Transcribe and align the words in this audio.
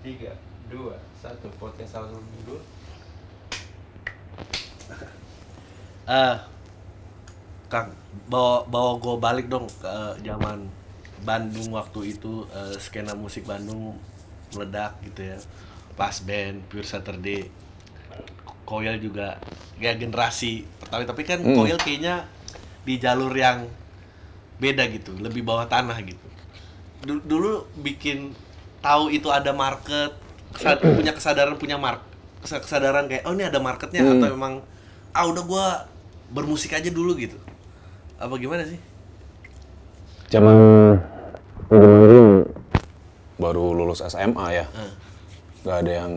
tiga 0.00 0.32
dua 0.68 0.94
satu 1.16 1.48
podcast 1.58 1.96
satu 1.96 2.16
minggu 2.32 2.56
Eh, 6.08 6.36
Kang, 7.68 7.92
bawa 8.32 8.64
bawa 8.64 8.96
gue 8.96 9.14
balik 9.20 9.46
dong 9.52 9.68
ke 9.68 9.92
zaman 10.24 10.64
Bandung 11.20 11.76
waktu 11.76 12.16
itu 12.16 12.48
eh, 12.48 12.72
skena 12.80 13.12
musik 13.12 13.44
Bandung 13.44 13.92
meledak 14.56 14.96
gitu 15.04 15.20
ya. 15.28 15.36
Pas 15.92 16.16
band 16.24 16.64
Pure 16.72 16.88
Saturday, 16.88 17.52
Koil 18.64 18.96
juga 18.96 19.36
ya 19.76 19.92
generasi 19.92 20.64
pertama 20.80 21.04
tapi 21.04 21.28
kan 21.28 21.44
Hmm. 21.44 21.52
Koil 21.60 21.76
kayaknya 21.76 22.24
di 22.88 22.96
jalur 22.96 23.36
yang 23.36 23.68
beda 24.56 24.88
gitu, 24.88 25.12
lebih 25.20 25.44
bawah 25.44 25.68
tanah 25.68 26.00
gitu. 26.00 26.24
Du- 27.04 27.20
Dulu 27.20 27.68
bikin 27.84 28.32
tahu 28.78 29.10
itu 29.10 29.28
ada 29.28 29.50
market, 29.50 30.14
kesad- 30.54 30.80
punya 30.80 31.12
kesadaran 31.12 31.54
punya 31.56 31.76
mark, 31.76 32.02
kesa- 32.40 32.62
kesadaran 32.62 33.06
kayak 33.06 33.26
oh 33.26 33.34
ini 33.34 33.44
ada 33.44 33.58
marketnya 33.58 34.02
Hmm. 34.02 34.18
atau 34.18 34.28
memang 34.32 34.52
ah 35.10 35.24
udah 35.26 35.42
gua 35.42 35.66
bermusik 36.30 36.72
aja 36.72 36.88
dulu 36.88 37.16
gitu. 37.16 37.36
Apa 38.16 38.34
gimana 38.36 38.62
sih? 38.62 38.78
Zaman 40.28 40.56
zaman 41.68 41.98
dulu 42.04 42.20
baru 43.38 43.64
lulus 43.72 44.02
SMA 44.02 44.46
ya. 44.52 44.66
Eh. 44.68 44.92
Gak 45.64 45.84
ada 45.84 45.92
yang 46.04 46.12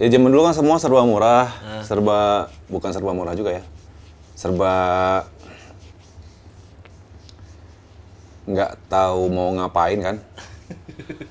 Ya 0.00 0.08
zaman 0.10 0.34
dulu 0.34 0.42
kan 0.42 0.56
semua 0.56 0.82
serba 0.82 1.04
murah, 1.06 1.46
serba 1.86 2.50
bukan 2.66 2.90
serba 2.90 3.14
murah 3.14 3.38
juga 3.38 3.54
ya. 3.54 3.62
Serba 4.34 4.74
nggak 8.44 8.72
tahu 8.86 9.28
mau 9.28 9.48
ngapain 9.52 9.98
kan. 9.98 10.16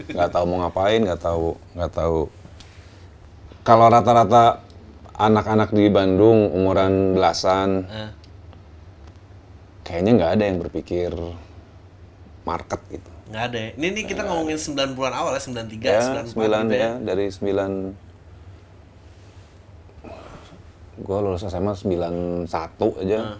nggak 0.07 0.29
tahu 0.29 0.43
mau 0.45 0.57
ngapain, 0.63 0.99
nggak 1.01 1.20
tahu 1.20 1.57
nggak 1.73 1.91
tahu. 1.91 2.20
Kalau 3.62 3.85
rata-rata 3.87 4.62
anak-anak 5.13 5.70
di 5.70 5.85
Bandung 5.87 6.49
umuran 6.49 7.13
belasan, 7.13 7.85
Eh, 7.85 8.09
kayaknya 9.82 10.12
nggak 10.15 10.32
ada 10.34 10.43
yang 10.45 10.57
berpikir 10.57 11.12
market 12.41 12.82
gitu. 12.89 13.09
nggak 13.29 13.43
ada. 13.45 13.57
ya. 13.57 13.70
Ini 13.76 13.87
nih 13.91 14.04
kita 14.05 14.21
ngomongin 14.23 14.57
90-an 14.57 15.13
awal 15.13 15.32
ya, 15.32 15.41
93, 15.41 15.87
Ya, 15.87 16.01
94 16.04 16.32
sembilan 16.32 16.63
gitu 16.63 16.76
ya, 16.76 16.91
dari 16.98 17.26
sembilan. 17.27 17.71
Gue 20.98 21.17
lulus 21.17 21.41
SMA 21.41 21.73
sembilan 21.73 22.13
satu 22.45 22.99
aja, 22.99 23.39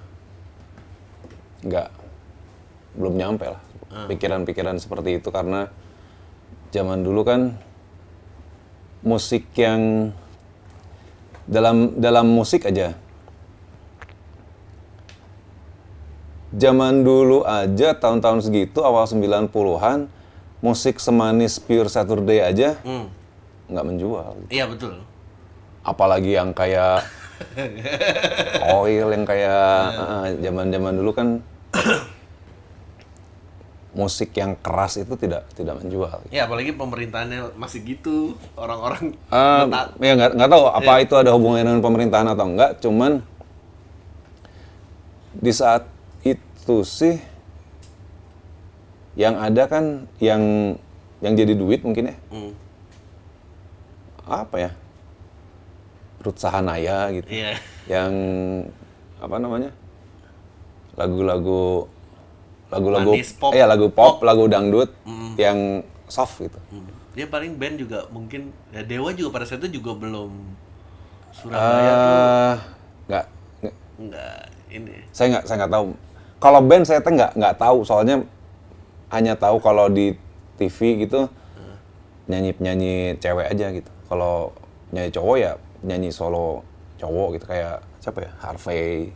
nggak 1.62 1.88
belum 2.96 3.16
nyampe 3.16 3.46
lah 3.48 3.62
pikiran-pikiran 4.08 4.80
seperti 4.80 5.20
itu 5.20 5.30
karena 5.32 5.68
zaman 6.72 7.04
dulu 7.04 7.28
kan 7.28 7.42
musik 9.04 9.52
yang 9.56 10.12
dalam 11.44 12.00
dalam 12.00 12.28
musik 12.32 12.64
aja 12.70 12.96
zaman 16.52 17.04
dulu 17.04 17.44
aja 17.48 17.96
tahun-tahun 17.96 18.48
segitu 18.48 18.84
awal 18.84 19.08
90-an 19.08 20.12
musik 20.62 21.00
semanis 21.00 21.58
Pure 21.58 21.90
Saturday 21.90 22.44
aja 22.44 22.78
Hmm. 22.84 23.08
nggak 23.72 23.86
menjual. 23.88 24.32
Iya 24.52 24.68
betul. 24.68 25.00
Apalagi 25.82 26.36
yang 26.38 26.52
kayak 26.54 27.08
oil 28.84 29.08
yang 29.10 29.26
kayak 29.26 29.66
ah, 29.98 30.28
zaman-zaman 30.38 30.94
dulu 30.94 31.12
kan 31.16 31.28
musik 33.92 34.32
yang 34.34 34.56
keras 34.56 34.96
itu 34.96 35.14
tidak 35.16 35.52
tidak 35.52 35.76
menjual. 35.78 36.24
Ya 36.30 36.48
apalagi 36.48 36.72
pemerintahannya 36.72 37.52
masih 37.54 37.84
gitu, 37.86 38.34
orang-orang 38.56 39.20
letak- 39.68 40.00
ya 40.00 40.12
nggak 40.16 40.32
nggak 40.34 40.50
tahu 40.50 40.64
apa 40.66 40.94
itu 41.00 41.14
ada 41.14 41.32
hubungannya 41.32 41.68
dengan 41.68 41.84
pemerintahan 41.84 42.28
atau 42.30 42.46
enggak, 42.48 42.72
cuman 42.80 43.20
di 45.34 45.52
saat 45.52 45.88
itu 46.22 46.78
sih 46.82 47.20
yang 49.14 49.36
ada 49.36 49.66
kan 49.66 50.08
yang 50.18 50.40
yang 51.20 51.34
jadi 51.36 51.52
duit 51.52 51.84
mungkin 51.84 52.12
ya 52.12 52.16
Hmm. 52.30 52.52
apa 54.24 54.56
ya 54.58 54.72
Ruth 56.22 56.40
Sahanaya 56.40 57.12
gitu 57.12 57.28
Iya. 57.28 57.60
yang 57.90 58.14
apa 59.18 59.36
namanya 59.36 59.76
lagu-lagu 60.94 61.88
lagu-lagu 62.72 63.12
pop. 63.36 63.52
iya 63.52 63.66
lagu 63.68 63.88
pop, 63.88 64.24
lagu 64.24 64.48
dangdut 64.48 64.90
yang 65.36 65.84
soft 66.08 66.40
gitu. 66.40 66.56
Hmm. 66.72 66.88
Ya 67.12 67.28
paling 67.28 67.60
band 67.60 67.76
juga 67.76 68.08
mungkin 68.08 68.56
ya 68.72 68.82
Dewa 68.82 69.12
juga 69.12 69.36
pada 69.36 69.46
saat 69.46 69.60
itu 69.62 69.78
juga 69.78 69.92
belum 69.94 70.32
Surabaya 71.32 71.60
tuh 71.92 72.08
Eh, 72.08 72.56
nggak 73.08 73.26
nggak- 73.60 73.76
enggak 74.00 74.40
ini. 74.70 74.96
saya 75.12 75.28
nggak 75.30 75.44
saya 75.46 75.58
nggak 75.60 75.74
tahu. 75.74 75.86
Kalau 76.40 76.60
band 76.62 76.84
saya 76.84 77.00
teh 77.00 77.12
nggak 77.12 77.32
nggak 77.36 77.56
tahu. 77.58 77.78
Soalnya 77.84 78.16
hanya 79.12 79.36
tahu 79.36 79.60
kalau 79.60 79.88
di 79.88 80.16
TV 80.56 81.04
gitu 81.04 81.28
nyanyi 82.28 82.56
nyanyi 82.58 82.94
cewek 83.18 83.52
aja 83.52 83.68
gitu. 83.70 83.92
Kalau 84.08 84.56
nyanyi 84.90 85.12
cowok 85.12 85.36
ya 85.36 85.52
nyanyi 85.84 86.10
solo 86.10 86.64
cowok 86.96 87.36
gitu. 87.36 87.46
Kayak 87.48 87.84
siapa 88.00 88.24
ya? 88.24 88.32
Harvey. 88.40 89.12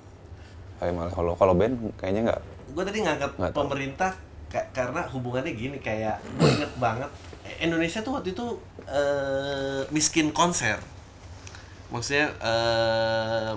Kalau 1.15 1.33
kalau 1.33 1.53
band 1.55 1.79
kayaknya 1.95 2.31
nggak 2.31 2.41
Gue 2.67 2.81
tadi 2.81 2.99
ngangkat 2.99 3.31
Nggak 3.35 3.51
pemerintah 3.51 4.11
ka- 4.47 4.69
karena 4.71 5.05
hubungannya 5.07 5.51
gini 5.51 5.77
kayak 5.77 6.17
gue 6.33 6.49
inget 6.51 6.71
banget 6.75 7.09
eh, 7.43 7.61
Indonesia 7.61 7.99
tuh 7.99 8.15
waktu 8.15 8.31
itu 8.31 8.45
eh, 8.85 9.81
miskin 9.89 10.31
konser. 10.31 10.79
Maksudnya 11.87 12.33
eh 12.39 13.51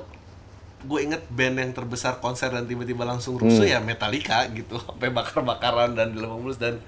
gue 0.78 0.98
inget 1.00 1.26
band 1.28 1.56
yang 1.56 1.72
terbesar 1.72 2.18
konser 2.18 2.48
dan 2.48 2.62
tiba-tiba 2.62 3.02
langsung 3.02 3.34
rusuh 3.34 3.66
Hmm. 3.66 3.72
ya 3.72 3.80
Metallica 3.80 4.46
gitu 4.48 4.78
sampai 4.84 5.08
bakar-bakaran 5.08 5.92
dan 5.92 6.14
mulus 6.14 6.54
dan 6.56 6.78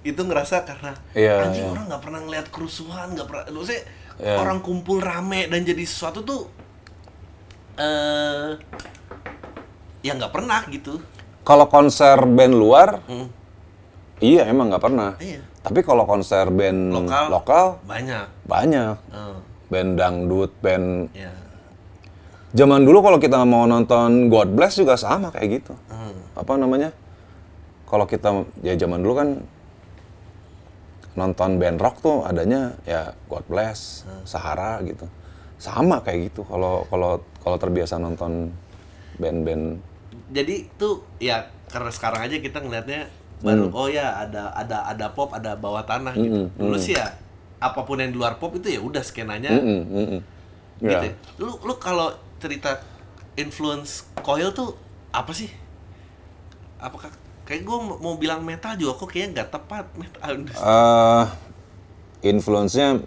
itu 0.00 0.16
ngerasa 0.16 0.62
karena 0.62 0.94
Iya, 1.12 1.44
anjing 1.44 1.60
iya. 1.60 1.68
orang 1.68 1.84
nggak 1.86 2.00
pernah 2.00 2.20
ngeliat 2.20 2.46
kerusuhan 2.48 3.10
nggak 3.10 3.26
pernah 3.26 3.44
maksudnya 3.50 3.82
Iya. 4.16 4.36
orang 4.36 4.60
kumpul 4.60 4.96
rame 4.98 5.44
dan 5.46 5.60
jadi 5.60 5.82
sesuatu 5.82 6.22
tuh 6.22 6.46
eh 7.76 8.50
ya 10.00 10.12
nggak 10.14 10.30
pernah 10.30 10.60
gitu 10.66 10.96
kalau 11.42 11.66
konser 11.66 12.16
band 12.26 12.54
luar 12.54 13.00
Hmm. 13.04 13.28
iya 14.18 14.46
emang 14.46 14.68
nggak 14.68 14.82
pernah 14.82 15.10
Iya. 15.16 15.40
tapi 15.60 15.80
kalau 15.80 16.04
konser 16.04 16.48
band 16.48 16.92
Lokal. 16.92 17.24
lokal 17.28 17.66
banyak 17.84 18.26
banyak 18.44 18.94
Eh, 19.10 19.36
band 19.68 19.90
dangdut 19.94 20.52
band 20.58 21.08
ya 21.12 21.32
Zaman 22.50 22.82
dulu 22.82 22.98
kalau 22.98 23.16
kita 23.16 23.46
mau 23.46 23.62
nonton 23.62 24.26
God 24.26 24.58
Bless 24.58 24.74
juga 24.74 24.98
sama 24.98 25.30
kayak 25.30 25.62
gitu. 25.62 25.70
Hmm. 25.86 26.18
Apa 26.34 26.58
namanya? 26.58 26.90
Kalau 27.86 28.10
kita 28.10 28.42
ya 28.58 28.74
zaman 28.74 28.98
dulu 28.98 29.14
kan 29.14 29.28
nonton 31.14 31.58
band 31.58 31.78
rock 31.78 32.00
tuh 32.00 32.22
adanya 32.22 32.74
ya 32.82 33.14
God 33.26 33.46
Bless, 33.46 34.02
Sahara 34.24 34.82
gitu. 34.82 35.06
Sama 35.58 36.00
kayak 36.00 36.32
gitu 36.32 36.42
kalau 36.42 36.86
kalau 36.88 37.20
kalau 37.38 37.54
terbiasa 37.54 37.98
nonton 37.98 38.50
band-band 39.14 39.78
jadi 40.30 40.70
tuh 40.74 41.02
ya 41.18 41.44
karena 41.68 41.90
sekarang 41.90 42.20
aja 42.24 42.36
kita 42.38 42.58
ngelihatnya 42.58 43.10
baru 43.40 43.72
oh 43.72 43.88
ya 43.88 44.20
ada 44.20 44.52
ada 44.52 44.84
ada 44.84 45.06
pop 45.10 45.32
ada 45.32 45.56
bawah 45.56 45.82
tanah 45.82 46.12
gitu 46.12 46.46
Mm-mm, 46.46 46.54
dulu 46.54 46.76
mm. 46.76 46.82
sih 46.82 46.94
ya 46.94 47.08
apa 47.58 47.84
pun 47.84 47.96
yang 47.96 48.12
di 48.12 48.18
luar 48.18 48.36
pop 48.36 48.52
itu 48.54 48.68
ya 48.68 48.80
udah 48.80 49.00
skenanya 49.00 49.50
Mm-mm, 49.52 49.80
mm-mm. 49.86 50.20
gitu 50.80 50.96
Ya. 50.96 51.00
ya. 51.04 51.12
lu 51.36 51.60
lu 51.60 51.74
kalau 51.76 52.08
cerita 52.36 52.80
influence 53.36 54.08
coil 54.20 54.48
tuh 54.50 54.72
apa 55.10 55.28
sih 55.30 55.48
apakah 56.78 57.12
kayak 57.44 57.64
gue 57.64 57.78
mau 58.00 58.16
bilang 58.16 58.40
metal 58.40 58.76
juga 58.76 58.96
kok 58.96 59.08
kayaknya 59.08 59.44
nggak 59.44 59.48
tepat 59.52 59.84
metal 59.92 60.30
Eh, 60.40 61.24
influence-nya 62.22 63.00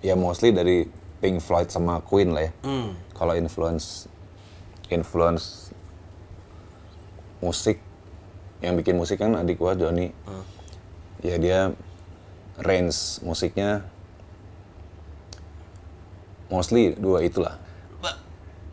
ya 0.00 0.14
mostly 0.14 0.52
dari 0.52 0.88
Pink 1.18 1.40
Floyd 1.40 1.68
sama 1.68 2.00
Queen 2.00 2.32
lah 2.32 2.48
ya. 2.48 2.52
hmm. 2.62 2.88
kalau 3.12 3.32
influence 3.32 4.08
influence 4.88 5.72
musik. 7.46 7.78
Yang 8.58 8.74
bikin 8.82 8.94
musik 8.98 9.22
kan 9.22 9.38
adik 9.38 9.62
gua 9.62 9.78
Joni. 9.78 10.10
Ya 11.22 11.38
dia 11.38 11.60
range 12.58 13.22
musiknya 13.22 13.86
mostly 16.50 16.94
dua 16.98 17.22
itulah. 17.22 17.58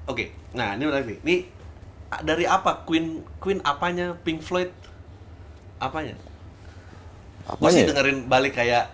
Oke, 0.03 0.35
nah 0.51 0.75
ini 0.75 0.83
menarik 0.83 1.07
nih. 1.07 1.19
Ini 1.23 1.35
dari 2.27 2.43
apa? 2.43 2.83
Queen 2.83 3.23
Queen 3.39 3.63
apanya? 3.63 4.19
Pink 4.19 4.43
Floyd 4.43 4.67
apanya? 5.79 6.19
Apanya 7.47 7.71
sih 7.71 7.83
ya? 7.83 7.87
dengerin 7.95 8.27
balik 8.27 8.59
kayak 8.59 8.91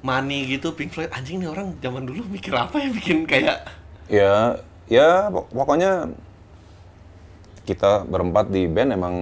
Money 0.00 0.48
gitu 0.48 0.72
Pink 0.72 0.96
Floyd. 0.96 1.12
Anjing 1.12 1.44
nih 1.44 1.48
orang 1.52 1.76
zaman 1.84 2.08
dulu 2.08 2.24
mikir 2.24 2.56
apa 2.56 2.80
ya? 2.80 2.88
Bikin 2.88 3.28
kayak 3.28 3.68
ya 4.08 4.56
ya 4.88 5.28
pok- 5.28 5.52
pokoknya 5.52 6.08
kita 7.68 8.08
berempat 8.08 8.48
di 8.48 8.64
band 8.64 8.96
emang 8.96 9.16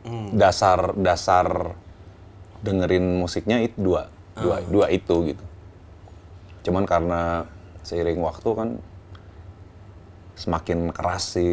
Hmm. 0.00 0.32
dasar 0.32 0.96
dasar 0.96 1.76
dengerin 2.64 3.20
musiknya 3.20 3.60
itu 3.60 3.76
dua 3.76 4.08
dua 4.32 4.64
dua 4.64 4.86
itu 4.88 5.28
gitu. 5.28 5.44
Cuman 6.64 6.88
karena 6.88 7.44
seiring 7.84 8.16
waktu 8.24 8.48
kan 8.48 8.68
semakin 10.40 10.88
keras 10.96 11.36
si 11.36 11.48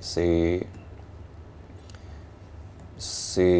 si 0.00 0.28
si 2.96 3.50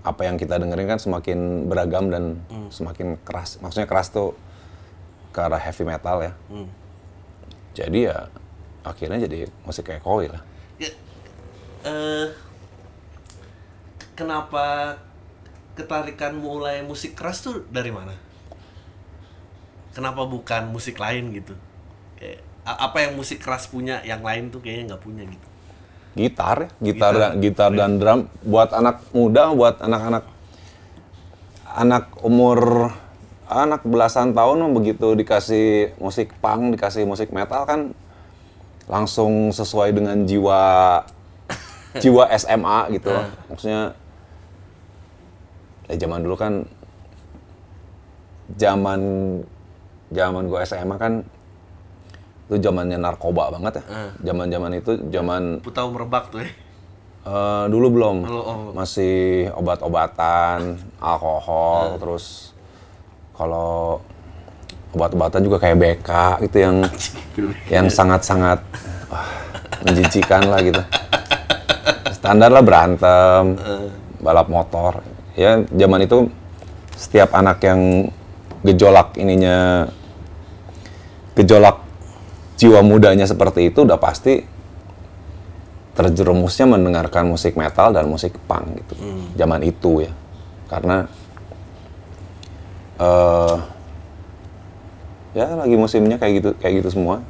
apa 0.00 0.24
yang 0.24 0.40
kita 0.40 0.56
dengerin 0.56 0.88
kan 0.88 0.96
semakin 0.96 1.68
beragam 1.68 2.08
dan 2.08 2.40
semakin 2.72 3.20
keras. 3.20 3.60
Maksudnya 3.60 3.84
keras 3.84 4.08
tuh 4.08 4.32
ke 5.28 5.44
arah 5.44 5.60
heavy 5.60 5.84
metal 5.84 6.24
ya. 6.24 6.32
Hmm. 6.48 6.68
jadi 7.76 7.98
ya 8.10 8.18
akhirnya 8.82 9.28
jadi 9.28 9.46
musik 9.62 9.92
kayak 9.92 10.02
Coil 10.02 10.32
lah 10.32 10.42
Ya, 10.78 10.90
eh, 11.84 12.26
kenapa 14.14 14.98
ketarikan 15.74 16.38
mulai 16.38 16.82
musik 16.86 17.18
keras 17.18 17.42
tuh 17.42 17.66
dari 17.70 17.90
mana? 17.90 18.14
Kenapa 19.94 20.22
bukan 20.26 20.70
musik 20.70 20.98
lain 21.02 21.34
gitu? 21.34 21.54
Kayak, 22.18 22.46
apa 22.68 22.96
yang 23.08 23.16
musik 23.16 23.40
keras 23.40 23.64
punya 23.70 24.04
yang 24.04 24.20
lain 24.20 24.52
tuh 24.52 24.60
kayaknya 24.60 24.92
nggak 24.92 25.02
punya 25.02 25.24
gitu. 25.24 25.46
gitar 26.18 26.66
ya 26.66 26.68
gitar 26.82 27.12
Gitar. 27.14 27.14
dan 27.14 27.30
gitar 27.38 27.70
dan 27.70 27.92
drum 28.02 28.20
buat 28.42 28.74
anak 28.74 29.06
muda 29.14 29.54
buat 29.54 29.78
anak-anak 29.78 30.24
anak 31.78 32.04
umur 32.26 32.90
anak 33.46 33.86
belasan 33.86 34.34
tahun 34.34 34.66
begitu 34.74 35.14
dikasih 35.14 35.94
musik 36.02 36.34
punk 36.42 36.74
dikasih 36.74 37.06
musik 37.06 37.30
metal 37.30 37.62
kan 37.64 37.94
langsung 38.88 39.52
sesuai 39.52 39.92
dengan 39.92 40.24
jiwa 40.24 40.60
jiwa 42.02 42.24
SMA 42.36 42.78
gitu 42.96 43.12
loh. 43.12 43.26
maksudnya 43.52 43.92
ya 45.88 45.94
zaman 45.96 46.20
dulu 46.24 46.36
kan 46.36 46.52
zaman 48.56 49.00
zaman 50.08 50.42
gua 50.48 50.64
SMA 50.64 50.96
kan 50.96 51.24
itu 52.48 52.56
zamannya 52.64 52.96
narkoba 52.96 53.52
banget 53.52 53.84
ya 53.84 54.08
zaman-zaman 54.24 54.80
itu 54.80 54.96
zaman 55.12 55.60
Putau 55.60 55.92
merebak 55.92 56.32
tuh 56.32 56.40
ya. 56.40 56.48
Eh, 57.28 57.64
dulu 57.68 57.86
belum. 57.92 58.16
Belum, 58.24 58.44
oh. 58.44 58.70
Masih 58.72 59.50
obat-obatan, 59.52 60.80
alkohol, 60.96 62.00
terus 62.00 62.56
kalau 63.36 64.00
obat-obatan 64.96 65.44
juga 65.44 65.60
kayak 65.60 65.76
BK 65.76 66.10
gitu 66.48 66.56
yang 66.64 66.76
yang 67.74 67.86
sangat-sangat 67.92 68.60
wah, 69.12 69.28
menjijikan 69.84 70.48
lah 70.48 70.60
gitu. 70.64 70.82
Standar 72.16 72.50
lah 72.50 72.64
berantem, 72.64 73.54
balap 74.18 74.48
motor. 74.50 75.04
Ya 75.38 75.62
zaman 75.70 76.02
itu 76.02 76.26
setiap 76.98 77.30
anak 77.36 77.62
yang 77.62 78.10
gejolak 78.66 79.14
ininya 79.14 79.86
gejolak 81.38 81.78
jiwa 82.58 82.82
mudanya 82.82 83.22
seperti 83.22 83.70
itu 83.70 83.86
udah 83.86 84.02
pasti 84.02 84.42
terjerumusnya 85.94 86.66
mendengarkan 86.66 87.30
musik 87.30 87.54
metal 87.54 87.94
dan 87.94 88.10
musik 88.10 88.34
punk 88.50 88.82
gitu 88.82 88.94
zaman 89.38 89.62
itu 89.62 90.10
ya 90.10 90.12
karena 90.66 91.06
eh 92.98 93.77
ya 95.32 95.52
lagi 95.54 95.74
musimnya 95.74 96.16
kayak 96.16 96.32
gitu 96.40 96.50
kayak 96.56 96.80
gitu 96.80 96.88
semua 96.94 97.20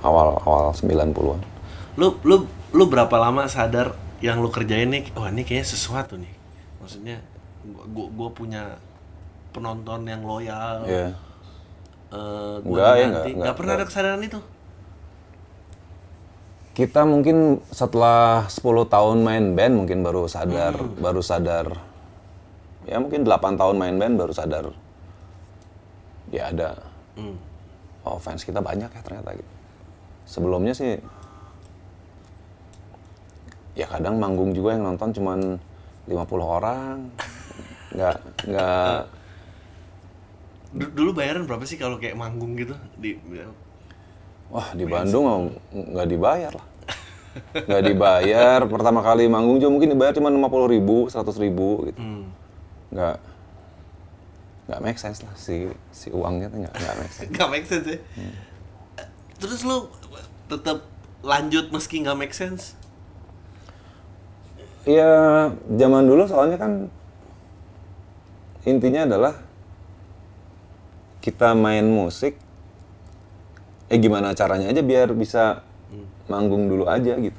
awal 0.00 0.40
awal 0.42 0.72
90-an 0.72 1.40
Lu 1.94 2.16
lu 2.24 2.44
lu 2.72 2.84
berapa 2.88 3.12
lama 3.16 3.44
sadar 3.46 3.92
yang 4.18 4.40
lu 4.40 4.48
kerjain 4.48 4.88
nih, 4.88 5.12
wah 5.12 5.28
ini 5.28 5.44
kayaknya 5.44 5.68
sesuatu 5.68 6.16
nih. 6.16 6.32
Maksudnya 6.80 7.20
gua 7.66 7.84
gua, 7.86 8.06
gua 8.08 8.28
punya 8.30 8.62
penonton 9.50 10.06
yang 10.06 10.22
loyal. 10.22 10.86
ya 10.86 11.12
Eh, 12.08 12.54
gua 12.60 12.76
Enggak, 12.76 12.92
ya, 12.94 13.04
enggak, 13.04 13.24
Nggak 13.24 13.36
enggak, 13.36 13.54
pernah 13.56 13.72
ada 13.72 13.78
enggak. 13.78 13.90
kesadaran 13.90 14.22
itu. 14.22 14.40
kita 16.72 17.04
mungkin 17.04 17.60
setelah 17.68 18.48
10 18.48 18.64
tahun 18.88 19.20
main 19.20 19.52
band 19.52 19.74
mungkin 19.76 20.00
baru 20.00 20.24
sadar 20.24 20.72
baru 20.96 21.20
sadar 21.20 21.76
ya 22.82 22.96
mungkin 22.96 23.28
8 23.28 23.60
tahun 23.60 23.76
main 23.76 24.00
band 24.00 24.16
baru 24.16 24.32
sadar 24.32 24.72
ya 26.32 26.48
ada 26.48 26.80
Hmm. 27.12 27.36
oh 28.02 28.16
fans 28.18 28.42
kita 28.42 28.58
banyak 28.58 28.88
ya 28.88 29.00
ternyata 29.04 29.36
gitu. 29.36 29.52
Sebelumnya 30.24 30.72
sih 30.72 30.96
ya 33.72 33.88
kadang 33.88 34.20
manggung 34.20 34.52
juga 34.52 34.76
yang 34.76 34.84
nonton 34.84 35.12
cuman 35.12 35.38
50 36.08 36.16
orang. 36.40 36.96
Nggak 37.96 38.16
nggak. 38.48 38.98
Du- 40.72 40.92
Dulu 40.96 41.10
bayaran 41.12 41.44
berapa 41.44 41.60
sih 41.68 41.76
kalau 41.76 42.00
kayak 42.00 42.16
manggung 42.16 42.56
gitu? 42.56 42.72
Di 42.96 43.20
wah 44.48 44.68
di 44.72 44.84
Bandung 44.84 45.52
nggak 45.72 46.08
dibayar 46.08 46.52
lah. 46.56 46.66
Nggak 47.52 47.82
dibayar. 47.84 48.58
Pertama 48.64 49.04
kali 49.04 49.28
manggung 49.28 49.60
juga 49.60 49.72
mungkin 49.72 49.92
dibayar 49.92 50.16
cuma 50.16 50.32
50 50.32 50.72
ribu 50.72 50.96
100 51.12 51.44
ribu 51.44 51.88
gitu. 51.92 52.00
Hmm. 52.00 52.24
nggak 52.92 53.16
nggak 54.62 54.80
make 54.80 54.98
sense 54.98 55.26
lah 55.26 55.34
si 55.34 55.66
si 55.90 56.08
uangnya 56.14 56.46
tuh 56.46 56.62
nggak 56.62 56.74
nggak 56.74 56.96
make 57.02 57.12
sense 57.12 57.30
Gak 57.34 57.48
make 57.50 57.66
sense 57.66 57.86
ya. 57.86 57.98
Terus 59.42 59.60
lu 59.66 59.90
tetap 60.46 60.86
lanjut 61.22 61.70
meski 61.74 62.02
nggak 62.02 62.18
make 62.18 62.34
sense? 62.34 62.78
Iya, 64.82 65.50
zaman 65.78 66.06
dulu 66.10 66.26
soalnya 66.26 66.58
kan 66.58 66.90
intinya 68.66 69.06
adalah 69.06 69.34
kita 71.22 71.54
main 71.54 71.86
musik, 71.86 72.34
eh 73.86 73.98
gimana 73.98 74.34
caranya 74.34 74.74
aja 74.74 74.82
biar 74.82 75.14
bisa 75.14 75.62
manggung 76.26 76.66
dulu 76.66 76.90
aja 76.90 77.14
gitu. 77.14 77.38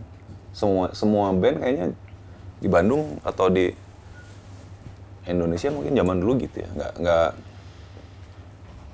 Semua 0.56 0.96
semua 0.96 1.36
band 1.36 1.60
kayaknya 1.60 1.92
di 2.64 2.68
Bandung 2.72 3.20
atau 3.28 3.52
di 3.52 3.75
Indonesia 5.25 5.70
mungkin 5.72 5.94
zaman 5.96 6.18
dulu 6.20 6.34
gitu 6.42 6.64
ya, 6.64 6.70
nggak 6.75 6.94
nggak 7.00 7.30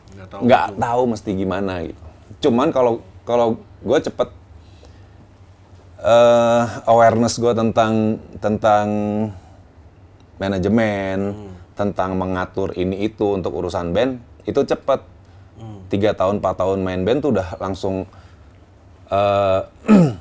Nggak 0.10 0.28
tahu. 0.30 0.40
nggak 0.46 0.66
tahu 0.78 1.02
mesti 1.10 1.30
gimana 1.34 1.74
gitu. 1.86 2.04
Cuman 2.50 2.70
kalau 2.70 3.02
kalau 3.26 3.48
gue 3.82 4.00
cepet 4.00 4.30
eh, 6.02 6.64
awareness 6.86 7.38
gue 7.38 7.54
tentang 7.54 8.18
tentang 8.40 8.88
manajemen, 10.40 11.52
tentang 11.76 12.16
mengatur 12.16 12.72
ini 12.76 13.08
itu 13.08 13.36
untuk 13.36 13.56
urusan 13.56 13.92
band 13.92 14.20
itu 14.44 14.60
cepet. 14.64 15.02
Tiga 15.90 16.14
tahun, 16.14 16.38
empat 16.40 16.62
tahun 16.62 16.86
main 16.86 17.02
band 17.02 17.20
tuh 17.26 17.32
udah 17.34 17.58
langsung 17.58 18.06
eh, 19.10 19.62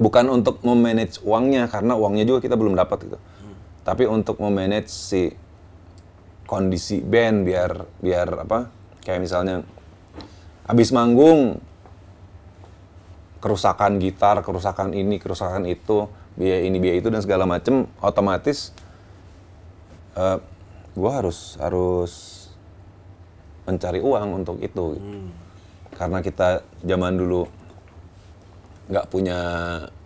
bukan 0.00 0.24
untuk 0.32 0.64
memanage 0.64 1.20
uangnya 1.20 1.68
karena 1.68 1.92
uangnya 1.92 2.24
juga 2.24 2.40
kita 2.40 2.56
belum 2.56 2.72
dapat 2.72 2.98
gitu. 3.04 3.18
Tapi 3.90 4.06
untuk 4.06 4.38
memanage 4.38 4.86
si 4.86 5.34
kondisi 6.46 7.02
band 7.02 7.42
biar 7.42 7.90
biar 7.98 8.46
apa 8.46 8.70
kayak 9.02 9.18
misalnya 9.18 9.66
habis 10.62 10.94
manggung 10.94 11.58
kerusakan 13.42 13.98
gitar, 13.98 14.46
kerusakan 14.46 14.94
ini, 14.94 15.18
kerusakan 15.18 15.66
itu, 15.66 16.06
biaya 16.38 16.62
ini, 16.62 16.78
biaya 16.78 17.02
itu 17.02 17.10
dan 17.10 17.18
segala 17.18 17.50
macem 17.50 17.90
otomatis 17.98 18.70
eh 20.14 20.38
gue 20.94 21.10
harus 21.10 21.58
harus 21.58 22.12
mencari 23.66 23.98
uang 23.98 24.38
untuk 24.38 24.62
itu. 24.62 25.02
Karena 25.98 26.22
kita 26.22 26.62
zaman 26.86 27.18
dulu 27.18 27.42
nggak 28.86 29.06
punya 29.10 29.38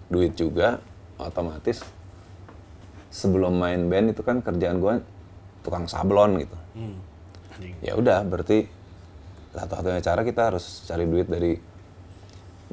duit 0.09 0.33
juga 0.41 0.81
otomatis 1.21 1.85
sebelum 3.14 3.54
main 3.54 3.87
band 3.87 4.11
itu 4.11 4.26
kan 4.26 4.42
kerjaan 4.42 4.83
gue 4.83 4.99
tukang 5.62 5.87
sablon 5.87 6.42
gitu 6.42 6.56
Hmm. 6.75 6.99
Ya 7.87 7.94
udah 7.94 8.26
berarti 8.26 8.66
satu-satunya 9.54 10.02
cara 10.02 10.26
kita 10.26 10.50
harus 10.50 10.83
cari 10.90 11.06
duit 11.06 11.30
dari 11.30 11.54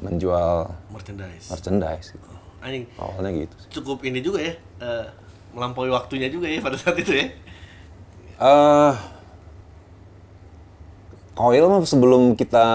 menjual 0.02 0.74
Merchandise. 0.90 1.46
merchandise 1.54 2.06
gitu. 2.10 2.26
Anjing. 2.58 2.90
awalnya 2.98 3.30
gitu 3.46 3.54
sih. 3.62 3.68
Cukup 3.78 4.02
ini 4.02 4.18
juga 4.18 4.42
ya. 4.42 4.54
eh, 4.82 5.06
melampaui 5.54 5.86
waktunya 5.86 6.26
juga 6.26 6.50
ya 6.50 6.58
pada 6.58 6.74
saat 6.74 6.98
itu 6.98 7.14
ya. 7.14 7.30
eh 8.42 8.94
Coil 11.38 11.64
mah 11.70 11.86
sebelum 11.86 12.34
kita 12.34 12.66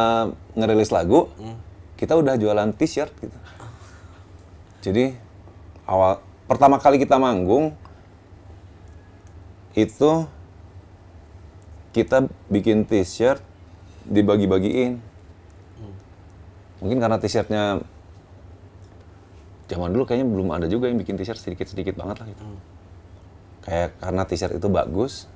ngerilis 0.58 0.90
lagu, 0.90 1.30
kita 1.94 2.18
udah 2.18 2.40
jualan 2.40 2.72
t-shirt 2.74 3.14
gitu. 3.22 3.38
Jadi 4.82 5.14
awal 5.86 6.24
pertama 6.48 6.80
kali 6.80 6.98
kita 6.98 7.20
manggung 7.20 7.76
itu 9.78 10.26
kita 11.94 12.26
bikin 12.48 12.82
t-shirt 12.84 13.42
dibagi-bagiin. 14.08 14.98
Mungkin 16.78 16.98
karena 16.98 17.18
t-shirtnya 17.18 17.82
zaman 19.68 19.92
dulu 19.92 20.08
kayaknya 20.08 20.28
belum 20.30 20.48
ada 20.54 20.66
juga 20.66 20.88
yang 20.88 20.98
bikin 20.98 21.20
t-shirt 21.20 21.38
sedikit-sedikit 21.38 22.00
banget 22.00 22.24
lah 22.24 22.28
gitu. 22.32 22.44
kayak 23.68 24.00
karena 24.00 24.24
t-shirt 24.24 24.56
itu 24.56 24.68
bagus 24.72 25.28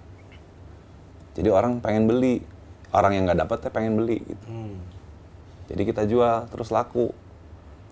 jadi 1.36 1.51
orang 1.51 1.84
pengen 1.84 2.08
beli 2.08 2.39
orang 2.96 3.12
yang 3.20 3.27
nggak 3.27 3.44
dapat 3.44 3.58
ya 3.68 3.70
pengen 3.75 4.00
beli 4.00 4.24
gitu 4.24 4.46
Hmm. 4.48 4.80
jadi 5.68 5.82
kita 5.84 6.01
jual 6.08 6.48
terus 6.48 6.72
laku 6.72 7.12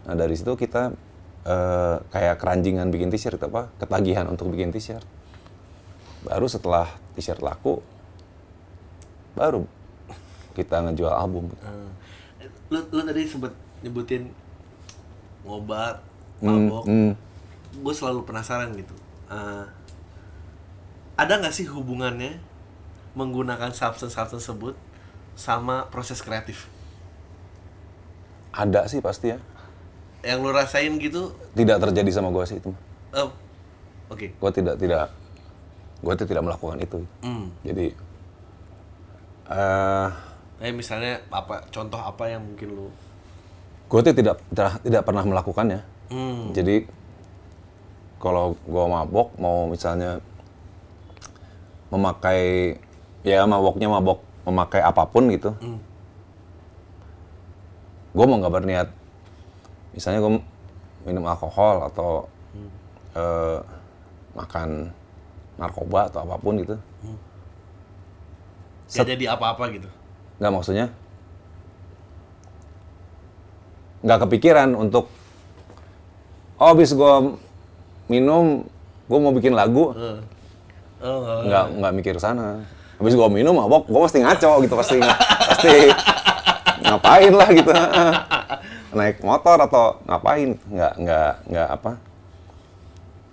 nah 0.08 0.16
dari 0.16 0.32
situ 0.40 0.56
kita 0.56 0.96
eh, 1.46 1.96
kayak 2.10 2.36
keranjingan 2.40 2.90
bikin 2.90 3.10
t-shirt 3.10 3.40
apa 3.40 3.70
ketagihan 3.78 4.26
untuk 4.28 4.52
bikin 4.52 4.72
t-shirt. 4.72 5.06
Baru 6.24 6.48
setelah 6.48 6.88
t-shirt 7.16 7.40
laku 7.40 7.80
baru 9.38 9.64
kita 10.58 10.84
ngejual 10.84 11.14
album. 11.14 11.48
Eh, 11.64 12.50
lu 12.70 12.80
lu 12.92 13.02
tadi 13.06 13.24
sempet 13.24 13.54
nyebutin 13.80 14.28
ngobat 15.48 16.04
Hmm, 16.40 16.72
mabok. 16.72 16.84
hmm. 16.88 17.12
gue 17.80 17.94
selalu 17.94 18.24
penasaran 18.24 18.72
gitu. 18.76 18.96
Eh, 19.28 19.66
ada 21.20 21.34
nggak 21.36 21.52
sih 21.52 21.68
hubungannya 21.68 22.40
menggunakan 23.12 23.76
substance 23.76 24.16
substance 24.16 24.48
tersebut 24.48 24.76
sama 25.36 25.88
proses 25.92 26.24
kreatif? 26.24 26.72
Ada 28.56 28.88
sih 28.88 29.00
pasti 29.00 29.36
ya 29.36 29.40
yang 30.24 30.44
lu 30.44 30.52
rasain 30.52 30.94
gitu 31.00 31.32
tidak 31.56 31.80
terjadi 31.80 32.10
sama 32.12 32.30
gue 32.34 32.44
sih 32.48 32.58
itu 32.60 32.72
oh 33.16 33.30
oke 34.12 34.28
gue 34.30 34.52
tidak 34.52 34.76
tidak 34.76 35.08
gue 36.00 36.14
tidak 36.16 36.44
melakukan 36.44 36.78
itu 36.80 37.00
hmm. 37.24 37.46
jadi 37.64 37.86
eh 39.50 40.10
Eh 40.60 40.76
misalnya 40.76 41.24
apa 41.32 41.64
contoh 41.72 41.96
apa 41.96 42.28
yang 42.28 42.44
mungkin 42.44 42.76
lu 42.76 42.88
gue 43.90 44.00
tuh 44.04 44.12
tidak, 44.12 44.44
tidak 44.52 44.76
tidak 44.84 45.04
pernah 45.08 45.24
melakukannya 45.24 45.80
hmm. 46.12 46.52
jadi 46.52 46.84
kalau 48.20 48.60
gue 48.68 48.86
mabok 48.92 49.32
mau 49.40 49.72
misalnya 49.72 50.20
memakai 51.90 52.76
ya 53.24 53.48
maboknya 53.48 53.88
mabok 53.88 54.20
memakai 54.44 54.84
apa 54.84 55.08
pun 55.08 55.32
gitu 55.32 55.56
Hmm. 55.64 55.80
gue 58.12 58.26
mau 58.28 58.38
nggak 58.44 58.54
berniat 58.60 58.88
misalnya 60.00 60.24
gue 60.24 60.40
minum 61.04 61.28
alkohol 61.28 61.84
atau 61.86 62.32
eh, 63.14 63.60
makan 64.32 64.96
narkoba 65.60 66.08
atau 66.08 66.24
apa 66.24 66.40
pun 66.40 66.56
gitu. 66.56 66.80
Gak 68.90 69.06
jadi 69.06 69.36
apa-apa 69.36 69.68
gitu? 69.70 69.92
Nggak 70.40 70.52
maksudnya 70.56 70.88
nggak 74.00 74.20
kepikiran 74.24 74.72
untuk 74.74 75.12
oh 76.56 76.72
habis 76.72 76.96
gue 76.96 77.14
minum 78.08 78.64
gue 79.06 79.20
mau 79.20 79.36
bikin 79.36 79.52
lagu. 79.52 79.92
Eh. 79.92 80.20
oh, 81.04 81.20
nggak- 81.20 81.44
nggak 81.44 81.66
nggak 81.76 81.94
mikir 81.94 82.16
sana. 82.16 82.64
Habis 82.96 83.16
gue 83.16 83.28
minum 83.28 83.52
mabok 83.52 83.84
gue 83.86 84.00
pasti 84.00 84.24
ngaco 84.24 84.64
gitu 84.64 84.76
pasti 84.76 84.98
pasti 85.46 85.74
ngapain 86.88 87.34
lah 87.36 87.50
gitu 87.52 87.72
naik 88.90 89.22
motor 89.22 89.58
atau 89.60 90.02
ngapain 90.04 90.58
nggak 90.66 90.94
nggak 90.98 91.32
nggak 91.46 91.70
apa 91.70 91.92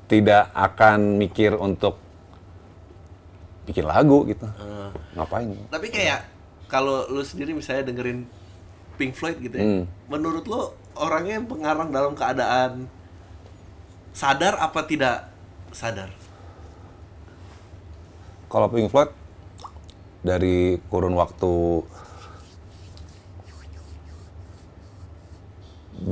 tidak 0.06 0.44
akan 0.52 1.16
mikir 1.16 1.52
untuk 1.52 1.96
bikin 3.64 3.82
lagu 3.82 4.22
gitu 4.24 4.46
Eh. 4.46 4.90
ngapain 5.14 5.48
tapi 5.68 5.88
kayak 5.88 6.22
kalau 6.66 7.08
lu 7.08 7.22
sendiri 7.22 7.50
misalnya 7.50 7.88
dengerin 7.88 8.28
Pink 8.94 9.12
Floyd 9.12 9.38
gitu 9.38 9.54
ya 9.54 9.64
Hmm. 9.64 9.84
menurut 10.06 10.44
lu 10.44 10.60
orangnya 10.94 11.40
pengarang 11.40 11.88
dalam 11.88 12.12
keadaan 12.12 12.86
sadar 14.12 14.56
apa 14.56 14.80
tidak 14.82 15.28
sadar 15.70 16.08
Kalau 18.46 18.70
Pink 18.70 18.88
Floyd 18.88 19.10
dari 20.22 20.78
kurun 20.86 21.12
waktu 21.12 21.82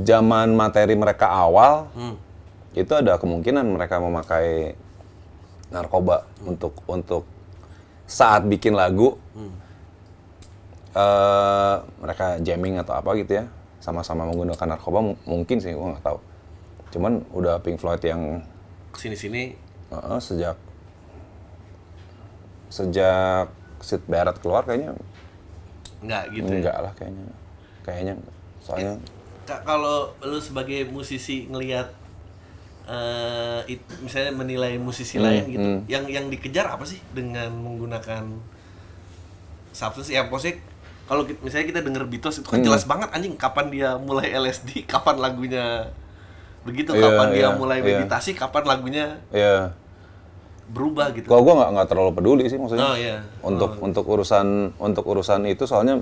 zaman 0.03 0.57
materi 0.57 0.97
mereka 0.97 1.29
awal 1.29 1.87
hmm. 1.93 2.15
itu 2.73 2.91
ada 2.91 3.21
kemungkinan 3.21 3.63
mereka 3.69 4.01
memakai 4.01 4.73
narkoba 5.69 6.25
untuk 6.41 6.73
untuk 6.85 7.23
saat 8.05 8.45
bikin 8.45 8.73
lagu 8.73 9.17
eh, 10.95 11.75
mereka 12.01 12.37
jamming 12.41 12.79
atau 12.81 12.95
apa 12.95 13.13
gitu 13.17 13.41
ya 13.41 13.45
sama-sama 13.81 14.25
menggunakan 14.25 14.77
narkoba 14.77 14.99
mu- 15.01 15.19
mungkin 15.29 15.61
sih 15.61 15.69
gua 15.77 15.93
nggak 15.93 16.05
tahu. 16.05 16.17
Cuman 16.89 17.21
udah 17.29 17.61
Pink 17.61 17.77
Floyd 17.77 18.01
yang 18.01 18.41
sini 18.97 19.13
sini 19.13 19.41
eh, 19.93 20.19
sejak 20.21 20.57
sejak 22.71 23.47
Sid 23.83 24.01
Barrett 24.09 24.41
keluar 24.41 24.65
kayaknya 24.65 24.97
nggak 26.01 26.23
gitu 26.33 26.49
ya? 26.49 26.57
enggak 26.61 26.77
lah 26.81 26.91
kayaknya. 26.97 27.25
Kayaknya 27.85 28.13
soalnya 28.65 28.93
Ka- 28.97 29.14
kalau 29.45 29.97
lu 30.21 30.37
sebagai 30.37 30.85
musisi 30.85 31.45
ngelihat 31.45 31.93
eh 32.85 33.61
it- 33.65 33.97
misalnya 33.99 34.29
menilai 34.29 34.77
musisi 34.77 35.17
Hmm, 35.17 35.25
lain 35.25 35.43
gitu 35.49 35.67
hmm. 35.67 35.79
yang 35.89 36.05
yang 36.05 36.25
dikejar 36.29 36.69
apa 36.69 36.85
sih 36.85 37.01
dengan 37.11 37.49
menggunakan 37.49 38.29
substance 39.73 40.09
ya 40.09 40.21
maksudnya 40.23 40.61
kalau 41.05 41.21
misalnya 41.41 41.67
kita 41.69 41.81
denger 41.81 42.03
Beatles 42.05 42.41
itu 42.41 42.47
kan 42.47 42.61
Hmm. 42.61 42.65
jelas 42.65 42.85
banget 42.85 43.09
anjing 43.09 43.33
kapan 43.35 43.69
dia 43.69 43.97
mulai 43.97 44.29
LSD 44.31 44.81
kapan 44.93 45.17
lagunya 45.17 45.89
begitu 46.61 46.93
Iya, 46.93 47.01
kapan 47.03 47.27
dia 47.33 47.41
iya, 47.41 47.49
mulai 47.53 47.77
iya. 47.81 47.85
meditasi 48.01 48.33
kapan 48.33 48.63
lagunya 48.65 49.05
ya 49.29 49.69
berubah 50.65 51.13
gitu 51.13 51.29
kalau 51.29 51.45
gua 51.45 51.53
nggak 51.61 51.69
nggak 51.77 51.87
terlalu 51.93 52.11
peduli 52.13 52.43
sih 52.49 52.57
maksudnya 52.57 52.85
oh 52.85 52.97
iya 52.97 53.21
untuk 53.41 53.77
untuk 53.77 54.01
urusan 54.01 54.73
untuk 54.81 55.05
urusan 55.05 55.45
itu 55.45 55.69
soalnya 55.69 56.01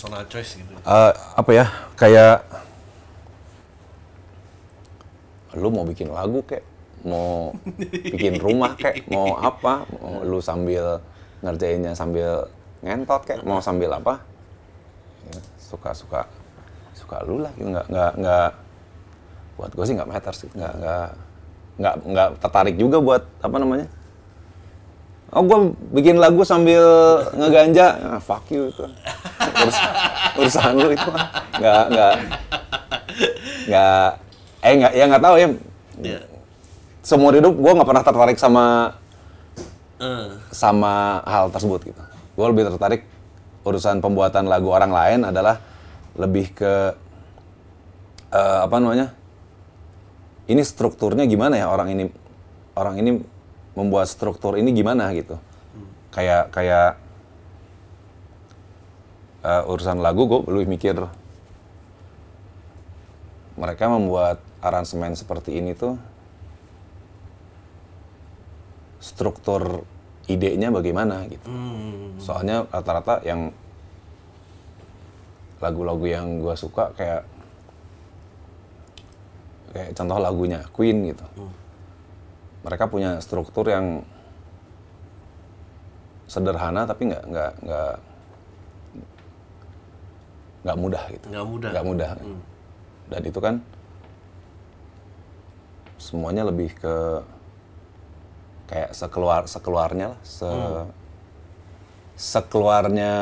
personal 0.00 0.24
choice 0.32 0.56
gitu. 0.56 0.72
Eh, 0.80 1.12
apa 1.12 1.50
ya 1.52 1.68
kayak 1.92 2.40
lu 5.60 5.68
mau 5.68 5.84
bikin 5.84 6.08
lagu 6.08 6.40
kek 6.48 6.64
mau 7.04 7.52
bikin 7.84 8.40
rumah 8.40 8.80
kek 8.80 9.04
mau 9.12 9.36
apa 9.36 9.84
mau 9.92 10.24
lu 10.24 10.40
sambil 10.40 11.04
ngerjainnya 11.44 11.92
sambil 11.92 12.48
ngentot 12.80 13.28
kek 13.28 13.44
mau 13.44 13.60
sambil 13.60 13.92
apa 13.92 14.24
Ya, 15.20 15.36
suka 15.60 15.92
suka 15.92 16.24
suka 16.96 17.20
lu 17.28 17.44
lah 17.44 17.52
gitu. 17.60 17.68
Nggak 17.68 17.86
nggak 17.92 18.12
nggak 18.24 18.50
buat 19.60 19.70
gue 19.76 19.84
sih 19.84 19.94
nggak 20.00 20.08
matter 20.08 20.32
sih 20.32 20.48
nggak 20.56 20.74
nggak 20.80 21.08
nggak 21.76 21.94
nggak 22.08 22.28
tertarik 22.40 22.76
juga 22.80 22.96
buat 23.04 23.22
apa 23.44 23.56
namanya 23.60 23.84
Oh, 25.30 25.46
gue 25.46 25.78
bikin 25.94 26.18
lagu 26.18 26.42
sambil 26.42 26.82
ngeganja, 27.38 28.18
ah, 28.18 28.18
fuck 28.18 28.50
you 28.50 28.66
itu. 28.66 28.82
Urus, 29.40 29.78
urusan 30.36 30.72
lu 30.76 30.88
itu 30.92 31.08
mah. 31.08 31.26
nggak 31.56 31.84
nggak 31.90 32.14
nggak 33.68 34.06
eh 34.60 34.74
nggak 34.76 34.92
ya 34.92 35.04
nggak 35.08 35.22
tahu 35.24 35.34
ya. 35.36 35.48
Iya. 36.00 36.20
Seumur 37.00 37.32
hidup 37.32 37.54
gue 37.56 37.72
nggak 37.72 37.88
pernah 37.88 38.04
tertarik 38.04 38.38
sama 38.38 38.94
Eh, 40.00 40.32
sama 40.48 41.20
hal 41.28 41.52
tersebut 41.52 41.92
gitu. 41.92 42.02
Gue 42.32 42.46
lebih 42.48 42.72
tertarik 42.72 43.04
urusan 43.68 44.00
pembuatan 44.00 44.48
lagu 44.48 44.72
orang 44.72 44.88
lain 44.88 45.28
adalah 45.28 45.60
lebih 46.16 46.56
ke 46.56 46.96
eh, 48.32 48.58
apa 48.64 48.80
namanya? 48.80 49.12
Ini 50.48 50.64
strukturnya 50.64 51.28
gimana 51.28 51.60
ya 51.60 51.68
orang 51.68 51.92
ini 51.92 52.04
orang 52.80 52.96
ini 52.96 53.20
membuat 53.76 54.08
struktur 54.08 54.56
ini 54.56 54.72
gimana 54.72 55.12
gitu. 55.12 55.36
Kayak 56.16 56.48
kayak 56.48 56.96
eh, 59.44 59.62
urusan 59.70 59.98
lagu 60.00 60.28
gue 60.28 60.40
lebih 60.50 60.68
mikir 60.68 60.96
mereka 63.60 63.92
membuat 63.92 64.40
aransemen 64.64 65.12
seperti 65.16 65.60
ini 65.60 65.76
tuh 65.76 65.96
struktur 69.00 69.84
idenya 70.28 70.68
bagaimana 70.70 71.24
gitu. 71.26 71.48
hmm. 71.48 72.20
Soalnya 72.20 72.68
rata-rata 72.68 73.24
yang 73.24 73.50
lagu-lagu 75.60 76.04
yang 76.08 76.40
gue 76.40 76.54
suka 76.56 76.92
kayak 76.96 77.24
kayak 79.76 79.90
contoh 79.96 80.18
lagunya 80.20 80.60
Queen 80.72 81.12
gitu. 81.12 81.24
Mereka 82.64 82.92
punya 82.92 83.20
struktur 83.24 83.68
yang 83.68 84.04
sederhana 86.30 86.86
tapi 86.86 87.10
nggak 87.10 87.24
nggak 87.26 87.52
nggak 87.66 87.94
nggak 90.60 90.78
mudah 90.78 91.02
gitu. 91.08 91.26
nggak 91.32 91.46
mudah 91.46 91.70
Nggak 91.72 91.86
mudah. 91.86 92.10
Hmm. 92.20 92.40
Dan 93.10 93.22
itu 93.26 93.40
kan 93.40 93.54
semuanya 96.00 96.42
lebih 96.48 96.72
ke 96.76 96.96
kayak 98.70 98.94
sekeluar 98.94 99.44
sekeluarnya 99.50 100.14
lah, 100.14 100.20
se 100.22 100.50
sekeluarnya 102.16 103.12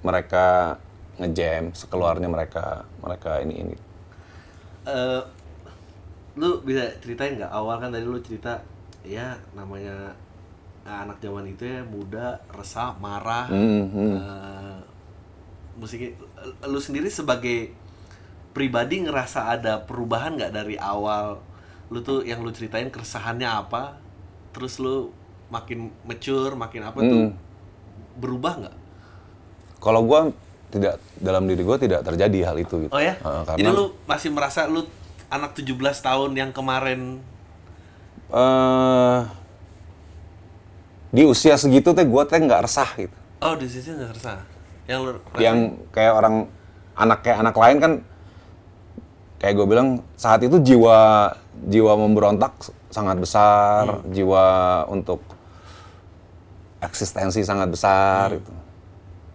mereka 0.00 0.76
ngejam, 1.20 1.72
sekeluarnya 1.76 2.28
mereka 2.28 2.84
mereka 3.04 3.40
ini 3.44 3.54
ini. 3.60 3.76
Eh, 4.88 5.22
lu 6.40 6.62
bisa 6.64 6.88
ceritain 7.02 7.36
nggak 7.36 7.52
awal 7.52 7.76
kan 7.82 7.92
tadi 7.92 8.06
lu 8.06 8.20
cerita 8.22 8.62
ya 9.04 9.36
namanya 9.52 10.14
anak 10.86 11.20
zaman 11.20 11.44
itu 11.52 11.64
ya 11.68 11.80
muda 11.84 12.40
resah 12.56 12.96
marah 12.96 13.46
Hmm, 13.52 13.84
hmm. 13.92 14.14
eh, 14.16 14.78
musiknya 15.80 16.12
lu 16.68 16.76
sendiri 16.76 17.08
sebagai 17.08 17.72
pribadi 18.52 19.00
ngerasa 19.00 19.56
ada 19.56 19.80
perubahan 19.80 20.36
nggak 20.36 20.52
dari 20.52 20.76
awal? 20.76 21.40
Lu 21.88 22.04
tuh 22.04 22.22
yang 22.22 22.44
lu 22.44 22.52
ceritain 22.52 22.92
keresahannya 22.92 23.48
apa? 23.48 23.96
Terus 24.52 24.76
lu 24.78 25.10
makin 25.48 25.90
mature 26.04 26.54
makin 26.54 26.82
apa 26.84 26.98
tuh? 27.00 27.20
Hmm. 27.26 27.32
berubah 28.20 28.52
nggak? 28.60 28.76
Kalau 29.80 30.04
gua 30.04 30.28
tidak 30.68 31.00
dalam 31.16 31.48
diri 31.48 31.64
gua 31.64 31.80
tidak 31.80 32.04
terjadi 32.04 32.52
hal 32.52 32.56
itu 32.60 32.86
gitu. 32.86 32.92
oh 32.92 33.00
ya? 33.00 33.16
Heeh, 33.16 33.42
karena 33.48 33.58
jadi 33.58 33.70
lu 33.72 33.96
masih 34.04 34.30
merasa 34.30 34.68
lu 34.68 34.84
anak 35.32 35.56
17 35.56 35.72
tahun 36.04 36.30
yang 36.36 36.50
kemarin? 36.52 37.22
Eh, 38.30 39.20
di 41.10 41.26
usia 41.26 41.58
segitu 41.58 41.90
teh 41.90 42.06
gua 42.06 42.22
teh 42.22 42.38
nggak 42.38 42.70
resah 42.70 42.90
gitu. 42.94 43.16
oh 43.42 43.54
di 43.58 43.66
sisi 43.66 43.90
nggak 43.90 44.14
resah 44.14 44.38
yang 44.90 45.02
Yang 45.38 45.58
kayak 45.94 46.12
orang 46.18 46.34
anak 46.98 47.18
kayak 47.22 47.38
anak 47.38 47.56
lain 47.56 47.78
kan 47.78 47.92
kayak 49.40 49.54
gue 49.56 49.66
bilang 49.70 49.88
saat 50.18 50.42
itu 50.42 50.58
jiwa 50.60 51.30
jiwa 51.70 51.92
memberontak 51.96 52.52
sangat 52.90 53.16
besar, 53.22 54.02
jiwa 54.10 54.44
untuk 54.90 55.22
eksistensi 56.82 57.46
sangat 57.46 57.70
besar 57.70 58.34
gitu. 58.34 58.52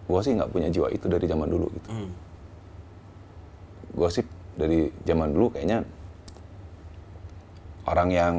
Gue 0.06 0.20
sih 0.22 0.36
nggak 0.36 0.52
punya 0.52 0.68
jiwa 0.70 0.92
itu 0.92 1.08
dari 1.08 1.26
zaman 1.26 1.48
dulu 1.48 1.66
gitu. 1.72 1.88
Hmm. 1.90 2.10
Gue 3.96 4.08
sih 4.12 4.24
dari 4.54 4.92
zaman 5.08 5.32
dulu 5.32 5.56
kayaknya 5.56 5.82
orang 7.86 8.08
yang 8.12 8.34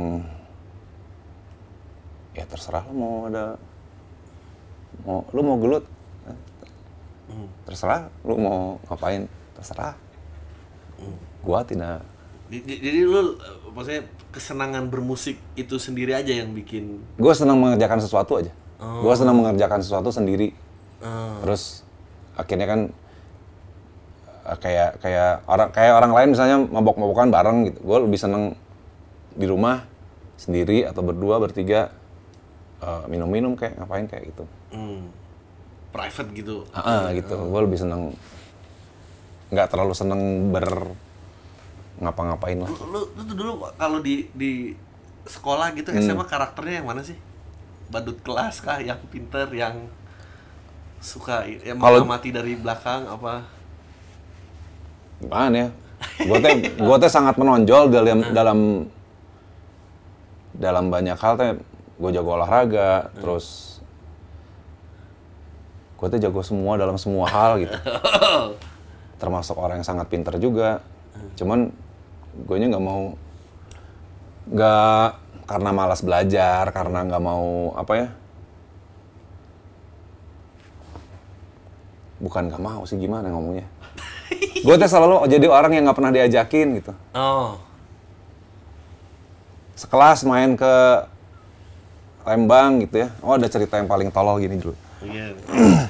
ya 2.37 2.45
terserah 2.45 2.85
lo 2.85 2.93
mau 2.93 3.15
ada 3.25 3.57
mau 5.01 5.25
lu 5.33 5.41
mau 5.41 5.57
gelut 5.57 5.96
Hmm. 7.27 7.47
terserah 7.67 8.07
lu 8.23 8.39
mau 8.39 8.59
ngapain 8.87 9.27
terserah. 9.55 9.93
Gua 11.43 11.61
tidak. 11.67 12.01
Jadi 12.47 12.99
lu 13.03 13.35
eh, 13.35 13.57
maksudnya 13.75 14.03
kesenangan 14.31 14.87
bermusik 14.87 15.35
itu 15.59 15.75
sendiri 15.75 16.15
aja 16.15 16.29
yang 16.29 16.53
bikin 16.55 17.01
gue 17.17 17.33
senang 17.33 17.59
mengerjakan 17.59 17.99
sesuatu 17.99 18.39
aja. 18.39 18.51
Oh. 18.77 19.01
gua 19.01 19.17
senang 19.17 19.35
mengerjakan 19.35 19.81
sesuatu 19.83 20.13
sendiri. 20.13 20.53
Eh, 21.03 21.35
terus 21.43 21.83
akhirnya 22.39 22.67
kan 22.69 22.79
eh, 24.47 24.57
kayak 24.63 25.03
kayak 25.03 25.31
orang 25.49 25.69
kayak 25.75 25.93
orang 25.97 26.11
lain 26.15 26.29
misalnya 26.31 26.57
mabok-mabokan 26.63 27.29
bareng 27.29 27.57
gitu. 27.73 27.79
Gue 27.83 27.97
lebih 28.07 28.19
seneng 28.21 28.55
di 29.37 29.45
rumah 29.45 29.85
sendiri 30.37 30.85
atau 30.85 31.03
berdua 31.03 31.41
bertiga 31.43 31.91
eh, 32.79 33.03
minum-minum 33.11 33.59
kayak 33.59 33.75
ngapain 33.81 34.07
kayak 34.07 34.31
gitu. 34.31 34.43
Hmm, 34.71 35.11
private 35.97 36.29
gitu. 36.31 36.55
Ah, 36.69 36.79
ah, 36.79 37.05
gitu 37.09 37.33
gue 37.33 37.61
lebih 37.63 37.75
seneng 37.75 38.13
nggak 39.47 39.67
terlalu 39.67 39.93
seneng 39.93 40.21
ber 40.47 40.67
ngapa-ngapain 41.97 42.59
lah 42.59 42.69
Lu, 42.69 42.77
lu, 42.87 43.01
lu 43.09 43.21
tuh 43.23 43.33
dulu 43.33 43.51
kalau 43.73 43.97
di 43.97 44.29
di 44.31 44.77
sekolah 45.25 45.73
gitu 45.73 45.89
Hmm. 45.89 45.99
SMA 45.99 46.23
karakternya 46.23 46.79
yang 46.79 46.87
mana 46.87 47.01
sih? 47.01 47.17
Badut 47.87 48.19
kelas 48.21 48.59
kah? 48.59 48.77
Yang 48.77 49.01
pinter, 49.07 49.47
yang 49.49 49.87
suka 50.99 51.41
yang 51.43 51.77
Kalau- 51.77 52.03
mengamati 52.03 52.29
dari 52.29 52.53
belakang 52.53 53.05
apa? 53.05 53.47
gimana 55.17 55.55
ya 55.57 55.67
gue 56.19 56.37
teh 56.37 56.53
gue 56.77 56.95
teh 56.99 57.09
sangat 57.09 57.33
menonjol 57.35 57.89
dalam 57.89 58.21
dalam 58.29 58.59
dalam 60.53 60.85
banyak 60.87 61.17
hal 61.17 61.33
teh 61.33 61.57
gue 61.97 62.09
jago 62.11 62.37
olahraga 62.37 63.09
terus 63.15 63.76
gue 65.97 66.07
teh 66.13 66.21
jago 66.21 66.45
semua 66.45 66.77
dalam 66.77 66.95
semua 67.01 67.25
hal 67.25 67.57
gitu. 67.57 67.73
Termasuk 69.21 69.57
orang 69.57 69.81
yang 69.81 69.87
sangat 69.87 70.05
pinter 70.07 70.37
juga. 70.37 70.85
Cuman 71.33 71.73
gue 72.37 72.55
nya 72.61 72.69
nggak 72.69 72.85
mau 72.85 73.17
nggak 74.47 75.07
karena 75.49 75.69
malas 75.73 76.05
belajar 76.05 76.69
karena 76.69 77.01
nggak 77.01 77.23
mau 77.23 77.73
apa 77.73 77.93
ya? 77.97 78.07
Bukan 82.21 82.53
nggak 82.53 82.61
mau 82.61 82.85
sih 82.85 82.97
gimana 82.97 83.29
ngomongnya? 83.29 83.65
Gue 84.65 84.73
teh 84.73 84.89
selalu 84.89 85.29
jadi 85.29 85.45
orang 85.49 85.77
yang 85.77 85.85
nggak 85.85 85.97
pernah 86.01 86.13
diajakin 86.13 86.81
gitu. 86.81 86.93
Oh, 87.13 87.61
sekelas 89.77 90.25
main 90.25 90.57
ke 90.57 90.73
Lembang 92.27 92.83
gitu 92.83 93.07
ya. 93.07 93.09
Oh 93.23 93.39
ada 93.39 93.47
cerita 93.47 93.79
yang 93.79 93.87
paling 93.87 94.11
tolol 94.11 94.41
gini 94.43 94.59
dulu. 94.59 94.75
Iya. 94.99 95.31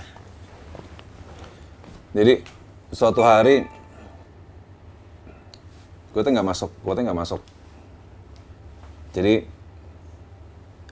jadi 2.17 2.41
suatu 2.89 3.21
hari 3.21 3.69
gue 6.17 6.21
tuh 6.25 6.33
nggak 6.33 6.47
masuk 6.49 6.71
gue 6.81 6.93
tuh 6.97 7.03
nggak 7.05 7.19
masuk. 7.21 7.41
Jadi 9.13 9.45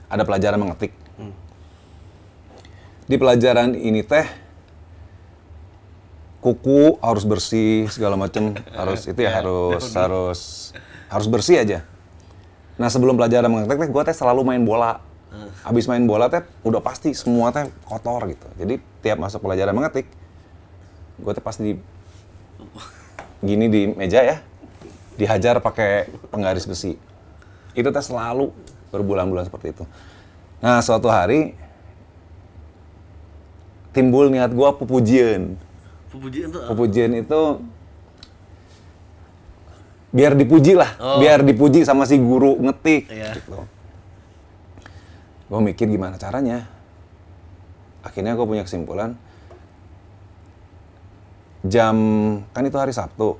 ada 0.06 0.22
pelajaran 0.22 0.62
mengetik. 0.62 0.94
Di 3.10 3.18
pelajaran 3.18 3.74
ini 3.74 4.06
teh 4.06 4.22
kuku 6.38 7.02
harus 7.02 7.26
bersih 7.26 7.90
segala 7.90 8.14
macem. 8.14 8.54
Harus 8.70 9.10
itu 9.10 9.18
ya 9.18 9.34
harus 9.34 9.82
harus 9.98 10.40
harus 11.10 11.26
bersih 11.26 11.58
aja. 11.58 11.82
Nah 12.78 12.86
sebelum 12.86 13.18
pelajaran 13.18 13.50
mengetik 13.50 13.82
teh 13.82 13.90
gue 13.90 14.02
teh 14.06 14.14
selalu 14.14 14.46
main 14.46 14.62
bola. 14.62 15.02
Habis 15.66 15.90
main 15.90 16.06
bola 16.06 16.30
teh 16.30 16.46
udah 16.62 16.78
pasti 16.78 17.10
semua 17.18 17.50
teh 17.50 17.66
kotor 17.82 18.30
gitu. 18.30 18.46
Jadi 18.62 18.78
tiap 19.02 19.18
masuk 19.18 19.42
pelajaran 19.42 19.74
mengetik 19.74 20.06
gue 21.16 21.32
tuh 21.32 21.40
pasti 21.40 21.62
di 21.62 21.72
gini 23.40 23.66
di 23.66 23.80
meja 23.90 24.20
ya 24.20 24.36
dihajar 25.14 25.58
pakai 25.58 26.04
penggaris 26.28 26.64
besi 26.64 26.96
itu 27.72 27.88
teh 27.88 28.04
selalu 28.04 28.52
berbulan-bulan 28.88 29.44
seperti 29.44 29.72
itu 29.72 29.84
nah 30.58 30.80
suatu 30.80 31.08
hari 31.08 31.52
timbul 33.92 34.28
niat 34.28 34.50
gue 34.50 34.68
pupujian 34.76 35.56
Pujian 36.16 36.48
tuh 36.48 36.64
apa? 36.64 36.72
pupujian 36.72 37.12
itu 37.12 37.60
biar 40.08 40.32
dipuji 40.32 40.72
lah 40.72 40.96
Oh. 40.96 41.20
biar 41.20 41.44
dipuji 41.44 41.84
sama 41.84 42.08
si 42.08 42.16
guru 42.16 42.56
ngetik 42.56 43.12
Iya. 43.12 43.36
gitu 43.36 43.68
gue 45.46 45.60
mikir 45.62 45.86
gimana 45.86 46.16
caranya 46.16 46.64
akhirnya 48.00 48.32
gue 48.32 48.46
punya 48.48 48.64
kesimpulan 48.64 49.12
jam 51.66 51.96
kan 52.54 52.62
itu 52.64 52.78
hari 52.78 52.94
Sabtu. 52.94 53.36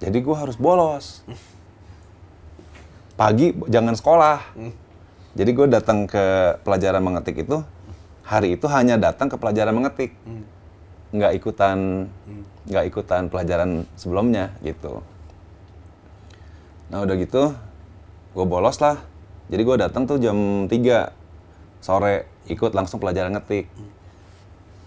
Jadi 0.00 0.18
gue 0.24 0.36
harus 0.36 0.56
bolos. 0.56 1.20
Pagi 3.20 3.52
jangan 3.68 3.92
sekolah. 3.92 4.38
Jadi 5.36 5.50
gue 5.52 5.66
datang 5.68 6.08
ke 6.08 6.56
pelajaran 6.64 7.04
mengetik 7.04 7.44
itu 7.46 7.60
hari 8.24 8.56
itu 8.56 8.66
hanya 8.72 8.96
datang 8.96 9.28
ke 9.28 9.36
pelajaran 9.36 9.76
mengetik. 9.76 10.16
Nggak 11.12 11.32
ikutan 11.36 12.08
nggak 12.70 12.84
ikutan 12.88 13.28
pelajaran 13.28 13.84
sebelumnya 13.98 14.56
gitu. 14.64 15.04
Nah 16.88 17.04
udah 17.04 17.16
gitu 17.20 17.52
gue 18.32 18.46
bolos 18.48 18.80
lah. 18.80 18.96
Jadi 19.50 19.62
gue 19.66 19.76
datang 19.76 20.08
tuh 20.08 20.16
jam 20.16 20.70
3 20.70 20.72
sore 21.84 22.24
ikut 22.48 22.72
langsung 22.72 22.98
pelajaran 23.02 23.36
ngetik. 23.36 23.68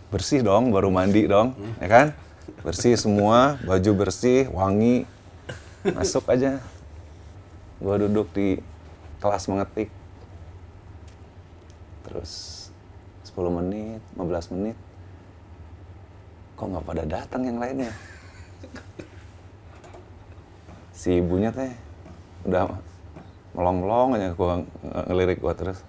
Bersih 0.10 0.42
dong 0.42 0.70
baru 0.70 0.94
mandi 0.94 1.26
dong 1.26 1.58
ya 1.82 1.90
kan 1.90 2.08
bersih 2.64 2.96
semua 2.96 3.60
baju 3.68 3.92
bersih 3.92 4.48
wangi. 4.56 5.04
Masuk 5.84 6.24
aja. 6.32 6.64
Gue 7.84 7.96
duduk 8.08 8.32
di 8.32 8.64
kelas 9.20 9.52
mengetik. 9.52 9.92
Terus 12.08 12.64
10 13.28 13.52
menit 13.52 14.00
15 14.16 14.56
menit. 14.56 14.80
Kok 16.56 16.68
nggak 16.72 16.86
pada 16.88 17.04
datang 17.04 17.44
yang 17.44 17.60
lainnya? 17.60 17.92
Si 20.96 21.20
ibunya 21.20 21.52
teh 21.52 21.68
udah 22.48 22.80
melong-melong 23.52 24.16
aja 24.16 24.32
gua 24.32 24.64
ng- 24.64 24.72
ngelirik 25.12 25.44
gua 25.44 25.52
terus. 25.52 25.84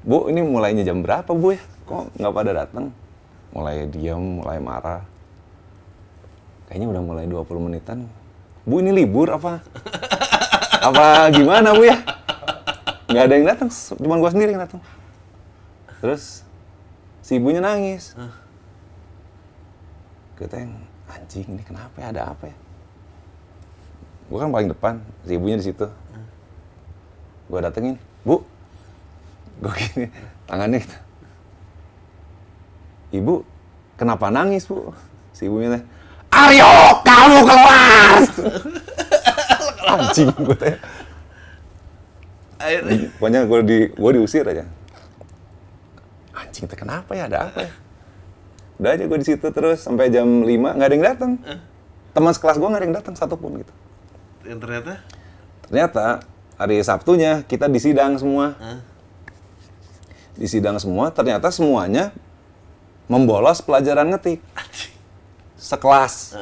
Bu 0.00 0.32
ini 0.32 0.40
mulainya 0.40 0.88
jam 0.88 1.04
berapa 1.04 1.28
bu 1.36 1.52
ya? 1.52 1.60
Kok 1.84 2.16
nggak 2.16 2.32
pada 2.32 2.52
datang 2.64 3.01
mulai 3.52 3.86
diam 3.88 4.40
mulai 4.40 4.58
marah. 4.58 5.04
Kayaknya 6.68 6.86
udah 6.96 7.02
mulai 7.04 7.24
20 7.28 7.66
menitan. 7.68 8.08
Bu 8.64 8.80
ini 8.80 8.90
libur 8.90 9.28
apa? 9.28 9.60
Apa 10.88 11.30
gimana 11.30 11.76
bu 11.76 11.86
ya? 11.86 12.00
Nggak 13.06 13.24
ada 13.28 13.34
yang 13.38 13.46
datang 13.46 13.68
cuma 14.00 14.18
gua 14.18 14.32
sendiri 14.32 14.56
yang 14.56 14.64
datang. 14.64 14.82
Terus 16.02 16.42
si 17.22 17.38
ibunya 17.38 17.62
nangis. 17.62 18.16
Kita 20.34 20.58
yang 20.58 20.74
anjing 21.06 21.46
ini 21.54 21.62
kenapa 21.62 21.94
ya? 22.02 22.10
Ada 22.10 22.34
apa 22.34 22.50
ya? 22.50 22.56
Gue 24.26 24.38
kan 24.40 24.50
paling 24.50 24.72
depan 24.72 24.94
si 25.22 25.38
ibunya 25.38 25.60
di 25.60 25.70
situ. 25.70 25.86
Gue 27.46 27.60
datengin 27.62 28.00
bu 28.26 28.42
gue 29.62 29.72
gini 29.78 30.06
tangannya 30.50 30.82
gitu 30.82 30.98
ibu 33.12 33.46
kenapa 34.00 34.32
nangis 34.32 34.66
bu? 34.66 34.90
Si 35.36 35.46
ibunya 35.46 35.78
teh 35.78 35.82
Aryo 36.32 37.00
kamu 37.04 37.38
keluar! 37.44 38.16
Anjing 39.92 40.32
gue 40.32 40.56
teh. 40.56 40.76
Pokoknya 43.20 43.44
gue 43.44 43.58
di 43.68 43.78
gue 43.92 44.10
diusir 44.16 44.48
aja. 44.48 44.64
Anjing 46.32 46.64
teh 46.64 46.78
kenapa 46.78 47.12
ya? 47.12 47.28
Ada 47.28 47.52
apa 47.52 47.58
ya? 47.68 47.72
Udah 48.80 48.90
aja 48.96 49.04
gue 49.04 49.18
di 49.20 49.26
situ 49.28 49.46
terus 49.52 49.84
sampai 49.84 50.08
jam 50.08 50.24
5 50.24 50.48
nggak 50.48 50.88
ada 50.88 50.94
yang 50.96 51.04
datang 51.04 51.32
teman 52.16 52.32
sekelas 52.32 52.56
gue 52.56 52.68
nggak 52.68 52.80
ada 52.80 52.86
yang 52.88 52.96
datang 52.96 53.14
satupun 53.14 53.60
gitu. 53.60 53.72
Yang 54.48 54.58
ternyata? 54.64 54.92
Ternyata 55.68 56.04
hari 56.56 56.80
Sabtunya 56.80 57.44
kita 57.44 57.68
disidang 57.68 58.16
semua. 58.16 58.56
Hah? 58.56 58.92
disidang 60.36 60.80
semua 60.80 61.12
ternyata 61.12 61.52
semuanya 61.52 62.12
membolos 63.06 63.60
pelajaran 63.60 64.10
ngetik 64.10 64.38
sekelas 65.56 66.34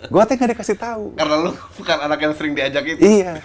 gue 0.00 0.22
teh 0.26 0.34
nggak 0.34 0.50
dikasih 0.56 0.76
tahu 0.80 1.14
karena 1.14 1.34
lu 1.38 1.52
bukan 1.76 1.98
anak 2.00 2.18
yang 2.18 2.32
sering 2.34 2.52
diajak 2.56 2.82
itu. 2.82 2.98
Iya. 2.98 3.38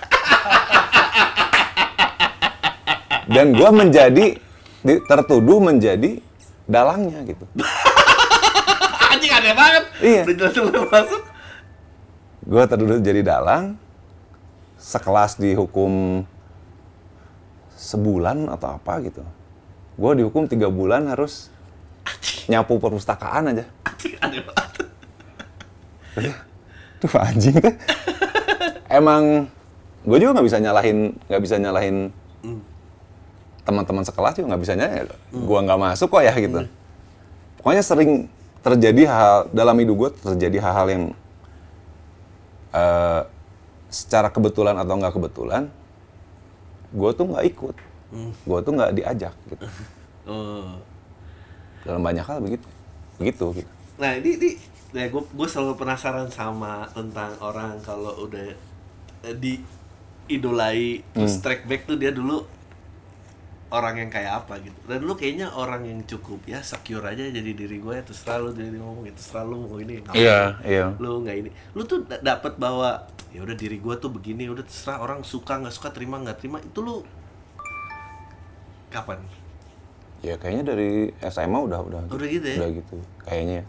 Dan 3.26 3.58
gue 3.58 3.70
menjadi 3.70 4.26
di- 4.86 5.04
tertuduh 5.10 5.60
menjadi 5.60 6.22
dalangnya 6.66 7.26
gitu. 7.26 7.46
Anjing 9.14 9.32
aneh 9.34 9.54
banget. 9.54 9.84
Iya. 10.02 10.22
Udah 10.26 10.36
jelas 10.38 10.54
lu 10.58 10.82
masuk. 10.90 11.22
Gue 12.46 12.64
tertuduh 12.70 13.02
jadi 13.02 13.22
dalang, 13.26 13.78
sekelas 14.78 15.42
dihukum 15.42 16.22
sebulan 17.74 18.46
atau 18.54 18.78
apa 18.78 18.94
gitu. 19.02 19.22
Gue 19.96 20.12
dihukum 20.20 20.44
tiga 20.52 20.68
bulan 20.68 21.08
harus 21.08 21.48
nyapu 22.52 22.78
perpustakaan 22.78 23.56
aja. 23.56 23.66
Aneh 24.22 24.44
banget. 24.44 24.86
Tuh 27.00 27.12
anjing 27.20 27.56
teh. 27.60 27.76
Emang 28.92 29.48
gue 30.06 30.18
juga 30.22 30.38
nggak 30.38 30.48
bisa 30.48 30.60
nyalahin 30.62 31.18
nggak 31.26 31.42
bisa 31.42 31.56
nyalahin 31.58 32.14
teman-teman 33.66 34.06
sekelas 34.06 34.38
juga 34.38 34.54
nggak 34.54 34.62
bisa 34.62 34.74
nyalahin. 34.78 35.08
Gue 35.34 35.60
nggak 35.64 35.80
masuk 35.80 36.08
kok 36.12 36.24
ya 36.24 36.34
gitu. 36.38 36.60
Pokoknya 37.60 37.84
sering 37.84 38.30
terjadi 38.62 39.02
hal 39.10 39.50
dalam 39.54 39.76
hidup 39.80 39.96
gue 39.96 40.10
terjadi 40.22 40.58
hal-hal 40.62 40.88
yang 40.92 41.04
eh, 42.76 43.22
secara 43.90 44.28
kebetulan 44.30 44.76
atau 44.76 44.94
nggak 45.00 45.14
kebetulan 45.16 45.72
gue 46.94 47.10
tuh 47.16 47.26
nggak 47.32 47.46
ikut. 47.50 47.76
Gue 48.44 48.60
tuh 48.62 48.72
nggak 48.76 48.94
diajak 48.96 49.36
gitu. 49.52 49.66
Oh. 50.26 50.82
Dalam 51.86 52.02
banyak 52.02 52.26
hal 52.26 52.42
begitu. 52.42 52.66
Begitu 53.22 53.62
gitu. 53.62 53.72
Nah 54.02 54.18
ini, 54.18 54.42
ini 54.42 54.50
ya 54.90 55.06
gue 55.06 55.22
gue 55.22 55.48
selalu 55.48 55.78
penasaran 55.78 56.26
sama 56.34 56.90
tentang 56.98 57.38
orang 57.46 57.78
kalau 57.86 58.26
udah 58.26 58.50
eh, 59.22 59.36
di 59.38 59.62
idolai 60.26 61.06
terus 61.14 61.38
track 61.46 61.70
back 61.70 61.86
tuh 61.86 61.94
dia 62.02 62.10
dulu 62.10 62.42
orang 63.70 64.02
yang 64.02 64.10
kayak 64.10 64.46
apa 64.46 64.62
gitu 64.62 64.80
dan 64.88 65.04
lu 65.04 65.14
kayaknya 65.14 65.52
orang 65.54 65.86
yang 65.86 66.00
cukup 66.06 66.42
ya 66.50 66.62
secure 66.66 67.06
aja 67.06 67.28
jadi 67.28 67.52
diri 67.54 67.78
gue 67.78 67.96
terus 68.02 68.24
selalu 68.26 68.56
jadi 68.56 68.78
ngomong 68.82 69.06
itu 69.10 69.22
selalu 69.22 69.54
mau 69.68 69.78
ini. 69.78 70.02
Iya, 70.16 70.58
iya. 70.64 70.86
lu 70.98 71.22
nggak 71.22 71.36
ini 71.46 71.50
lu 71.78 71.86
tuh 71.86 72.02
da- 72.08 72.22
dapet 72.24 72.56
bahwa 72.58 73.04
ya 73.30 73.44
udah 73.44 73.54
diri 73.58 73.78
gue 73.78 73.96
tuh 74.00 74.10
begini 74.10 74.48
udah 74.48 74.64
terserah 74.64 75.04
orang 75.04 75.22
suka 75.22 75.60
nggak 75.60 75.76
suka 75.76 75.92
terima 75.92 76.18
nggak 76.24 76.40
terima 76.40 76.58
itu 76.64 76.80
lu 76.82 77.04
kapan 78.96 79.20
Ya 80.26 80.36
kayaknya 80.42 80.74
dari 80.74 81.14
SMA 81.30 81.60
udah 81.70 81.80
udah 81.86 82.00
Udah 82.10 82.26
gitu 82.26 82.46
ya? 82.50 82.58
Udah 82.58 82.70
gitu. 82.74 82.96
Kayaknya. 83.30 83.62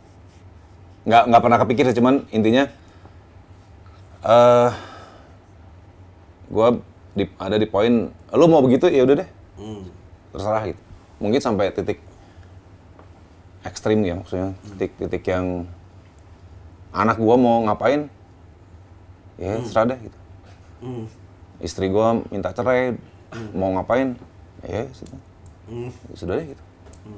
Nggak 1.05 1.23
nggak 1.29 1.43
pernah 1.45 1.59
kepikir 1.61 1.85
sih, 1.91 1.97
cuman 2.01 2.25
intinya 2.33 2.65
eh 4.25 4.71
gua 6.49 6.81
di, 7.12 7.29
ada 7.37 7.61
di 7.61 7.69
poin 7.69 8.09
lu 8.33 8.47
mau 8.49 8.65
begitu 8.65 8.89
ya 8.89 9.05
udah 9.05 9.17
deh. 9.21 9.29
hmm. 9.61 9.83
Terserah 10.33 10.65
gitu. 10.73 10.83
Mungkin 11.21 11.41
sampai 11.45 11.77
titik 11.77 12.01
ekstrim 13.61 14.01
ya 14.01 14.17
maksudnya, 14.17 14.57
titik-titik 14.65 15.29
yang 15.29 15.69
anak 16.95 17.21
gua 17.21 17.37
mau 17.37 17.69
ngapain 17.69 18.09
ya 19.37 19.61
terserah 19.61 19.93
deh 19.93 19.99
gitu. 20.09 20.19
Hmm. 20.81 21.05
Istri 21.61 21.93
gua 21.93 22.17
minta 22.33 22.49
cerai, 22.57 22.97
mau 23.53 23.77
ngapain 23.77 24.17
ya 24.64 24.88
sudah. 24.95 25.21
Hmm. 25.66 25.90
Ya 25.90 26.14
sudah 26.16 26.35
deh 26.40 26.47
gitu. 26.55 26.62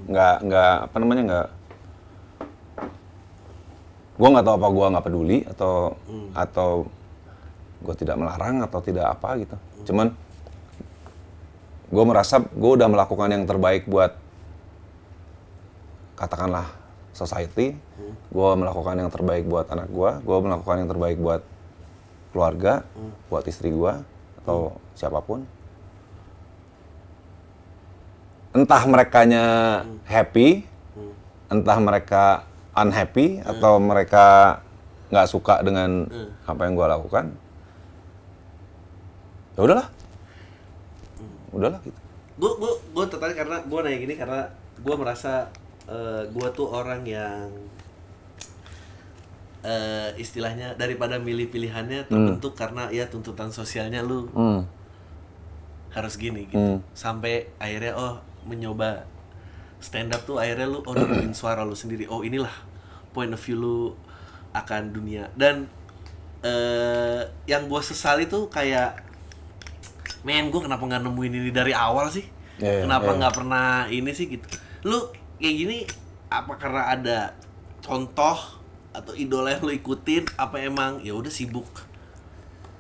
Nggak 0.09 0.37
nggak 0.49 0.75
apa 0.91 0.97
namanya 0.99 1.23
nggak 1.29 1.49
gue 4.19 4.29
nggak 4.35 4.47
tahu 4.51 4.57
apa 4.59 4.69
gue 4.75 4.87
nggak 4.91 5.07
peduli 5.07 5.39
atau 5.47 5.75
atau 6.35 6.71
gue 7.79 7.95
tidak 7.95 8.17
melarang 8.19 8.67
atau 8.67 8.79
tidak 8.83 9.07
apa 9.07 9.39
gitu. 9.39 9.57
Cuman 9.93 10.11
gue 11.89 12.05
merasa 12.05 12.43
gue 12.43 12.71
udah 12.75 12.89
melakukan 12.91 13.31
yang 13.31 13.45
terbaik 13.47 13.87
buat 13.87 14.13
katakanlah 16.19 16.67
society. 17.15 17.79
Gue 18.29 18.51
melakukan 18.59 18.99
yang 18.99 19.11
terbaik 19.11 19.47
buat 19.47 19.71
anak 19.71 19.89
gue 19.89 20.11
gue 20.27 20.39
melakukan 20.43 20.77
yang 20.85 20.91
terbaik 20.91 21.19
buat 21.23 21.43
keluarga 22.33 22.85
buat 23.33 23.45
istri 23.49 23.73
gue 23.73 23.93
atau 24.45 24.77
siapa 24.93 25.21
pun 25.25 25.45
entah 28.59 28.83
merekanya 28.85 29.45
happy, 30.05 30.67
entah 31.47 31.79
mereka 31.79 32.43
unhappy 32.75 33.39
atau 33.43 33.79
mereka 33.79 34.59
nggak 35.09 35.29
suka 35.31 35.63
dengan 35.63 36.11
apa 36.43 36.61
yang 36.67 36.75
gue 36.75 36.87
lakukan, 36.87 37.25
ya 39.55 39.61
udahlah, 39.63 39.89
udahlah 41.51 41.81
gitu. 41.81 41.99
gue 42.39 42.51
gue 42.55 42.73
gue 42.93 43.05
tertarik 43.07 43.35
karena 43.35 43.57
gue 43.63 43.79
nanya 43.83 43.99
gini 43.99 44.15
karena 44.15 44.41
gue 44.79 44.95
merasa 44.95 45.49
gue 46.29 46.49
tuh 46.53 46.69
orang 46.69 47.03
yang 47.03 47.49
eh, 49.65 50.15
istilahnya 50.17 50.79
daripada 50.79 51.19
milih 51.19 51.51
pilihannya 51.51 52.07
terbentuk 52.07 52.55
karena 52.55 52.93
ya 52.95 53.11
tuntutan 53.11 53.51
sosialnya 53.51 54.05
lu 54.05 54.31
Hmm. 54.31 54.63
harus 55.91 56.15
gini 56.15 56.47
gitu. 56.47 56.55
Hmm. 56.55 56.79
sampai 56.95 57.49
akhirnya 57.59 57.97
oh 57.97 58.15
mencoba 58.49 59.05
stand 59.79 60.11
up 60.11 60.27
tuh 60.27 60.43
akhirnya 60.43 60.67
lu 60.67 60.83
oh 60.83 60.95
dengerin 60.97 61.37
suara 61.37 61.63
lu 61.63 61.77
sendiri. 61.77 62.09
Oh 62.11 62.25
inilah 62.25 62.53
point 63.15 63.31
of 63.31 63.39
view 63.39 63.57
lu 63.61 63.79
akan 64.57 64.91
dunia. 64.91 65.31
Dan 65.37 65.69
eh 66.43 67.23
yang 67.51 67.69
gue 67.69 67.83
sesali 67.83 68.31
tuh 68.31 68.49
kayak 68.49 69.05
men 70.27 70.51
gue 70.51 70.61
kenapa 70.63 70.83
nggak 70.83 71.03
nemuin 71.05 71.33
ini 71.45 71.51
dari 71.53 71.77
awal 71.77 72.11
sih? 72.11 72.27
Iya, 72.59 72.83
iya, 72.83 72.83
kenapa 72.87 73.11
iya. 73.15 73.19
nggak 73.23 73.35
pernah 73.35 73.67
ini 73.87 74.11
sih? 74.11 74.27
Gitu. 74.27 74.47
Lu 74.89 75.13
kayak 75.39 75.55
gini 75.55 75.79
apa 76.29 76.53
karena 76.59 76.83
ada 76.93 77.19
contoh 77.81 78.59
atau 78.93 79.15
idola 79.15 79.55
yang 79.55 79.63
lu 79.63 79.73
ikutin 79.73 80.27
apa 80.35 80.59
emang 80.59 80.99
ya 81.07 81.15
udah 81.15 81.31
sibuk 81.31 81.69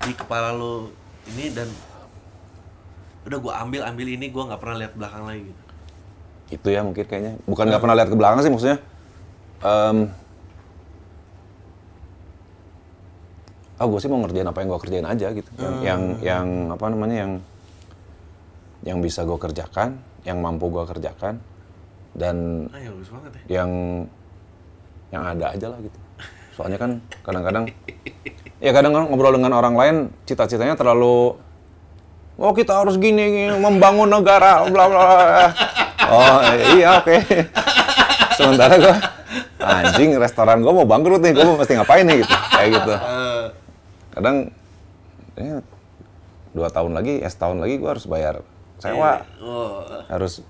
di 0.02 0.12
kepala 0.12 0.50
lu 0.50 0.90
ini 1.30 1.52
dan 1.54 1.68
udah 3.28 3.38
gue 3.38 3.52
ambil 3.52 3.80
ambil 3.84 4.06
ini 4.08 4.26
gue 4.32 4.42
nggak 4.42 4.60
pernah 4.60 4.76
lihat 4.80 4.92
belakang 4.96 5.22
lagi 5.28 5.42
gitu 5.52 5.62
Itu 6.48 6.68
ya 6.72 6.80
mungkin 6.80 7.04
kayaknya. 7.04 7.36
Bukan 7.44 7.64
nggak 7.68 7.82
pernah 7.84 7.96
lihat 8.00 8.08
ke 8.08 8.16
belakang 8.16 8.40
sih 8.40 8.48
maksudnya. 8.48 8.78
em 9.60 10.08
ah 13.78 13.86
gue 13.86 13.98
sih 14.02 14.10
mau 14.10 14.18
ngerjain 14.24 14.48
apa 14.48 14.58
yang 14.58 14.68
gue 14.74 14.80
kerjain 14.80 15.06
aja 15.06 15.26
gitu. 15.36 15.50
Yang, 15.60 15.74
yang 15.84 16.00
yang 16.24 16.46
apa 16.72 16.84
namanya 16.88 17.16
yang 17.26 17.32
yang 18.82 18.98
bisa 19.04 19.22
gue 19.28 19.38
kerjakan, 19.38 20.00
yang 20.24 20.40
mampu 20.40 20.72
gue 20.72 20.82
kerjakan 20.88 21.36
dan 22.16 22.66
ah 22.72 22.80
ya 22.80 22.90
bagus 22.90 23.10
banget 23.12 23.30
ya 23.30 23.60
yang 23.60 23.70
yang 25.12 25.22
ada 25.36 25.46
aja 25.52 25.66
lah 25.68 25.78
gitu. 25.84 25.98
Soalnya 26.56 26.78
kan 26.80 26.90
kadang-kadang 27.22 27.64
ya 28.58 28.72
kadang 28.74 28.90
kadang 28.96 29.06
ngobrol 29.12 29.36
dengan 29.36 29.52
orang 29.54 29.74
lain 29.76 29.96
cita-citanya 30.26 30.74
terlalu 30.74 31.38
oh 32.38 32.54
kita 32.54 32.72
harus 32.78 32.96
gini, 32.96 33.20
gini 33.20 33.54
membangun 33.58 34.08
negara 34.08 34.64
bla 34.70 34.84
bla. 34.86 35.02
bla." 35.02 35.46
Oh 36.08 36.40
iya 36.78 37.02
oke. 37.02 37.16
Sementara 38.38 38.78
gua 38.78 38.96
anjing 39.60 40.16
restoran 40.16 40.62
gua 40.64 40.72
mau 40.72 40.86
bangkrut 40.88 41.20
nih, 41.20 41.36
gua 41.36 41.58
mesti 41.58 41.74
ngapain 41.76 42.06
nih 42.06 42.24
gitu. 42.24 42.34
Kayak 42.54 42.68
gitu. 42.80 42.92
Eh, 42.94 43.44
Kadang 44.14 44.36
ya, 45.36 45.60
dua 46.56 46.68
tahun 46.72 46.96
lagi, 46.96 47.20
ya 47.20 47.28
setahun 47.28 47.58
lagi 47.60 47.76
gua 47.76 47.98
harus 47.98 48.06
bayar 48.08 48.40
sewa 48.78 49.26
oh 49.42 49.82
harus 50.06 50.40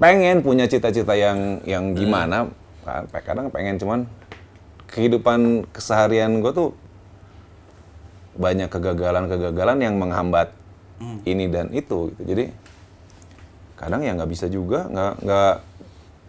pengen 0.00 0.40
punya 0.40 0.64
cita-cita 0.64 1.12
yang 1.12 1.60
yang 1.68 1.92
gimana 1.92 2.48
kan 2.82 3.04
kadang 3.20 3.52
pengen 3.52 3.76
cuman 3.76 4.08
kehidupan 4.88 5.68
keseharian 5.68 6.40
gue 6.40 6.52
tuh 6.56 6.68
banyak 8.38 8.70
kegagalan-kegagalan 8.70 9.78
yang 9.82 9.98
menghambat 9.98 10.54
ini 11.26 11.50
dan 11.50 11.74
itu 11.74 12.14
gitu. 12.14 12.22
Jadi 12.22 12.44
kadang 13.74 14.02
ya 14.06 14.14
nggak 14.14 14.30
bisa 14.30 14.46
juga, 14.46 14.86
nggak 14.86 15.12
nggak 15.26 15.54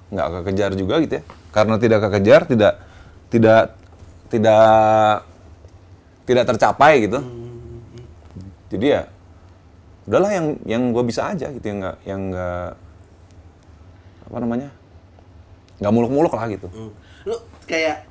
nggak 0.09 0.27
kekejar 0.41 0.71
juga 0.73 0.95
gitu 1.05 1.13
ya. 1.21 1.23
Karena 1.53 1.75
tidak 1.77 1.99
kekejar, 2.09 2.41
tidak 2.49 2.73
tidak 3.29 3.63
tidak 4.33 4.73
tidak 6.25 6.45
tercapai 6.49 6.93
gitu. 7.05 7.19
Jadi 8.69 8.85
ya 8.85 9.01
udahlah 10.09 10.31
yang 10.33 10.47
yang 10.65 10.83
gue 10.89 11.03
bisa 11.05 11.29
aja 11.29 11.53
gitu 11.53 11.65
yang 11.69 11.85
nggak 11.85 11.97
yang 12.05 12.21
nggak 12.33 12.69
apa 14.29 14.37
namanya 14.41 14.69
nggak 15.77 15.93
muluk-muluk 15.93 16.33
lah 16.33 16.45
gitu. 16.49 16.67
Hmm. 16.73 16.91
Lu 17.29 17.37
kayak 17.69 18.08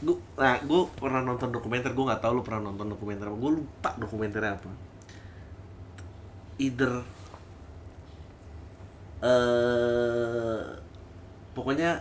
gua 0.00 0.16
nah 0.40 0.56
gue 0.60 0.80
pernah 0.96 1.20
nonton 1.20 1.52
dokumenter 1.52 1.92
gue 1.92 2.04
nggak 2.04 2.22
tahu 2.24 2.40
lu 2.40 2.42
pernah 2.44 2.72
nonton 2.72 2.88
dokumenter 2.92 3.28
apa. 3.28 3.36
Gue 3.36 3.52
lupa 3.60 3.90
dokumenternya 4.00 4.56
apa. 4.56 4.70
Either 6.60 6.92
eh 9.20 10.60
pokoknya 11.52 12.00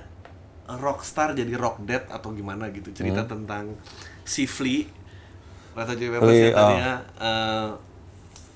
rockstar 0.79 1.35
jadi 1.35 1.51
rock 1.59 1.83
dead 1.83 2.07
atau 2.07 2.31
gimana 2.31 2.71
gitu. 2.71 2.91
Cerita 2.95 3.27
tentang 3.27 3.75
si 4.23 4.45
Flea 4.47 4.99
Rata 5.79 5.95
yang 5.95 6.19
oh. 6.19 6.27
tadinya 6.27 6.93
eh, 7.21 7.69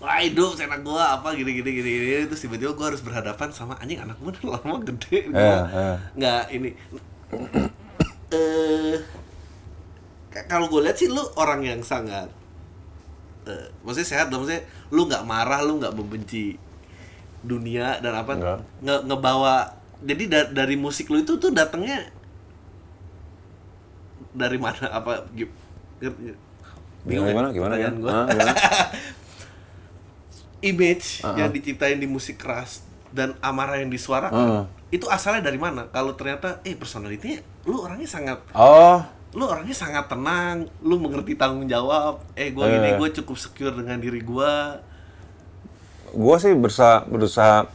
wah 0.03 0.19
hidup 0.19 0.60
anak 0.60 0.84
gua 0.84 1.15
apa 1.15 1.32
gini 1.32 1.56
gini 1.56 1.69
gini 1.79 1.89
gini 1.89 2.25
terus 2.27 2.43
tiba-tiba 2.43 2.75
gua 2.75 2.91
harus 2.91 2.99
berhadapan 2.99 3.47
sama 3.56 3.79
anjing 3.79 4.03
anak 4.03 4.19
gua 4.19 4.36
lama 4.43 4.84
gede 4.84 5.32
gua 5.32 5.39
Iya, 5.39 5.60
iya. 5.71 5.95
nggak 6.19 6.43
ini 6.51 6.69
eh 8.36 8.97
kalau 10.43 10.65
gue 10.65 10.82
lihat 10.82 10.96
sih 10.96 11.08
lu 11.08 11.22
orang 11.36 11.62
yang 11.62 11.82
sangat 11.82 12.28
eh, 13.43 13.67
maksudnya 13.82 14.10
sehat 14.10 14.28
dong 14.28 14.43
maksudnya 14.43 14.63
lu 14.89 15.06
nggak 15.06 15.24
marah 15.24 15.62
lu 15.62 15.78
nggak 15.78 15.91
membenci 15.91 16.58
dunia 17.39 18.00
dan 18.00 18.13
apa 18.15 18.34
Nggak. 18.34 18.60
nge 18.80 18.96
ngebawa 19.04 19.56
jadi 20.00 20.24
da- 20.26 20.52
dari 20.56 20.76
musik 20.76 21.08
lu 21.08 21.19
itu 21.19 21.36
tuh 21.36 21.50
datangnya 21.50 22.08
dari 24.32 24.58
mana 24.58 24.89
apa 24.89 25.28
gi- 25.30 25.52
ngerti- 26.00 26.39
bingung 27.04 27.28
Gimana 27.28 27.48
gimana 27.52 27.74
ya? 27.76 27.91
gua. 27.91 28.10
Hah, 28.10 28.26
gimana? 28.28 28.54
image 30.63 31.19
Uh-uh. 31.19 31.36
yang 31.36 31.52
diciptain 31.52 32.00
di 32.00 32.08
musik 32.08 32.39
keras 32.39 32.82
dan 33.12 33.36
amarah 33.39 33.78
yang 33.78 33.91
disuarakan 33.91 34.34
Uh. 34.34 34.63
itu 34.89 35.06
asalnya 35.06 35.43
dari 35.43 35.58
mana 35.58 35.86
kalau 35.88 36.13
ternyata 36.13 36.63
eh 36.63 36.74
personalitinya 36.74 37.38
lu 37.63 37.78
orangnya 37.78 38.08
sangat 38.08 38.39
Oh, 38.54 39.04
lu 39.34 39.50
orangnya 39.50 39.74
sangat 39.74 40.06
tenang 40.06 40.69
lu 40.86 41.02
mengerti 41.02 41.34
tanggung 41.34 41.65
jawab 41.65 42.22
eh 42.38 42.54
gua 42.54 42.69
gini 42.69 42.93
Eh. 42.93 42.98
gue 43.02 43.10
cukup 43.17 43.34
secure 43.34 43.74
dengan 43.74 43.98
diri 43.98 44.22
gua 44.22 44.78
gue 46.13 46.36
sih 46.38 46.54
berusaha 46.54 47.10
berusaha 47.10 47.65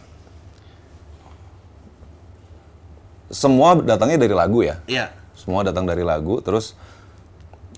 semua 3.28 3.76
datangnya 3.76 4.24
dari 4.24 4.32
lagu 4.32 4.64
ya. 4.64 4.80
Iya 4.88 5.12
Semua 5.36 5.60
datang 5.60 5.84
dari 5.84 6.00
lagu. 6.00 6.40
Terus 6.40 6.72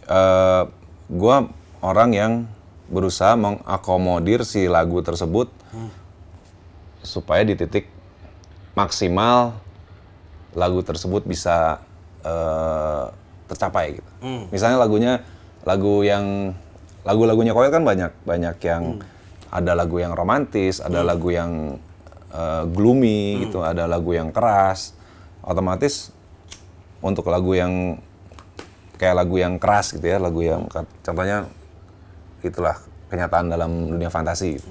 eh 0.07 0.62
gue 1.11 1.37
orang 1.83 2.11
yang 2.14 2.33
berusaha 2.87 3.35
mengakomodir 3.35 4.47
si 4.47 4.71
lagu 4.71 5.03
tersebut 5.03 5.51
supaya 7.03 7.43
di 7.43 7.55
titik 7.57 7.87
maksimal 8.75 9.55
lagu 10.53 10.83
tersebut 10.83 11.23
bisa 11.27 11.79
eh, 12.23 13.07
tercapai 13.51 13.99
gitu. 13.99 14.11
Misalnya 14.55 14.79
lagunya 14.79 15.13
lagu 15.67 16.07
yang 16.07 16.55
lagu-lagunya 17.03 17.51
Koel 17.51 17.75
kan 17.75 17.83
banyak 17.83 18.13
banyak 18.23 18.57
yang 18.63 19.03
ada 19.51 19.75
lagu 19.75 19.99
yang 19.99 20.15
romantis, 20.15 20.79
ada 20.79 21.03
lagu 21.03 21.35
yang 21.35 21.75
eh, 22.31 22.65
gloomy 22.71 23.51
gitu, 23.51 23.67
ada 23.67 23.91
lagu 23.91 24.15
yang 24.15 24.31
keras. 24.31 24.95
Otomatis 25.43 26.15
untuk 27.03 27.27
lagu 27.33 27.57
yang 27.57 27.99
kayak 29.01 29.17
lagu 29.25 29.41
yang 29.41 29.57
keras 29.57 29.97
gitu 29.97 30.05
ya, 30.05 30.21
lagu 30.21 30.45
yang 30.45 30.69
contohnya 31.01 31.49
itulah 32.45 32.77
kenyataan 33.09 33.49
dalam 33.49 33.89
dunia 33.89 34.13
fantasi. 34.13 34.61
Gitu. 34.61 34.69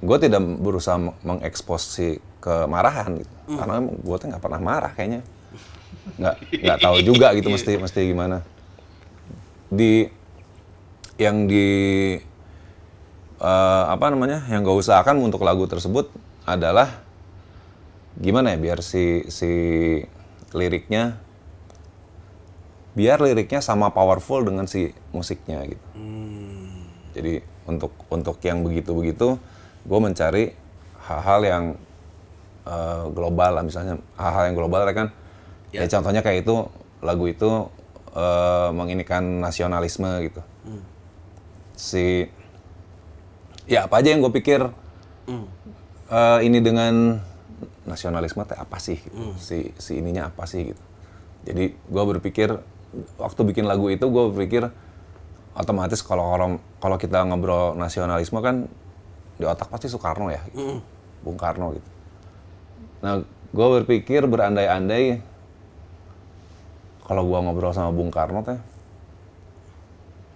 Gue 0.00 0.16
tidak 0.16 0.40
berusaha 0.40 0.96
meng- 0.96 1.20
mengekspos 1.20 2.00
si 2.00 2.16
kemarahan 2.40 3.20
gitu, 3.20 3.34
karena 3.52 3.84
gue 3.84 4.16
tuh 4.16 4.26
nggak 4.32 4.40
pernah 4.40 4.60
marah 4.64 4.92
kayaknya, 4.96 5.20
nggak 6.18 6.36
nggak 6.64 6.78
tahu 6.80 6.96
juga 7.04 7.30
gitu 7.36 7.50
mesti 7.54 7.78
mesti 7.78 8.00
gimana. 8.10 8.42
Di 9.70 10.10
yang 11.20 11.44
di 11.44 11.68
eh, 13.38 13.84
apa 13.86 14.06
namanya 14.08 14.48
yang 14.48 14.64
gue 14.64 14.74
usahakan 14.74 15.20
untuk 15.20 15.44
lagu 15.44 15.68
tersebut 15.68 16.08
adalah 16.48 17.04
gimana 18.18 18.56
ya 18.56 18.58
biar 18.58 18.80
si 18.82 19.28
si 19.30 19.50
liriknya 20.50 21.20
biar 22.94 23.22
liriknya 23.22 23.62
sama 23.62 23.94
powerful 23.94 24.42
dengan 24.42 24.66
si 24.66 24.90
musiknya 25.14 25.62
gitu. 25.64 25.86
Jadi 27.14 27.42
untuk 27.70 27.94
untuk 28.10 28.36
yang 28.42 28.66
begitu-begitu, 28.66 29.38
gue 29.86 29.98
mencari 30.02 30.44
hal-hal 31.06 31.40
yang 31.46 31.64
eh, 32.66 33.04
global 33.14 33.50
lah 33.60 33.64
misalnya 33.64 33.98
hal-hal 34.18 34.50
yang 34.50 34.56
global 34.58 34.82
ya 34.84 34.94
kan. 34.94 35.08
Ya. 35.70 35.86
contohnya 35.86 36.20
kayak 36.20 36.42
itu 36.46 36.66
lagu 37.00 37.24
itu 37.30 37.50
eh, 38.14 38.70
menginikan 38.74 39.22
nasionalisme 39.38 40.10
gitu. 40.26 40.42
Si 41.78 42.26
ya 43.70 43.86
apa 43.86 44.02
aja 44.02 44.10
yang 44.10 44.20
gue 44.20 44.34
pikir 44.34 44.66
eh, 46.10 46.38
ini 46.42 46.58
dengan 46.58 47.22
nasionalisme 47.86 48.42
teh 48.42 48.58
apa 48.58 48.82
sih 48.82 48.98
gitu. 48.98 49.34
si 49.38 49.70
si 49.78 49.98
ininya 50.02 50.26
apa 50.30 50.42
sih 50.46 50.74
gitu 50.74 50.82
jadi 51.46 51.70
gue 51.74 52.04
berpikir 52.16 52.58
waktu 53.16 53.40
bikin 53.46 53.64
lagu 53.70 53.86
itu 53.88 54.02
gue 54.10 54.24
berpikir 54.34 54.68
otomatis 55.54 56.02
kalau 56.02 56.26
orang 56.34 56.52
kalau 56.82 56.98
kita 56.98 57.22
ngobrol 57.26 57.78
nasionalisme 57.78 58.38
kan 58.42 58.66
di 59.38 59.44
otak 59.46 59.70
pasti 59.72 59.86
Soekarno 59.88 60.28
ya 60.34 60.42
gitu. 60.50 60.82
Bung 61.22 61.38
Karno 61.38 61.78
gitu 61.78 61.90
nah 63.00 63.22
gue 63.50 63.66
berpikir 63.80 64.26
berandai-andai 64.26 65.22
kalau 67.10 67.26
gue 67.26 67.38
ngobrol 67.42 67.74
sama 67.74 67.90
Bung 67.90 68.14
Karno 68.14 68.38
teh 68.40 68.54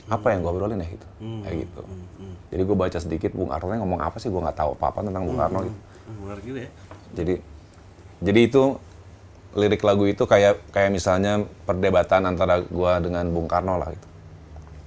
apa 0.05 0.27
yang 0.35 0.43
gue 0.43 0.51
obrolin 0.51 0.77
ya 0.77 0.89
gitu. 0.91 1.07
Kayak 1.47 1.57
gitu. 1.65 1.81
jadi 2.51 2.63
gue 2.67 2.77
baca 2.77 2.99
sedikit 2.99 3.31
Bung 3.33 3.49
Karno 3.49 3.71
teh 3.71 3.79
ngomong 3.79 4.01
apa 4.03 4.19
sih 4.19 4.27
gue 4.27 4.37
nggak 4.37 4.59
tahu 4.59 4.75
apa-apa 4.75 5.07
tentang 5.07 5.23
Bung 5.23 5.39
Karno 5.39 5.59
gitu. 5.65 5.79
Hmm, 6.05 6.17
benar 6.21 6.39
juga 6.43 6.59
ya. 6.61 6.71
Jadi 7.15 7.35
jadi 8.21 8.41
itu 8.43 8.63
lirik 9.55 9.87
lagu 9.87 10.05
itu 10.05 10.27
kayak 10.27 10.59
kayak 10.75 10.91
misalnya 10.91 11.47
perdebatan 11.63 12.27
antara 12.27 12.59
gua 12.67 12.99
dengan 12.99 13.23
Bung 13.31 13.47
Karno 13.47 13.79
lah 13.79 13.95
gitu. 13.95 14.09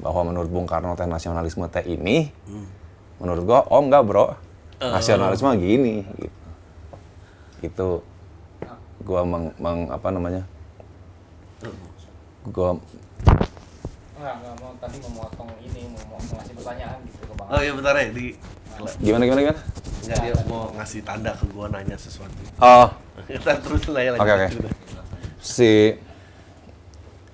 Bahwa 0.03 0.27
menurut 0.27 0.51
Bung 0.51 0.67
Karno 0.67 0.91
teh 0.93 1.07
nasionalisme 1.07 1.65
teh 1.71 1.87
ini 1.87 2.27
menurut 3.17 3.47
gua 3.47 3.63
oh 3.71 3.79
enggak 3.79 4.03
bro. 4.03 4.35
Nasionalisme 4.91 5.49
gini 5.55 6.03
gitu. 6.19 6.37
Itu 7.63 7.87
gua 9.01 9.23
meng, 9.23 9.55
meng- 9.57 9.89
apa 9.89 10.11
namanya 10.11 10.43
gua 12.47 12.79
Enggak, 14.17 14.33
enggak 14.35 14.53
mau 14.57 14.71
tadi 14.77 14.97
memotong 14.97 15.49
ini, 15.61 15.81
mau, 15.87 16.01
mau 16.09 16.33
ngasih 16.33 16.53
pertanyaan 16.55 16.97
gitu 17.03 17.21
ke 17.21 17.33
Bang. 17.33 17.47
oh 17.47 17.59
iya 17.59 17.71
bentar 17.71 17.93
ya 17.93 18.07
di 18.09 18.25
gimana 18.99 19.23
gimana 19.23 19.41
gimana 19.43 19.61
nggak 20.07 20.17
dia 20.23 20.33
mau 20.45 20.61
ngasih 20.71 21.01
tanda 21.01 21.31
ke 21.33 21.45
gua 21.47 21.65
nanya 21.67 21.95
sesuatu 21.95 22.33
oh 22.57 22.87
kita 23.29 23.57
terus 23.59 23.83
lah 23.87 24.01
ya 24.01 24.11
Oke, 24.15 24.31
oke. 24.31 24.47
Udah. 24.55 24.73
si 25.37 25.71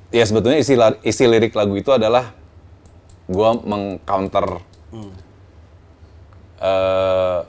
ya 0.09 0.23
sebetulnya 0.23 0.59
isi 0.59 0.73
la- 0.73 0.99
isi 1.01 1.23
lirik 1.23 1.53
lagu 1.53 1.73
itu 1.73 1.89
adalah 1.89 2.35
gua 3.25 3.55
mengcounter 3.55 4.59
eh, 6.59 7.39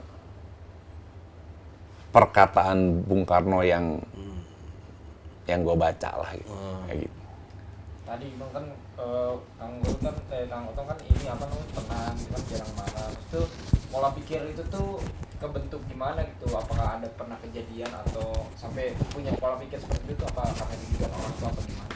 perkataan 2.09 2.77
Bung 3.01 3.23
Karno 3.23 3.59
yang 3.59 3.99
yang 5.45 5.61
gua 5.61 5.75
baca 5.75 6.09
lah 6.17 6.29
gitu 6.33 6.53
kayak 6.85 6.99
gitu 7.05 7.17
Tadi 8.05 8.37
Bang 8.37 8.51
kan 8.53 8.65
eh, 9.01 9.33
Kang 9.57 9.73
Guru 9.81 9.97
kan 9.97 10.13
eh 10.29 10.45
Kang 10.45 10.69
Otong 10.69 10.85
kan 10.85 10.97
ini 11.01 11.25
apa 11.25 11.41
namanya 11.49 11.67
tenang, 11.73 12.13
gitu 12.13 12.29
kan 12.29 12.41
jarang 12.53 12.71
marah. 12.77 13.07
Terus 13.09 13.25
tuh 13.33 13.45
pola 13.89 14.09
pikir 14.13 14.45
itu 14.45 14.61
tuh 14.69 15.01
kebentuk 15.35 15.81
gimana 15.89 16.21
gitu? 16.21 16.45
Apakah 16.53 17.01
ada 17.01 17.09
pernah 17.17 17.33
kejadian 17.41 17.89
atau 17.89 18.45
sampai 18.53 18.93
punya 19.09 19.33
pola 19.41 19.57
pikir 19.57 19.81
seperti 19.81 20.13
itu 20.13 20.21
apa 20.21 20.45
karena 20.53 20.75
dididik 20.77 21.09
orang 21.09 21.33
tua 21.33 21.49
atau 21.49 21.63
gimana? 21.65 21.93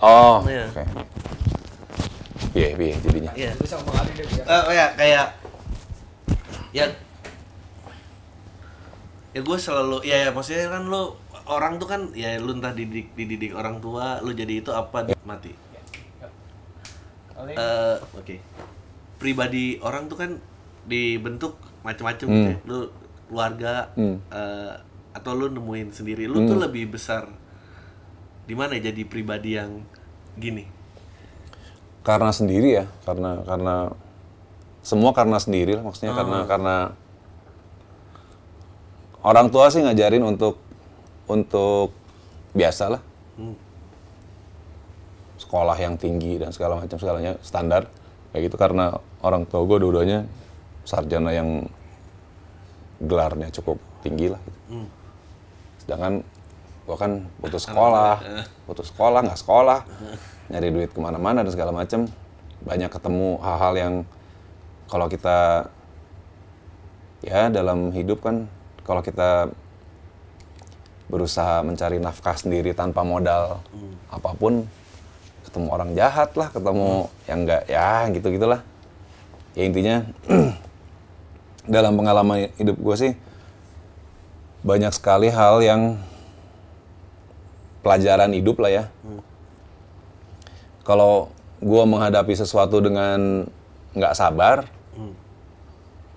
oh 0.00 0.36
Iya. 0.48 0.64
oke 0.72 0.82
iya 2.56 2.68
iya 2.72 2.96
jadinya 3.04 3.32
Iya. 3.36 3.50
Dulu 3.52 3.68
sama 3.68 3.82
Bang 3.92 3.96
Ali 4.00 4.10
deh 4.16 4.24
biar. 4.32 4.44
Eh, 4.48 4.62
kayak 4.64 4.90
kayak 4.96 5.26
ya 6.72 6.86
ya 9.32 9.40
gue 9.40 9.58
selalu 9.60 9.96
ya, 10.04 10.16
ya 10.24 10.30
maksudnya 10.32 10.72
kan 10.72 10.88
lo 10.88 11.20
orang 11.46 11.76
tuh 11.76 11.86
kan 11.86 12.00
ya 12.12 12.38
lu 12.38 12.54
entah 12.54 12.70
dididik 12.70 13.12
dididik 13.12 13.52
orang 13.52 13.78
tua, 13.78 14.20
lu 14.20 14.30
jadi 14.30 14.60
itu 14.60 14.70
apa 14.70 15.10
mati. 15.22 15.50
Paling 17.32 17.56
Eh, 17.56 17.96
oke. 18.14 18.36
Pribadi 19.18 19.78
orang 19.80 20.06
tuh 20.06 20.18
kan 20.18 20.30
dibentuk 20.84 21.56
macam-macam 21.82 22.26
Hmm. 22.26 22.34
gitu 22.36 22.48
ya. 22.48 22.58
Lu 22.64 22.78
keluarga 23.26 23.72
Hmm. 23.94 24.16
eh, 24.28 24.72
atau 25.12 25.32
lu 25.32 25.48
nemuin 25.48 25.90
sendiri. 25.90 26.26
Lu 26.26 26.44
tuh 26.44 26.58
lebih 26.58 26.90
besar 26.90 27.26
di 28.42 28.54
mana 28.54 28.74
ya 28.74 28.90
jadi 28.90 29.02
pribadi 29.02 29.54
yang 29.54 29.82
gini. 30.34 30.66
karena 32.02 32.34
sendiri 32.34 32.82
ya 32.82 32.90
karena 33.06 33.46
karena 33.46 33.94
semua 34.82 35.14
karena 35.14 35.38
sendiri 35.38 35.78
lah 35.78 35.86
maksudnya 35.86 36.10
karena 36.10 36.38
karena 36.50 36.76
orang 39.22 39.54
tua 39.54 39.70
sih 39.70 39.86
ngajarin 39.86 40.26
untuk 40.26 40.58
untuk 41.26 41.94
biasa 42.52 42.98
lah 42.98 43.02
Hmm. 43.32 43.56
sekolah 45.40 45.72
yang 45.74 45.96
tinggi 45.96 46.36
dan 46.36 46.52
segala 46.52 46.76
macam 46.76 47.00
segalanya 47.00 47.40
standar 47.40 47.88
kayak 48.30 48.52
gitu 48.52 48.56
karena 48.60 48.92
orang 49.24 49.48
tua 49.48 49.64
gue 49.64 49.80
dua-duanya 49.80 50.28
sarjana 50.84 51.32
yang 51.32 51.64
gelarnya 53.00 53.48
cukup 53.50 53.80
tinggi 54.04 54.28
lah 54.28 54.40
gitu. 54.44 54.58
Hmm. 54.68 54.88
sedangkan 55.80 56.12
gue 56.84 56.96
kan 57.00 57.12
putus 57.40 57.64
sekolah 57.64 58.16
putus 58.68 58.86
sekolah 58.92 59.20
nggak 59.24 59.40
sekolah 59.40 59.80
nyari 60.52 60.68
duit 60.68 60.90
ke 60.92 61.00
mana-mana 61.00 61.40
dan 61.40 61.50
segala 61.50 61.72
macam 61.72 62.06
banyak 62.62 62.92
ketemu 62.92 63.40
hal-hal 63.40 63.74
yang 63.74 63.94
kalau 64.86 65.08
kita 65.08 65.66
ya 67.24 67.48
dalam 67.48 67.90
hidup 67.96 68.20
kan 68.20 68.44
kalau 68.84 69.00
kita 69.00 69.48
berusaha 71.12 71.60
mencari 71.60 72.00
nafkah 72.00 72.34
sendiri 72.40 72.72
tanpa 72.72 73.04
modal 73.04 73.60
apa 74.08 74.32
pun 74.32 74.64
ketemu 75.44 75.68
orang 75.68 75.90
jahat 75.92 76.32
lah 76.32 76.48
ketemu 76.48 77.12
yang 77.28 77.38
enggak 77.44 77.62
ya 77.68 78.08
gitu 78.08 78.26
gitulah 78.32 78.60
ya 79.52 79.62
intinya 79.68 79.96
dalam 81.76 81.92
pengalaman 82.00 82.48
hidup 82.56 82.80
gue 82.80 82.96
sih 82.96 83.12
banyak 84.64 84.94
sekali 84.94 85.28
hal 85.28 85.60
yang 85.60 85.98
pelajaran 87.82 88.30
hidup 88.30 88.62
lah 88.62 88.70
ya. 88.70 88.84
Kalau 90.86 91.34
gue 91.58 91.82
menghadapi 91.82 92.34
sesuatu 92.34 92.78
dengan 92.78 93.46
nggak 93.92 94.14
sabar 94.14 94.66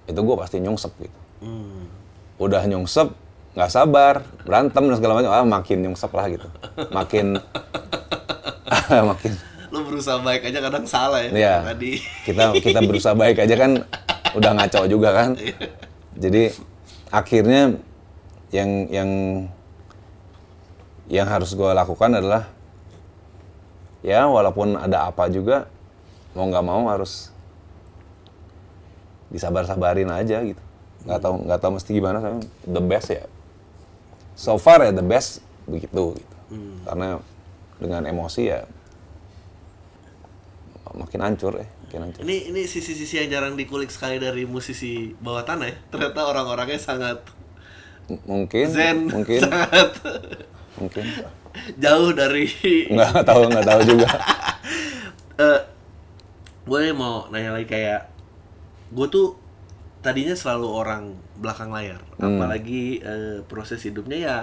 itu 0.05 0.19
gue 0.21 0.35
pasti 0.37 0.61
nyungsep 0.61 0.93
gitu. 1.01 1.19
Hmm. 1.41 1.91
udah 2.39 2.63
nyungsep 2.63 3.11
nggak 3.55 3.71
sabar 3.71 4.21
berantem 4.43 4.83
dan 4.91 4.95
segala 4.99 5.13
macam 5.17 5.31
ah 5.31 5.47
makin 5.47 5.77
nyungsep 5.87 6.11
lah 6.11 6.25
gitu 6.27 6.47
makin 6.91 7.25
makin 9.11 9.33
Lu 9.73 9.83
berusaha 9.83 10.23
baik 10.23 10.47
aja 10.47 10.63
kadang 10.63 10.87
salah 10.87 11.19
ya. 11.19 11.29
Iya. 11.35 11.55
Tadi. 11.75 11.99
kita 12.23 12.55
kita 12.63 12.79
berusaha 12.79 13.11
baik 13.11 13.43
aja 13.43 13.55
kan 13.59 13.71
udah 14.35 14.51
ngaco 14.55 14.87
juga 14.87 15.09
kan 15.15 15.29
jadi 16.15 16.51
akhirnya 17.11 17.79
yang 18.51 18.69
yang 18.91 19.09
yang 21.07 21.27
harus 21.27 21.55
gue 21.55 21.71
lakukan 21.71 22.19
adalah 22.19 22.47
ya 24.03 24.27
walaupun 24.27 24.75
ada 24.75 25.07
apa 25.07 25.31
juga 25.31 25.67
mau 26.35 26.47
nggak 26.51 26.65
mau 26.65 26.87
harus 26.91 27.31
disabar-sabarin 29.31 30.11
aja 30.11 30.43
gitu 30.43 30.61
nggak 31.07 31.19
tahu 31.21 31.35
nggak 31.47 31.59
tahu 31.61 31.71
mesti 31.77 31.89
gimana 31.95 32.17
tapi 32.19 32.43
the 32.67 32.81
best 32.83 33.11
ya 33.13 33.23
so 34.35 34.59
far 34.59 34.83
ya 34.83 34.91
the 34.91 35.01
best 35.01 35.39
begitu 35.65 36.13
gitu. 36.13 36.35
Karena 36.85 37.17
dengan 37.75 38.05
emosi 38.05 38.41
ya 38.45 38.63
makin 40.95 41.19
hancur 41.19 41.59
ya 41.59 41.67
makin 41.83 41.99
hancur. 42.07 42.21
Ini 42.23 42.51
ini 42.53 42.61
sisi-sisi 42.63 43.19
yang 43.19 43.27
jarang 43.27 43.59
dikulik 43.59 43.91
sekali 43.91 44.15
dari 44.15 44.47
musisi 44.47 45.11
bawah 45.19 45.43
tanah 45.43 45.67
ya. 45.67 45.75
Ternyata 45.91 46.23
orang-orangnya 46.23 46.79
sangat 46.79 47.19
M- 48.07 48.21
mungkin 48.23 48.65
zen, 48.71 49.09
mungkin. 49.11 49.39
sangat 49.43 49.91
mungkin. 50.79 51.03
jauh 51.75 52.11
dari 52.11 52.47
nggak 52.95 53.23
tahu 53.27 53.41
nggak 53.51 53.65
tahu 53.65 53.81
juga. 53.83 54.09
Eh 55.35 55.59
gue 56.63 56.95
mau 56.95 57.27
nanya 57.27 57.51
lagi 57.51 57.67
kayak 57.67 58.07
gue 58.95 59.07
tuh 59.11 59.35
tadinya 60.05 60.37
selalu 60.37 60.67
orang 60.69 61.03
belakang 61.41 61.73
layar 61.73 61.97
Hmm. 62.21 62.37
apalagi 62.37 63.01
eh, 63.01 63.41
proses 63.49 63.81
hidupnya 63.81 64.17
ya 64.21 64.37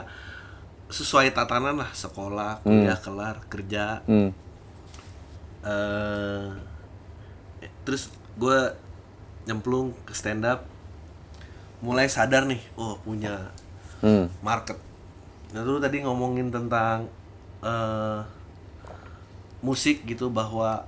sesuai 0.90 1.30
tatanan 1.30 1.78
lah 1.78 1.88
sekolah 1.94 2.66
kuliah 2.66 2.98
kelar 2.98 3.40
kerja 3.46 4.02
hmm. 4.04 4.30
eh 5.62 6.50
terus 7.86 8.10
gue 8.34 8.58
nyemplung 9.46 9.94
ke 10.02 10.12
stand 10.12 10.42
up 10.42 10.66
mulai 11.78 12.10
sadar 12.10 12.46
nih 12.46 12.62
oh 12.74 12.98
punya 13.00 13.50
Hmm. 14.02 14.26
market. 14.42 14.74
Nah, 15.54 15.62
lu 15.62 15.78
tadi 15.78 16.02
ngomongin 16.02 16.50
tentang 16.50 17.06
eh 17.62 18.18
musik 19.62 20.02
gitu 20.02 20.26
bahwa 20.26 20.82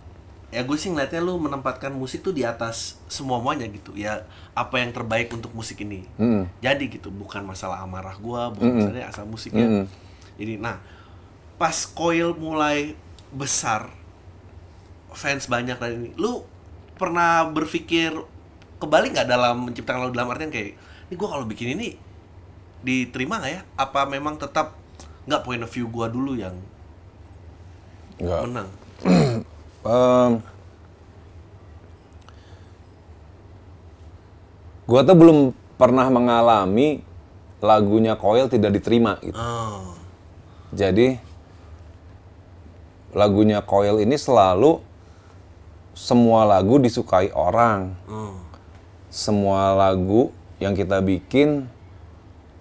ya 0.54 0.62
gue 0.62 0.78
sih 0.78 0.86
ngeliatnya 0.86 1.18
lu 1.18 1.34
menempatkan 1.36 1.90
musik 1.90 2.22
tuh 2.22 2.30
di 2.30 2.46
atas 2.46 3.02
semua 3.10 3.42
muanya 3.42 3.66
gitu 3.66 3.90
ya 3.98 4.22
apa 4.54 4.78
yang 4.78 4.94
terbaik 4.94 5.34
untuk 5.34 5.50
musik 5.50 5.82
ini 5.82 6.06
Hmm. 6.14 6.46
jadi 6.62 6.86
gitu 6.86 7.10
bukan 7.10 7.42
masalah 7.42 7.82
amarah 7.82 8.14
gua 8.16 8.54
bukan 8.54 8.70
Mm-mm. 8.70 8.78
masalahnya 8.78 9.06
asal 9.10 9.26
musiknya 9.26 9.66
Mm-mm. 9.66 9.84
jadi 10.38 10.62
nah 10.62 10.78
pas 11.58 11.74
coil 11.90 12.38
mulai 12.38 12.94
besar 13.34 13.90
fans 15.10 15.46
banyak 15.46 15.74
dan 15.74 15.90
ini 15.90 16.10
lu 16.14 16.46
pernah 16.94 17.46
berpikir 17.46 18.14
kebalik 18.78 19.10
nggak 19.10 19.26
dalam 19.26 19.66
menciptakan 19.66 20.06
lagu 20.06 20.14
dalam 20.14 20.30
artian 20.30 20.54
kayak 20.54 20.78
ini 21.10 21.14
gua 21.14 21.34
kalau 21.34 21.46
bikin 21.46 21.74
ini 21.74 21.98
diterima 22.80 23.42
nggak 23.42 23.52
ya 23.52 23.62
apa 23.74 24.06
memang 24.06 24.38
tetap 24.38 24.78
nggak 25.26 25.42
point 25.42 25.62
of 25.62 25.70
view 25.70 25.90
gua 25.90 26.06
dulu 26.06 26.38
yang 26.38 26.54
nggak 28.22 28.40
menang 28.46 28.68
Em, 29.84 30.40
gua 34.88 35.00
tuh 35.04 35.16
belum 35.16 35.38
pernah 35.76 36.08
mengalami 36.08 37.04
lagunya 37.60 38.16
Koil 38.16 38.48
tidak 38.48 38.76
diterima 38.80 39.16
gitu. 39.20 39.36
oh 39.36 39.96
Jadi 40.72 41.16
lagunya 43.12 43.60
Koil 43.64 44.00
ini 44.00 44.16
selalu 44.16 44.80
semua 45.94 46.42
lagu 46.48 46.80
disukai 46.82 47.30
orang. 47.32 47.94
oh 48.10 48.36
Semua 49.12 49.76
lagu 49.78 50.34
yang 50.58 50.74
kita 50.74 50.98
bikin 50.98 51.70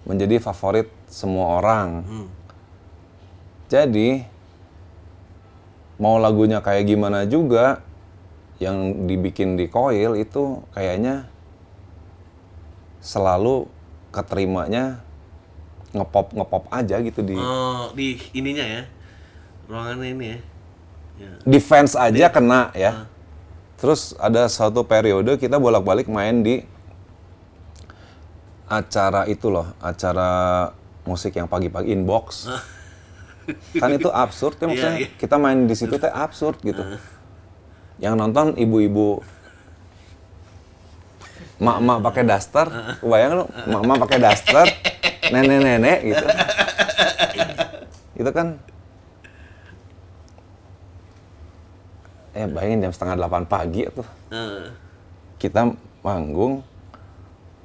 menjadi 0.06 0.38
favorit 0.38 0.86
semua 1.10 1.58
orang. 1.58 1.88
hmm. 2.04 2.28
Jadi 3.72 4.22
mau 5.98 6.18
lagunya 6.18 6.58
kayak 6.58 6.90
gimana 6.90 7.26
juga 7.26 7.82
yang 8.62 9.06
dibikin 9.06 9.58
di 9.58 9.66
Koil 9.66 10.18
itu 10.18 10.62
kayaknya 10.74 11.26
selalu 13.04 13.66
keterimanya 14.14 15.02
ngepop 15.94 16.34
ngepop 16.34 16.64
aja 16.70 16.98
gitu 17.02 17.22
di 17.22 17.38
oh 17.38 17.94
di 17.94 18.18
ininya 18.34 18.64
ya. 18.66 18.82
Ruangannya 19.64 20.08
ini 20.12 20.26
ya. 20.26 20.38
Ya. 21.14 21.32
Di 21.46 21.58
fans 21.62 21.94
aja 21.94 22.26
kena 22.28 22.74
ya. 22.74 23.06
Terus 23.78 24.16
ada 24.18 24.50
suatu 24.50 24.82
periode 24.82 25.38
kita 25.38 25.58
bolak-balik 25.60 26.10
main 26.10 26.42
di 26.42 26.64
acara 28.64 29.28
itu 29.28 29.52
loh, 29.52 29.70
acara 29.78 30.72
musik 31.04 31.36
yang 31.36 31.46
pagi-pagi 31.46 31.92
inbox. 31.92 32.48
Kan 33.76 33.90
itu 33.92 34.08
absurd 34.08 34.56
ya 34.56 34.66
maksudnya. 34.68 34.96
Iya, 34.96 35.08
iya. 35.08 35.18
Kita 35.20 35.36
main 35.36 35.68
di 35.68 35.74
situ 35.76 35.94
teh 36.00 36.10
absurd 36.10 36.58
gitu. 36.64 36.82
Yang 38.00 38.14
nonton 38.18 38.46
ibu-ibu 38.58 39.22
mak-mak 41.62 42.02
pakai 42.02 42.22
daster, 42.26 42.66
kebayang 42.98 43.32
lu, 43.38 43.44
mak-mak 43.70 43.96
pakai 44.08 44.18
daster, 44.18 44.66
nenek-nenek 45.30 45.98
gitu. 46.02 46.26
itu 48.14 48.30
kan 48.30 48.54
eh 52.30 52.46
bayangin 52.46 52.86
jam 52.86 52.92
setengah 52.94 53.16
delapan 53.18 53.42
pagi 53.46 53.86
tuh. 53.90 54.06
Eh, 54.34 54.70
kita 55.38 55.70
manggung 56.02 56.62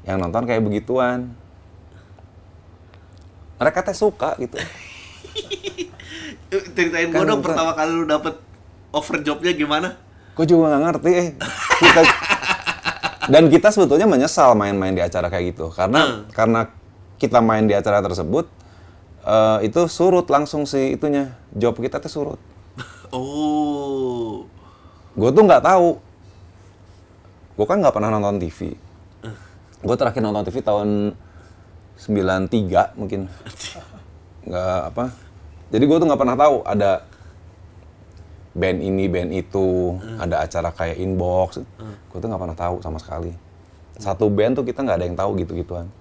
yang 0.05 0.21
nonton 0.21 0.45
kayak 0.45 0.61
begituan. 0.61 1.33
Mereka 3.59 3.83
teh 3.83 3.97
suka 3.97 4.39
gitu 4.39 4.55
ceritain 6.49 7.09
Kan 7.13 7.25
dong 7.25 7.41
pertama 7.45 7.71
kali 7.77 7.91
lu 7.93 8.05
dapet 8.09 8.35
offer 8.89 9.21
jobnya 9.21 9.53
gimana? 9.53 9.97
Gue 10.33 10.45
juga 10.49 10.73
nggak 10.73 10.81
ngerti 10.85 11.11
eh. 11.13 11.29
Kita 11.79 12.01
dan 13.33 13.43
kita 13.47 13.69
sebetulnya 13.69 14.09
menyesal 14.09 14.57
main-main 14.57 14.93
di 14.93 15.03
acara 15.05 15.29
kayak 15.29 15.55
gitu. 15.55 15.69
Karena 15.69 16.25
karena 16.33 16.69
kita 17.21 17.43
main 17.43 17.69
di 17.69 17.75
acara 17.77 18.01
tersebut 18.01 18.49
eh, 19.23 19.69
itu 19.69 19.85
surut 19.85 20.25
langsung 20.27 20.65
si 20.65 20.97
itunya. 20.97 21.37
Job 21.53 21.77
kita 21.77 22.01
tuh 22.01 22.11
surut. 22.11 22.41
Oh. 23.09 24.45
gue 25.17 25.29
tuh 25.33 25.41
nggak 25.41 25.65
tahu. 25.65 25.97
Gue 27.57 27.65
kan 27.65 27.81
nggak 27.81 27.97
pernah 27.97 28.13
nonton 28.13 28.37
TV 28.37 28.77
gue 29.79 29.95
terakhir 29.95 30.19
nonton 30.19 30.43
TV 30.43 30.59
tahun 30.59 31.15
93 31.99 32.99
mungkin. 32.99 33.31
Nggak 34.47 34.79
apa 34.91 35.05
jadi 35.69 35.83
gue 35.85 35.97
tuh 36.01 36.07
nggak 36.09 36.21
pernah 36.21 36.37
tahu 36.37 36.55
ada 36.65 36.91
band 38.57 38.79
ini 38.81 39.05
band 39.05 39.29
itu 39.29 39.95
ada 40.17 40.41
acara 40.41 40.73
kayak 40.73 40.97
inbox. 40.97 41.61
Gue 42.09 42.17
tuh 42.17 42.27
nggak 42.27 42.41
pernah 42.41 42.57
tahu 42.57 42.75
sama 42.81 42.97
sekali. 42.97 43.31
Satu 44.01 44.27
band 44.33 44.57
tuh 44.57 44.65
kita 44.65 44.81
nggak 44.81 44.97
ada 44.97 45.05
yang 45.05 45.17
tahu 45.17 45.37
gitu 45.37 45.53
gituan 45.53 45.91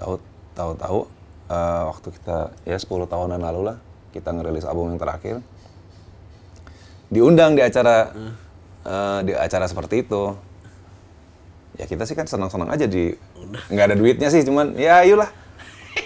tahu 0.00 0.16
tahu 0.56 0.70
tahu 0.80 0.98
eh, 1.52 1.82
waktu 1.92 2.08
kita 2.16 2.36
ya 2.64 2.76
10 2.80 2.88
tahunan 3.04 3.40
lalu 3.40 3.60
lah 3.70 3.76
kita 4.10 4.32
ngerilis 4.32 4.64
album 4.64 4.96
yang 4.96 5.00
terakhir. 5.00 5.44
Diundang 7.12 7.54
di 7.54 7.62
acara 7.62 8.10
eh, 8.88 9.20
di 9.28 9.32
acara 9.36 9.68
seperti 9.68 10.08
itu. 10.08 10.34
Ya 11.78 11.84
kita 11.88 12.04
sih 12.04 12.16
kan 12.16 12.26
senang-senang 12.28 12.68
aja 12.72 12.84
di 12.84 13.14
nggak 13.72 13.86
ada 13.92 13.96
duitnya 13.96 14.28
sih 14.28 14.44
cuman 14.44 14.76
ya 14.76 15.00
ayolah 15.00 15.32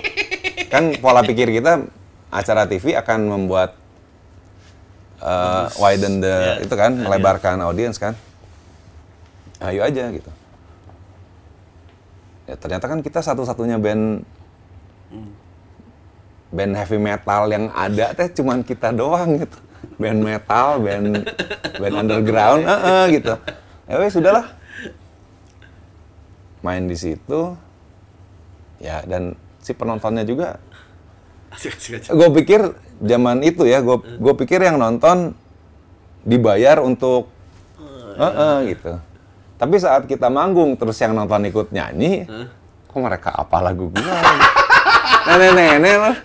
kan 0.73 0.95
pola 1.03 1.27
pikir 1.27 1.51
kita 1.51 1.83
acara 2.35 2.67
TV 2.67 2.99
akan 2.99 3.31
membuat 3.31 3.79
eh, 5.23 5.67
widen 5.79 6.19
the 6.19 6.35
Ya, 6.35 6.67
itu 6.67 6.75
kan 6.75 6.99
melebarkan 6.99 7.63
audiens 7.63 7.95
kan. 8.03 8.19
Ayo 9.63 9.87
aja 9.87 10.11
gitu. 10.11 10.31
Ya 12.45 12.55
ternyata 12.59 12.91
kan 12.91 13.01
kita 13.01 13.23
satu-satunya 13.23 13.79
band 13.79 14.27
band 16.53 16.73
heavy 16.77 16.99
metal 17.01 17.49
yang 17.49 17.73
ada 17.73 18.13
teh 18.13 18.29
cuman 18.35 18.67
kita 18.67 18.91
doang 18.91 19.39
gitu. 19.39 19.59
Band 19.97 20.21
metal 20.21 20.83
band 20.83 21.23
band 21.79 21.95
underground 21.95 22.67
eh, 22.67 22.81
eh, 22.83 23.05
gitu. 23.23 23.35
Ya 23.87 23.95
wes 24.03 24.13
sudahlah. 24.13 24.51
Main 26.67 26.91
di 26.91 26.97
situ. 26.99 27.55
Ya 28.83 29.01
dan 29.07 29.39
si 29.65 29.73
penontonnya 29.73 30.27
juga. 30.27 30.61
Gue 32.11 32.29
pikir 32.43 32.61
zaman 33.03 33.43
itu 33.47 33.63
ya 33.67 33.79
gue 33.81 33.97
gue 34.01 34.35
pikir 34.45 34.63
yang 34.63 34.79
nonton 34.79 35.35
dibayar 36.25 36.81
untuk 36.81 37.29
eh, 38.19 38.25
eh, 38.25 38.57
gitu. 38.75 38.93
Tapi 39.55 39.75
saat 39.79 40.05
kita 40.11 40.29
manggung 40.29 40.75
terus 40.75 40.99
yang 40.99 41.15
nonton 41.15 41.47
ikut 41.47 41.71
nyanyi 41.71 42.27
kok 42.91 43.01
mereka 43.01 43.31
apa 43.35 43.59
lagu 43.65 43.91
gue 43.91 44.03
nenek-nenek 45.29 45.97
lah. 45.99 46.17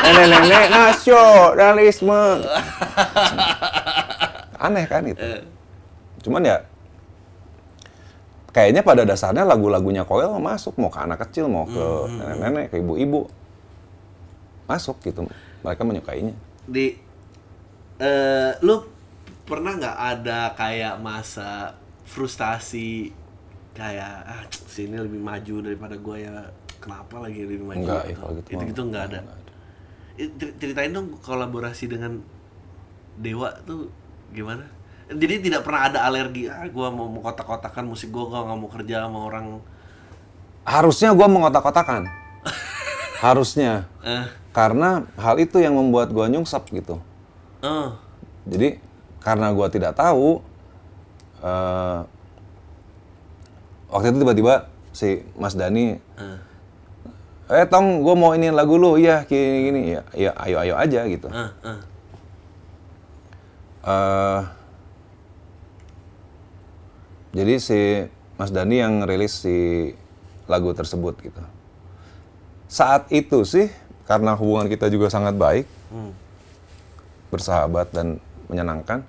Nenek-nenek 0.00 0.66
nasionalisme 0.72 2.20
aneh 4.60 4.84
kan 4.84 5.02
itu? 5.08 5.24
Cuman 6.20 6.44
ya 6.44 6.56
kayaknya 8.50 8.82
pada 8.82 9.06
dasarnya 9.06 9.46
lagu-lagunya 9.46 10.02
Koel 10.04 10.30
masuk 10.42 10.76
mau 10.76 10.90
ke 10.90 10.98
anak 11.00 11.22
kecil 11.26 11.46
mau 11.46 11.64
ke 11.64 11.84
nenek-nenek 12.18 12.66
ke 12.74 12.76
ibu-ibu 12.82 13.30
masuk 14.70 14.96
gitu. 15.02 15.26
Mereka 15.66 15.82
menyukainya. 15.82 16.34
Di 16.70 16.94
eh 17.98 18.52
lu 18.62 18.86
pernah 19.44 19.74
nggak 19.74 19.98
ada 19.98 20.54
kayak 20.54 21.02
masa 21.02 21.74
frustasi 22.06 23.10
kayak 23.74 24.14
ah 24.26 24.42
sini 24.70 24.94
lebih 24.94 25.18
maju 25.18 25.54
daripada 25.66 25.94
gue 25.98 26.16
ya 26.22 26.34
kenapa 26.80 27.20
lagi 27.22 27.44
lebih 27.44 27.66
maju? 27.66 27.82
Enggak 27.82 28.02
ya 28.08 28.14
kalau 28.16 28.32
gitu 28.38 28.48
itu 28.54 28.62
gitu 28.72 28.82
nggak 28.88 29.04
ada. 29.10 29.18
cer- 30.16 30.54
ceritain 30.60 30.92
dong 30.94 31.18
kolaborasi 31.20 31.90
dengan 31.90 32.22
Dewa 33.20 33.52
tuh 33.68 33.92
gimana? 34.32 34.64
Jadi 35.10 35.50
tidak 35.50 35.66
pernah 35.66 35.90
ada 35.90 35.98
alergi 36.06 36.46
ah 36.46 36.64
gua 36.70 36.88
mau 36.88 37.10
mengkotak-kotakan 37.10 37.84
musik 37.84 38.14
gua 38.14 38.30
gua 38.30 38.40
nggak 38.46 38.58
mau 38.58 38.70
kerja 38.70 38.96
sama 39.04 39.18
orang. 39.26 39.46
Harusnya 40.64 41.10
gue 41.10 41.26
mengotak-kotakan 41.26 42.06
harusnya. 43.24 43.84
Eh 44.06 44.39
karena 44.50 45.06
hal 45.14 45.38
itu 45.38 45.62
yang 45.62 45.78
membuat 45.78 46.10
gue 46.10 46.26
nyungsep 46.26 46.66
gitu. 46.74 46.98
Eh 47.62 47.88
jadi 48.50 48.82
karena 49.20 49.52
gue 49.52 49.66
tidak 49.68 49.94
tahu 49.94 50.40
eh, 51.44 52.00
waktu 53.92 54.06
itu 54.10 54.18
tiba-tiba 54.24 54.54
si 54.90 55.22
Mas 55.38 55.54
Dani 55.54 56.00
eh 56.00 56.38
eh 57.50 57.66
tong 57.66 58.02
gue 58.02 58.14
mau 58.14 58.34
ini 58.34 58.50
lagu 58.50 58.78
lu. 58.78 58.98
Iya 58.98 59.26
gini 59.26 59.58
gini. 59.70 59.80
Ya 59.94 60.02
ya 60.14 60.30
ayo 60.42 60.56
ayo 60.62 60.74
aja 60.78 61.00
gitu. 61.06 61.28
Eh 61.30 61.50
eh 61.66 61.78
eh 63.86 64.42
jadi 67.30 67.54
si 67.62 67.80
Mas 68.34 68.50
Dani 68.50 68.82
yang 68.82 69.06
rilis 69.06 69.46
si 69.46 69.92
lagu 70.50 70.74
tersebut 70.74 71.14
gitu. 71.22 71.38
Saat 72.66 73.06
itu 73.14 73.46
sih 73.46 73.70
karena 74.10 74.34
hubungan 74.34 74.66
kita 74.66 74.90
juga 74.90 75.06
sangat 75.06 75.38
baik, 75.38 75.70
Hmm. 75.94 76.10
bersahabat 77.30 77.94
dan 77.94 78.18
menyenangkan, 78.50 79.06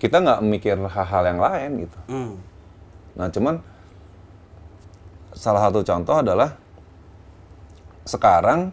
kita 0.00 0.16
nggak 0.24 0.40
mikir 0.40 0.80
hal-hal 0.80 1.22
yang 1.28 1.40
lain 1.44 1.70
gitu. 1.84 1.98
hmm. 2.08 2.32
Nah 3.20 3.28
cuman 3.28 3.60
salah 5.36 5.68
satu 5.68 5.84
contoh 5.84 6.24
adalah 6.24 6.56
sekarang 8.08 8.72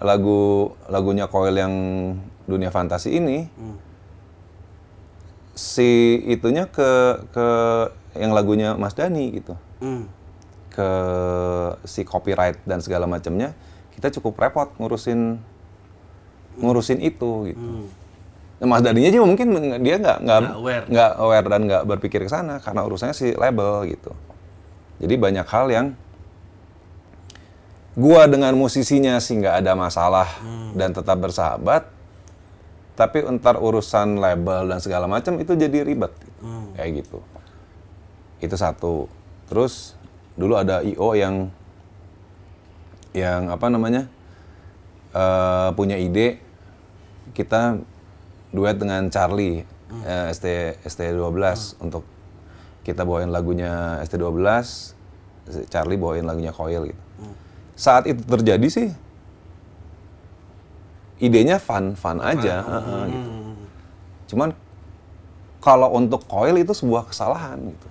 lagu 0.00 0.72
lagunya 0.88 1.28
Koil 1.28 1.52
yang 1.52 1.74
dunia 2.48 2.72
fantasi 2.72 3.20
ini 3.20 3.52
Hmm. 3.52 3.76
si 5.52 6.20
itunya 6.24 6.68
ke 6.68 7.20
ke 7.32 7.46
yang 8.16 8.32
lagunya 8.32 8.76
Mas 8.80 8.96
Dani 8.96 9.28
gitu 9.32 9.56
Hmm. 9.80 10.08
ke 10.72 10.88
si 11.84 12.00
copyright 12.04 12.60
dan 12.64 12.80
segala 12.80 13.04
macamnya 13.04 13.52
kita 13.96 14.12
cukup 14.20 14.36
repot 14.38 14.68
ngurusin 14.76 15.40
ngurusin 16.60 17.00
itu 17.00 17.52
gitu. 17.52 17.60
Hmm. 17.60 17.88
Nah, 18.56 18.66
Mas 18.72 18.80
Daninya 18.80 19.12
juga 19.12 19.24
mungkin 19.28 19.48
dia 19.84 19.96
nggak 20.00 20.18
nggak 20.24 20.38
Nggak 20.88 21.12
aware. 21.20 21.44
aware 21.44 21.46
dan 21.52 21.60
nggak 21.68 21.82
berpikir 21.84 22.24
ke 22.24 22.30
sana 22.32 22.56
karena 22.60 22.88
urusannya 22.88 23.12
si 23.12 23.36
label 23.36 23.84
gitu. 23.84 24.16
Jadi 24.96 25.14
banyak 25.20 25.44
hal 25.44 25.66
yang 25.68 25.86
gua 27.96 28.24
dengan 28.28 28.52
musisinya 28.56 29.20
sih 29.20 29.40
nggak 29.40 29.60
ada 29.64 29.72
masalah 29.76 30.28
dan 30.72 30.92
tetap 30.96 31.16
bersahabat. 31.20 31.92
Tapi 32.96 33.28
entar 33.28 33.60
urusan 33.60 34.16
label 34.16 34.72
dan 34.72 34.80
segala 34.80 35.04
macam 35.04 35.36
itu 35.36 35.52
jadi 35.52 35.84
ribet 35.84 36.16
gitu. 36.16 36.40
Hmm. 36.40 36.72
kayak 36.72 37.04
gitu. 37.04 37.20
Itu 38.40 38.56
satu. 38.56 39.04
Terus 39.52 39.92
dulu 40.32 40.56
ada 40.56 40.80
IO 40.80 41.12
yang 41.12 41.52
yang 43.16 43.48
apa 43.48 43.72
namanya 43.72 44.04
eh, 45.16 45.68
punya 45.72 45.96
ide 45.96 46.36
kita 47.32 47.80
duet 48.52 48.76
dengan 48.76 49.08
Charlie 49.08 49.64
eh, 50.04 50.26
ST 50.36 50.44
ST12 50.84 51.24
untuk 51.80 52.04
kita 52.84 53.02
bawain 53.02 53.32
lagunya 53.32 53.98
ST12 54.04 54.44
si 55.46 55.60
Charlie 55.72 55.96
bawain 55.96 56.28
lagunya 56.28 56.52
Coil 56.52 56.92
gitu. 56.92 57.02
Saat 57.76 58.04
itu 58.06 58.20
terjadi 58.24 58.68
sih 58.68 58.88
idenya 61.16 61.56
fun 61.56 61.96
fun 61.96 62.20
aja 62.20 62.60
heeh, 62.60 63.02
gitu. 63.08 63.30
Hmm. 63.32 63.56
Cuman 64.28 64.48
kalau 65.64 65.88
untuk 65.96 66.22
Coil 66.28 66.60
itu 66.60 66.76
sebuah 66.76 67.08
kesalahan 67.08 67.56
gitu. 67.72 67.88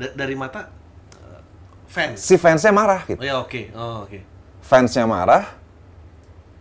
Da- 0.00 0.14
dari 0.16 0.34
mata 0.34 0.68
eh, 1.20 1.40
fans 1.86 2.18
Si 2.20 2.34
fansnya 2.40 2.72
marah 2.72 3.02
gitu. 3.04 3.20
oh 3.20 3.26
ya 3.26 3.36
oke 3.40 3.62
oh 3.76 4.04
oke 4.08 4.35
Fansnya 4.66 5.06
marah, 5.06 5.46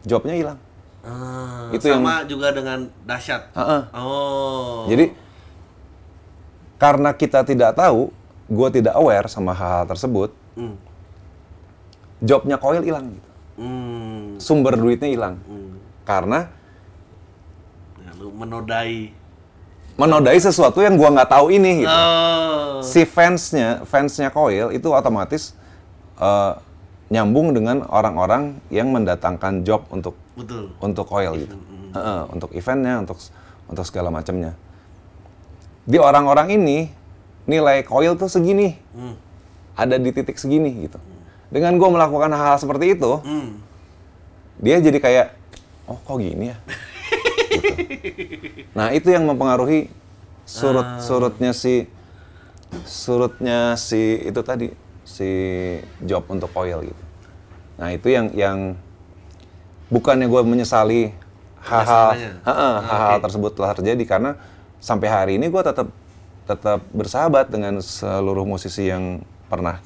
jobnya 0.05 0.37
hilang. 0.37 0.59
Ah, 1.01 1.69
Itu 1.69 1.85
sama 1.85 2.25
juga 2.25 2.49
dengan 2.49 2.89
dahsyat 3.05 3.53
Heeh. 3.53 3.81
oh 3.93 4.89
Jadi 4.89 5.13
karena 6.77 7.13
kita 7.13 7.45
tidak 7.45 7.77
tahu, 7.77 8.09
gue 8.45 8.67
tidak 8.73 8.93
aware 8.97 9.29
sama 9.29 9.53
hal, 9.53 9.85
tersebut, 9.85 10.33
Hmm. 10.57 10.73
jobnya 12.21 12.57
Coil 12.57 12.81
hilang 12.81 13.13
gitu. 13.13 13.29
Hmm. 13.55 14.35
Sumber 14.41 14.75
duitnya 14.75 15.09
hilang. 15.09 15.35
Hmm. 15.45 15.77
Karena 16.03 16.49
Ya, 18.01 18.11
lu 18.17 18.29
menodai 18.31 19.13
menodai 19.95 20.37
sesuatu 20.37 20.83
yang 20.83 20.99
gua 20.99 21.09
nggak 21.11 21.31
tahu 21.31 21.53
ini 21.53 21.85
gitu. 21.85 21.89
oh 21.91 22.83
Si 22.83 23.01
fansnya, 23.07 23.85
fansnya 23.87 24.27
Coil 24.29 24.73
itu 24.73 24.89
otomatis 24.89 25.53
eh, 26.17 26.53
nyambung 27.09 27.53
dengan 27.53 27.85
orang-orang 27.85 28.57
yang 28.73 28.89
mendatangkan 28.89 29.61
job 29.61 29.85
untuk 29.93 30.17
betul 30.33 30.73
untuk 30.81 31.05
Coil 31.05 31.37
gitu. 31.37 31.55
Heeh, 31.93 32.21
untuk 32.33 32.49
eventnya, 32.51 32.99
untuk 33.05 33.17
untuk 33.69 33.85
segala 33.85 34.09
macamnya. 34.09 34.57
Di 35.85 36.01
orang-orang 36.01 36.49
ini 36.57 36.89
nilai 37.45 37.85
Coil 37.85 38.17
tuh 38.17 38.25
segini, 38.27 38.73
Hmm. 38.97 39.15
ada 39.77 40.01
di 40.01 40.09
titik 40.09 40.35
segini 40.41 40.89
gitu. 40.89 40.97
Dengan 41.53 41.77
gue 41.77 41.89
melakukan 41.93 42.33
hal-hal 42.33 42.57
seperti 42.57 42.97
itu, 42.97 43.21
Hmm. 43.21 43.61
dia 44.57 44.81
jadi 44.81 44.97
kayak 44.97 45.27
oh 45.85 45.99
kok 46.01 46.17
gini 46.17 46.49
ya 46.49 46.57
Gitu. 47.55 48.67
nah 48.75 48.91
itu 48.91 49.07
yang 49.13 49.23
mempengaruhi 49.23 49.87
surut 50.43 50.99
surutnya 50.99 51.55
si 51.55 51.87
surutnya 52.83 53.79
si 53.79 54.19
itu 54.25 54.41
tadi 54.43 54.73
si 55.05 55.29
job 56.01 56.25
untuk 56.27 56.49
oil 56.57 56.81
gitu 56.83 57.03
nah 57.77 57.93
itu 57.93 58.09
yang 58.09 58.33
yang 58.33 58.57
bukannya 59.87 60.25
gue 60.25 60.41
menyesali 60.41 61.13
hal-hal 61.61 62.09
Ah, 62.41 62.81
hal-hal 62.81 63.17
oke. 63.21 63.23
tersebut 63.29 63.51
telah 63.53 63.73
terjadi 63.73 64.03
karena 64.03 64.31
sampai 64.81 65.07
hari 65.07 65.31
ini 65.37 65.47
gue 65.47 65.61
tetap 65.61 65.87
tetap 66.45 66.81
bersahabat 66.89 67.49
dengan 67.49 67.77
seluruh 67.79 68.45
musisi 68.45 68.85
yang 68.85 69.21
pernah 69.45 69.77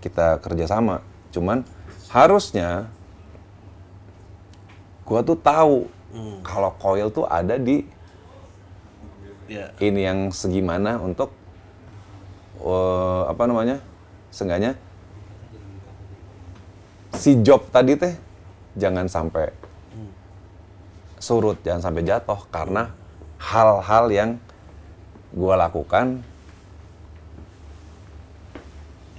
kita 0.00 0.40
kerjasama 0.40 1.00
cuman 1.28 1.64
harusnya 2.08 2.88
gue 5.04 5.20
tuh 5.22 5.36
tahu 5.36 5.78
Hmm. 6.10 6.42
kalau 6.42 6.74
coil 6.74 7.06
tuh 7.06 7.22
ada 7.22 7.54
di 7.54 7.86
Ya. 9.46 9.70
ini 9.78 10.02
yang 10.02 10.30
segimana 10.30 10.98
untuk 10.98 11.30
eh, 12.58 13.22
apa 13.26 13.46
namanya 13.46 13.78
seenggaknya 14.30 14.78
si 17.14 17.42
job 17.42 17.66
tadi 17.68 17.98
teh 17.98 18.14
jangan 18.78 19.10
sampai 19.10 19.50
surut 21.20 21.58
jangan 21.60 21.82
sampai 21.84 22.02
jatuh 22.06 22.40
karena 22.48 22.94
hal-hal 23.36 24.04
yang 24.08 24.30
gua 25.30 25.58
lakukan 25.58 26.22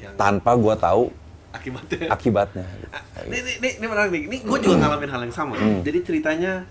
Yang 0.01 0.16
tanpa 0.18 0.57
gua 0.57 0.74
tahu 0.74 1.14
akibatnya. 1.53 2.09
akibatnya 2.09 2.66
Ini, 3.22 3.38
ini, 3.38 3.51
ini, 3.59 3.70
ini 3.78 3.86
menarik 3.86 4.09
nih. 4.09 4.24
Ini 4.26 4.38
gue 4.41 4.57
juga 4.64 4.76
ngalamin 4.82 5.12
hal 5.14 5.22
yang 5.30 5.36
sama. 5.36 5.53
Jadi 5.84 5.99
ceritanya 6.01 6.66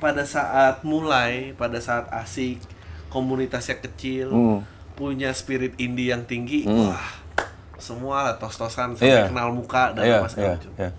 pada 0.00 0.24
saat 0.24 0.80
mulai, 0.80 1.52
pada 1.54 1.76
saat 1.76 2.08
asik, 2.08 2.62
komunitasnya 3.12 3.76
kecil, 3.84 4.32
Hmm. 4.32 4.58
punya 4.96 5.34
spirit 5.36 5.76
indie 5.76 6.08
yang 6.08 6.24
tinggi, 6.24 6.64
Hmm. 6.64 6.88
wah, 6.94 7.04
semua 7.82 8.22
lah 8.22 8.34
tos-tosan 8.38 8.94
sampai 8.94 9.10
Iya. 9.10 9.26
kenal 9.26 9.50
muka 9.50 9.90
dan 9.90 10.06
apa 10.06 10.30
segala 10.30 10.46
iya, 10.46 10.54
macam. 10.56 10.70
iya. 10.78 10.90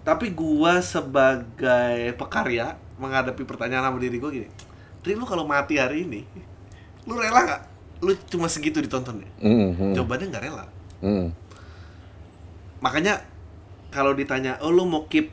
Tapi 0.00 0.26
gua 0.30 0.78
sebagai 0.80 2.14
pekarya 2.14 2.78
menghadapi 2.96 3.42
pertanyaan 3.42 3.84
sama 3.84 3.98
diri 3.98 4.16
gue 4.16 4.30
gini, 4.30 4.48
Tri 5.00 5.12
lu 5.12 5.24
kalau 5.24 5.42
mati 5.42 5.76
hari 5.76 6.04
ini, 6.04 6.22
lu 7.04 7.16
rela 7.16 7.40
nggak? 7.42 7.62
Lu 8.00 8.12
cuma 8.28 8.46
segitu 8.46 8.78
ditontonnya? 8.78 9.28
Hmm, 9.38 9.72
hmm, 9.72 9.92
Jawabannya 9.92 10.26
nggak 10.28 10.44
rela. 10.44 10.64
hmm. 11.00 11.26
Makanya 12.80 13.20
kalau 13.90 14.14
ditanya, 14.14 14.56
oh 14.60 14.70
lu 14.70 14.84
mau 14.84 15.04
keep 15.04 15.32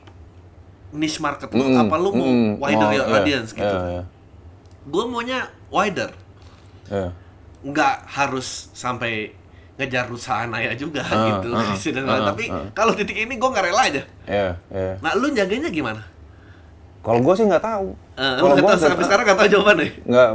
niche 0.90 1.20
market 1.20 1.52
lu, 1.52 1.64
Hmm, 1.64 1.80
apa 1.80 1.96
lu 1.96 2.10
mau 2.12 2.26
hmm. 2.26 2.52
wider 2.58 2.88
Oh, 2.88 2.92
your 2.92 3.08
audience 3.14 3.52
gitu? 3.52 3.64
iya, 3.64 4.00
iya, 4.00 4.04
Gue 4.84 5.04
maunya 5.06 5.40
wider, 5.68 6.12
iya. 6.88 7.12
nggak 7.62 7.96
harus 8.10 8.72
sampai 8.72 9.36
ngejar 9.78 10.10
perusahaan 10.10 10.50
ayah 10.58 10.74
juga 10.74 11.06
Ah, 11.06 11.38
gitu. 11.38 11.54
Dan 11.94 12.04
ah, 12.06 12.10
lain. 12.18 12.24
Tapi 12.34 12.44
ah. 12.50 12.66
kalau 12.74 12.92
titik 12.98 13.14
ini 13.14 13.38
gue 13.38 13.50
nggak 13.50 13.66
rela 13.70 13.84
aja. 13.86 14.02
Iya, 14.26 14.50
iya. 14.74 14.94
Nah 15.00 15.12
lu 15.14 15.30
jaganya 15.32 15.70
gimana? 15.70 16.02
Kalau 17.06 17.20
gue 17.24 17.34
sih 17.38 17.46
nggak 17.46 17.64
tahu. 17.64 17.88
Uh, 18.18 18.36
Kalau 18.42 18.54
kata 18.58 18.76
sampai 18.82 19.06
sekarang 19.06 19.24
nggak 19.30 19.38
tahu 19.38 19.50
jawabannya. 19.54 19.88
nggak. 20.04 20.30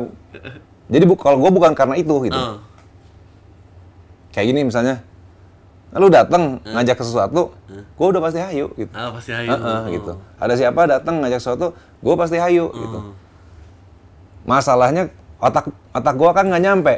Jadi 0.93 1.05
bu, 1.05 1.15
kalau 1.19 1.39
gue 1.43 1.51
bukan 1.51 1.73
karena 1.75 1.95
itu 1.99 2.15
gitu. 2.25 2.39
Uh, 2.39 2.57
Kayak 4.33 4.47
gini 4.49 4.61
misalnya, 4.65 5.05
lu 5.93 6.09
datang 6.09 6.57
ngajak 6.65 6.97
ke 6.97 7.05
sesuatu, 7.05 7.53
gue 7.69 8.07
udah 8.09 8.23
pasti 8.25 8.41
hayu 8.41 8.73
gitu. 8.81 8.89
ah 8.97 9.13
pasti 9.13 9.37
ayo. 9.37 9.53
Heeh, 9.53 9.81
gitu. 10.01 10.13
Ada 10.41 10.55
siapa 10.57 10.81
datang 10.89 11.21
ngajak 11.21 11.37
sesuatu, 11.37 11.77
gue 11.77 12.15
pasti 12.17 12.41
hayu 12.41 12.73
gitu. 12.73 12.99
Masalahnya 14.49 15.13
otak 15.43 15.65
otak 15.91 16.15
gue 16.15 16.31
kan 16.31 16.45
nggak 16.47 16.63
nyampe. 16.63 16.95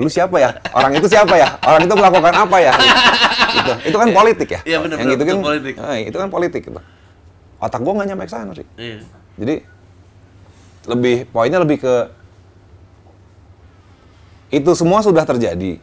Lu, 0.00 0.08
siapa 0.08 0.40
ya? 0.40 0.56
Orang 0.72 0.96
itu 0.96 1.04
siapa 1.04 1.36
ya? 1.36 1.60
Orang 1.60 1.84
itu 1.84 1.92
melakukan 1.92 2.32
apa 2.32 2.56
ya? 2.64 2.72
Gitu. 3.52 3.72
Itu 3.92 3.96
kan 4.00 4.08
politik 4.16 4.48
ya. 4.48 4.60
Iya, 4.64 4.78
bener, 4.80 4.96
Yang 4.96 5.04
bener, 5.04 5.16
itu 5.16 5.24
kan 5.24 5.36
betul, 5.36 5.44
politik. 5.44 5.74
eh, 5.76 5.98
itu 6.08 6.16
kan 6.16 6.28
politik 6.32 6.62
gitu. 6.64 6.80
Otak 7.60 7.80
gue 7.84 7.92
nggak 7.92 8.08
nyampe 8.08 8.24
ke 8.24 8.32
sana 8.32 8.52
sih. 8.56 8.66
Iya. 8.80 9.04
Jadi 9.36 9.54
lebih 10.88 11.16
poinnya 11.28 11.60
lebih 11.60 11.84
ke 11.84 11.94
itu 14.56 14.70
semua 14.72 15.04
sudah 15.04 15.28
terjadi. 15.28 15.76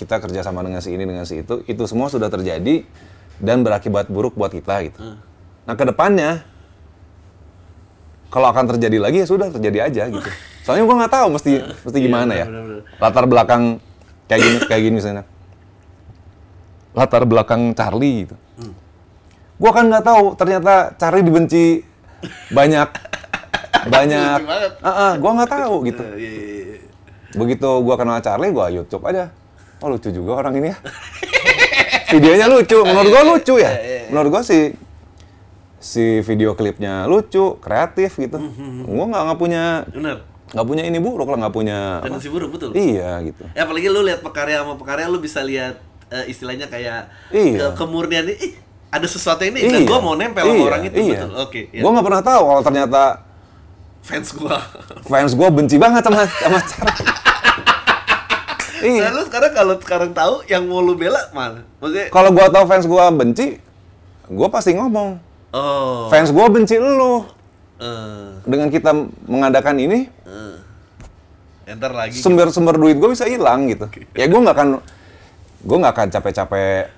Kita 0.00 0.16
kerjasama 0.18 0.64
dengan 0.64 0.80
si 0.80 0.90
ini 0.96 1.04
dengan 1.04 1.28
si 1.28 1.44
itu, 1.44 1.60
itu 1.68 1.84
semua 1.84 2.08
sudah 2.08 2.32
terjadi 2.32 2.82
dan 3.38 3.60
berakibat 3.60 4.08
buruk 4.08 4.32
buat 4.32 4.50
kita 4.50 4.88
gitu. 4.88 4.98
Hmm. 4.98 5.20
Nah 5.68 5.74
ke 5.76 5.84
depannya 5.84 6.42
kalau 8.32 8.48
akan 8.48 8.64
terjadi 8.72 8.96
lagi 8.96 9.20
ya 9.20 9.26
sudah 9.28 9.52
terjadi 9.52 9.92
aja 9.92 10.08
gitu. 10.08 10.30
Soalnya 10.62 10.84
gua 10.86 10.96
nggak 11.02 11.12
tahu 11.12 11.26
mesti 11.34 11.52
mesti 11.82 11.98
gimana 11.98 12.32
ya. 12.32 12.46
Iya, 12.46 12.50
bener, 12.50 12.62
bener. 12.62 12.82
Latar 13.02 13.24
belakang 13.26 13.62
kayak 14.30 14.40
gini 14.40 14.58
kayak 14.70 14.82
gini 14.82 14.94
misalnya. 15.02 15.24
Latar 16.94 17.22
belakang 17.26 17.74
Charlie 17.74 18.26
gitu. 18.26 18.36
Hmm. 18.58 18.74
Gua 19.58 19.70
kan 19.74 19.84
nggak 19.90 20.04
tahu 20.06 20.24
ternyata 20.38 20.94
Charlie 20.98 21.26
dibenci 21.26 21.82
banyak 22.54 22.88
banyak. 23.90 24.38
Ah, 24.82 24.88
ah, 24.88 25.12
gua 25.18 25.30
nggak 25.42 25.50
tahu 25.50 25.74
gitu. 25.90 26.04
Iya, 26.14 26.30
iya, 26.30 26.44
iya. 26.78 26.78
Begitu 27.34 27.70
gua 27.82 27.98
kenal 27.98 28.22
Charlie, 28.22 28.54
gua 28.54 28.70
YouTube 28.70 29.02
aja. 29.08 29.34
Oh 29.82 29.90
lucu 29.90 30.14
juga 30.14 30.38
orang 30.38 30.54
ini 30.62 30.70
ya. 30.70 30.78
Videonya 32.14 32.46
lucu, 32.46 32.78
menurut 32.86 33.10
gua 33.10 33.22
lucu 33.34 33.54
ya. 33.58 33.72
Menurut 34.14 34.30
gua 34.30 34.42
sih 34.46 34.78
si 35.82 36.22
video 36.22 36.54
klipnya 36.54 37.10
lucu, 37.10 37.58
kreatif 37.58 38.14
gitu. 38.14 38.38
Gua 38.86 39.04
nggak 39.10 39.22
nggak 39.26 39.38
punya 39.42 39.82
Bener. 39.90 40.30
Nggak 40.52 40.66
punya 40.66 40.82
ini 40.84 40.98
buruk 41.00 41.26
lah, 41.26 41.38
nggak 41.42 41.54
punya. 41.54 41.78
Tendensi 42.00 42.28
buruk 42.28 42.52
betul. 42.52 42.70
Iya 42.72 43.24
gitu. 43.24 43.42
Ya 43.52 43.64
apalagi 43.64 43.88
lu 43.88 44.04
lihat 44.04 44.20
pekarya 44.20 44.60
sama 44.60 44.76
pekarya 44.76 45.08
lu 45.08 45.16
bisa 45.16 45.40
lihat 45.40 45.80
eh, 46.08 46.28
istilahnya 46.28 46.68
kayak 46.68 47.08
Iya. 47.32 47.72
ke 47.72 47.80
kemurnian 47.80 48.28
ih, 48.28 48.52
ada 48.88 49.08
sesuatu 49.08 49.40
ini 49.40 49.64
dan 49.64 49.88
gua 49.88 49.98
mau 49.98 50.12
nempel 50.12 50.44
sama 50.44 50.52
iya, 50.52 50.68
orang 50.68 50.82
itu 50.84 50.96
iya. 51.00 51.12
betul. 51.16 51.30
Oke, 51.40 51.60
ya. 51.72 51.80
Gua 51.80 51.90
nggak 51.90 52.04
pernah 52.04 52.22
tahu 52.22 52.42
kalau 52.44 52.62
ternyata 52.62 53.02
fans 54.04 54.28
gua. 54.36 54.56
fans 55.08 55.32
gua 55.32 55.48
benci 55.48 55.76
banget 55.80 56.04
sama 56.04 56.28
sama 56.28 56.58
Charlie. 56.68 57.08
iya. 58.82 59.08
Nah, 59.08 59.12
lu 59.16 59.22
sekarang 59.24 59.52
kalau 59.54 59.74
sekarang 59.78 60.10
tahu 60.12 60.34
yang 60.46 60.68
mau 60.68 60.82
lu 60.82 60.92
bela 60.92 61.32
mana? 61.32 61.64
Maksudnya 61.80 62.12
Kalau 62.12 62.28
gua 62.28 62.46
tahu 62.50 62.64
fans 62.66 62.84
gua 62.84 63.08
benci, 63.08 63.56
gua 64.28 64.52
pasti 64.52 64.76
ngomong. 64.76 65.16
oh. 65.54 66.12
Fans 66.12 66.28
gua 66.28 66.52
benci 66.52 66.76
lu. 66.76 67.24
Eh, 67.82 68.28
Dengan 68.44 68.68
kita 68.68 68.90
mengadakan 69.26 69.76
ini, 69.76 70.06
eh. 70.06 70.54
Enter 71.64 71.90
lagi. 71.90 72.14
sumber-sumber 72.14 72.74
duit 72.74 72.94
gue 72.94 73.10
bisa 73.10 73.22
hilang 73.24 73.66
gitu. 73.66 73.86
Ya 74.12 74.26
gue 74.26 74.34
nggak 74.36 74.50
akan 74.52 74.68
gue 75.62 75.76
nggak 75.78 75.92
akan 75.92 76.08
capek-capek 76.10 76.90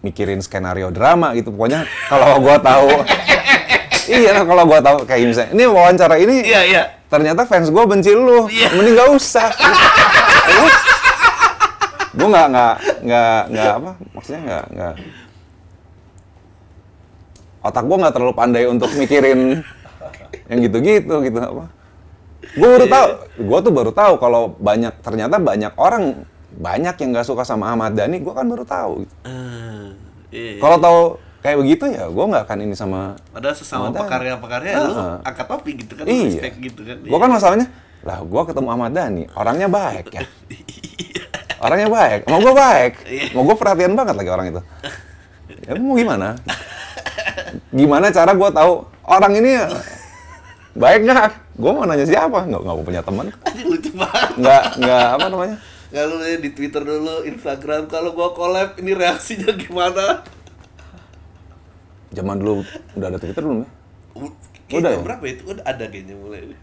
mikirin 0.00 0.38
skenario 0.38 0.88
drama 0.88 1.30
gitu. 1.32 1.50
Pokoknya 1.50 1.84
kalau 2.06 2.38
gue 2.38 2.56
tahu 2.60 2.88
iya 4.10 4.42
kalau 4.42 4.64
gue 4.64 4.80
tahu 4.80 4.96
kayak 5.04 5.22
misalnya 5.24 5.50
ini 5.52 5.64
wawancara 5.66 6.16
ini 6.16 6.36
Iya, 6.42 6.60
iya. 6.64 6.82
ternyata 7.06 7.44
fans 7.44 7.68
gue 7.68 7.84
benci 7.84 8.10
lu, 8.10 8.46
Iya. 8.46 8.74
mending 8.74 8.94
gak 8.94 9.10
usah. 9.12 9.50
gue 12.10 12.26
nggak 12.26 12.46
nggak 12.48 12.74
nggak 13.00 13.40
nggak 13.48 13.72
apa 13.72 13.90
maksudnya 14.10 14.40
nggak 14.42 14.64
nggak 14.68 14.94
otak 17.60 17.84
gue 17.84 17.96
nggak 17.96 18.14
terlalu 18.14 18.32
pandai 18.32 18.64
untuk 18.64 18.88
mikirin 18.94 19.60
yang 20.46 20.58
gitu-gitu 20.60 21.14
gitu 21.20 21.38
apa 21.38 21.68
gue 22.40 22.68
baru 22.68 22.86
tahu 22.86 23.08
gue 23.38 23.58
tuh 23.60 23.72
baru 23.72 23.92
tahu 23.92 24.12
kalau 24.16 24.56
banyak 24.56 24.96
ternyata 25.00 25.36
banyak 25.36 25.72
orang 25.76 26.24
banyak 26.50 26.96
yang 26.96 27.08
nggak 27.12 27.24
suka 27.24 27.44
sama 27.44 27.70
Ahmad 27.70 27.94
Dhani 27.94 28.18
gue 28.18 28.32
kan 28.32 28.42
baru 28.42 28.64
tahu 28.64 29.04
gitu. 29.04 29.14
Eh, 29.22 29.86
iya. 30.30 30.52
kalau 30.58 30.76
tahu 30.76 31.00
kayak 31.40 31.56
begitu 31.56 31.84
ya 31.86 32.04
gue 32.04 32.24
nggak 32.26 32.42
akan 32.44 32.58
ini 32.60 32.74
sama 32.74 33.14
Padahal 33.30 33.54
sesama 33.54 33.88
pekarya-pekarya 33.90 34.72
lu 34.78 34.92
Heeh. 34.92 35.14
angkat 35.22 35.46
topi 35.46 35.70
gitu 35.78 35.92
kan, 35.94 36.04
iya 36.04 36.26
respect 36.26 36.56
gitu 36.58 36.80
kan. 36.82 36.96
gue 37.00 37.18
kan 37.18 37.30
masalahnya 37.30 37.66
lah 38.00 38.18
gue 38.18 38.42
ketemu 38.44 38.68
Ahmad 38.68 38.92
Dhani 38.92 39.24
orangnya 39.32 39.68
baik 39.68 40.06
ya 40.10 40.24
orangnya 41.64 41.88
baik 41.88 42.20
mau 42.24 42.40
gue 42.40 42.54
baik 42.56 42.92
Iya. 43.04 43.24
mau 43.32 43.42
gue 43.44 43.56
perhatian 43.56 43.92
banget 43.94 44.14
lagi 44.16 44.30
orang 44.32 44.46
itu 44.48 44.60
ya 45.60 45.72
mau 45.76 45.94
gimana 45.94 46.28
gimana 47.70 48.10
cara 48.10 48.32
gue 48.34 48.50
tahu 48.52 48.72
orang 49.04 49.32
ini 49.38 49.50
baik 50.74 51.02
nggak 51.02 51.30
gue 51.58 51.70
mau 51.70 51.84
nanya 51.84 52.06
siapa 52.06 52.46
nggak 52.46 52.60
nggak 52.62 52.76
punya 52.86 53.02
teman 53.02 53.26
lucu 53.66 53.90
banget. 53.94 54.30
nggak 54.38 54.62
nggak 54.80 55.06
apa 55.18 55.26
namanya 55.28 55.56
Nggak 55.90 56.04
lu 56.06 56.16
di 56.38 56.50
Twitter 56.54 56.82
dulu, 56.86 57.26
Instagram 57.26 57.90
kalau 57.90 58.14
gua 58.14 58.30
collab 58.30 58.78
ini 58.78 58.94
reaksinya 58.94 59.50
gimana? 59.58 60.22
zaman 62.14 62.38
dulu 62.38 62.62
udah 62.94 63.06
ada 63.10 63.18
Twitter 63.18 63.42
belum 63.42 63.66
ya 63.66 63.68
Udah 64.78 64.90
ya? 64.94 65.02
berapa 65.02 65.24
itu? 65.26 65.42
Udah 65.50 65.66
ada 65.66 65.84
kayaknya 65.90 66.14
mulai. 66.14 66.54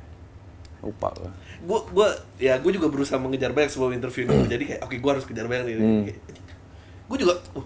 lupa 0.79 1.11
gue 1.11 1.27
Gua 1.67 1.79
gua 1.91 2.07
ya 2.39 2.55
gua 2.55 2.71
juga 2.71 2.87
berusaha 2.87 3.19
mengejar 3.19 3.51
banyak 3.51 3.67
sebelum 3.67 3.99
interview 3.99 4.23
ini. 4.31 4.47
Jadi 4.55 4.63
kayak 4.63 4.81
oke 4.87 4.95
gua 5.03 5.11
harus 5.19 5.27
kejar 5.27 5.43
banyak 5.51 5.65
nih. 5.67 5.75
Hmm. 5.75 6.03
Gue 7.07 7.17
juga 7.19 7.35
uh, 7.55 7.65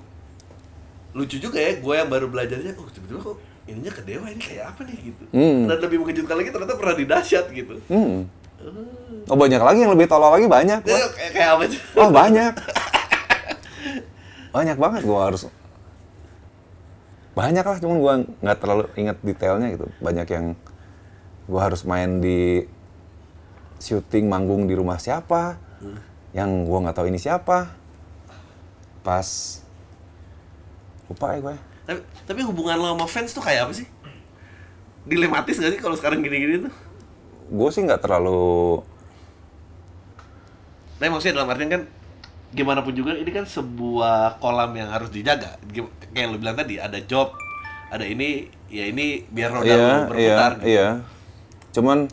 lucu 1.11 1.37
juga 1.37 1.57
ya 1.57 1.75
gue 1.75 1.93
yang 1.93 2.07
baru 2.07 2.25
belajarnya 2.25 2.71
oh 2.73 2.87
tiba-tiba 2.87 3.19
kok 3.21 3.35
ininya 3.63 3.91
ke 3.91 4.01
dewa 4.01 4.25
ini 4.25 4.39
kayak 4.39 4.65
apa 4.69 4.81
nih 4.83 4.97
gitu 5.05 5.23
Hmm. 5.29 5.63
dan 5.65 5.77
lebih 5.79 5.97
mengejutkan 5.99 6.35
lagi 6.35 6.49
ternyata 6.49 6.73
pernah 6.73 6.95
di 6.95 7.05
dahsyat 7.05 7.45
gitu 7.49 7.75
Hmm. 7.85 8.27
Oh 9.25 9.35
banyak 9.35 9.57
lagi 9.57 9.79
yang 9.79 9.89
lebih 9.89 10.05
tolol 10.05 10.29
lagi 10.29 10.45
banyak. 10.45 10.81
Wah. 10.81 11.09
kayak, 11.09 11.31
kayak 11.31 11.49
apa 11.51 11.63
sih 11.65 11.79
Oh 11.95 12.09
banyak. 12.09 12.53
banyak 14.51 14.77
banget 14.77 15.01
gua 15.01 15.19
harus 15.25 15.47
banyak 17.31 17.63
lah 17.63 17.77
cuman 17.79 17.97
gua 17.97 18.13
nggak 18.37 18.57
terlalu 18.57 18.83
ingat 18.93 19.17
detailnya 19.21 19.67
gitu 19.71 19.87
banyak 19.97 20.27
yang 20.27 20.45
gua 21.45 21.71
harus 21.71 21.81
main 21.81 22.19
di 22.19 22.67
syuting 23.77 24.27
manggung 24.27 24.67
di 24.67 24.75
rumah 24.75 24.99
siapa 24.99 25.55
yang 26.31 26.67
gua 26.67 26.83
nggak 26.83 26.95
tahu 26.95 27.07
ini 27.07 27.15
siapa 27.15 27.71
pas 29.01 29.60
lupa 31.11 31.35
ya 31.35 31.39
gue 31.43 31.55
tapi, 31.83 31.99
tapi 32.23 32.39
hubungan 32.47 32.77
lo 32.79 32.95
sama 32.95 33.05
fans 33.07 33.31
tuh 33.35 33.43
kayak 33.43 33.67
apa 33.67 33.73
sih 33.75 33.87
dilematis 35.03 35.57
gak 35.57 35.71
sih 35.75 35.81
kalau 35.81 35.95
sekarang 35.97 36.23
gini-gini 36.23 36.65
tuh 36.65 36.73
gue 37.51 37.69
sih 37.69 37.83
nggak 37.83 38.01
terlalu 38.01 38.79
Tapi 41.01 41.09
maksudnya 41.09 41.41
dalam 41.41 41.49
artian 41.49 41.69
kan 41.73 41.83
gimana 42.53 42.85
pun 42.85 42.93
juga 42.93 43.17
ini 43.17 43.33
kan 43.33 43.41
sebuah 43.41 44.37
kolam 44.37 44.69
yang 44.77 44.93
harus 44.93 45.09
dijaga. 45.09 45.57
Kayak 45.65 46.13
yang 46.13 46.29
lu 46.29 46.37
bilang 46.37 46.53
tadi 46.53 46.77
ada 46.77 47.01
job, 47.01 47.33
ada 47.89 48.05
ini, 48.05 48.45
ya 48.71 48.87
ini 48.87 49.27
biar 49.27 49.51
roda 49.51 49.67
lu 49.67 49.83
iya 49.83 49.97
berputar. 50.07 50.51
gitu. 50.55 50.63
iya 50.71 50.87
cuman 51.75 52.07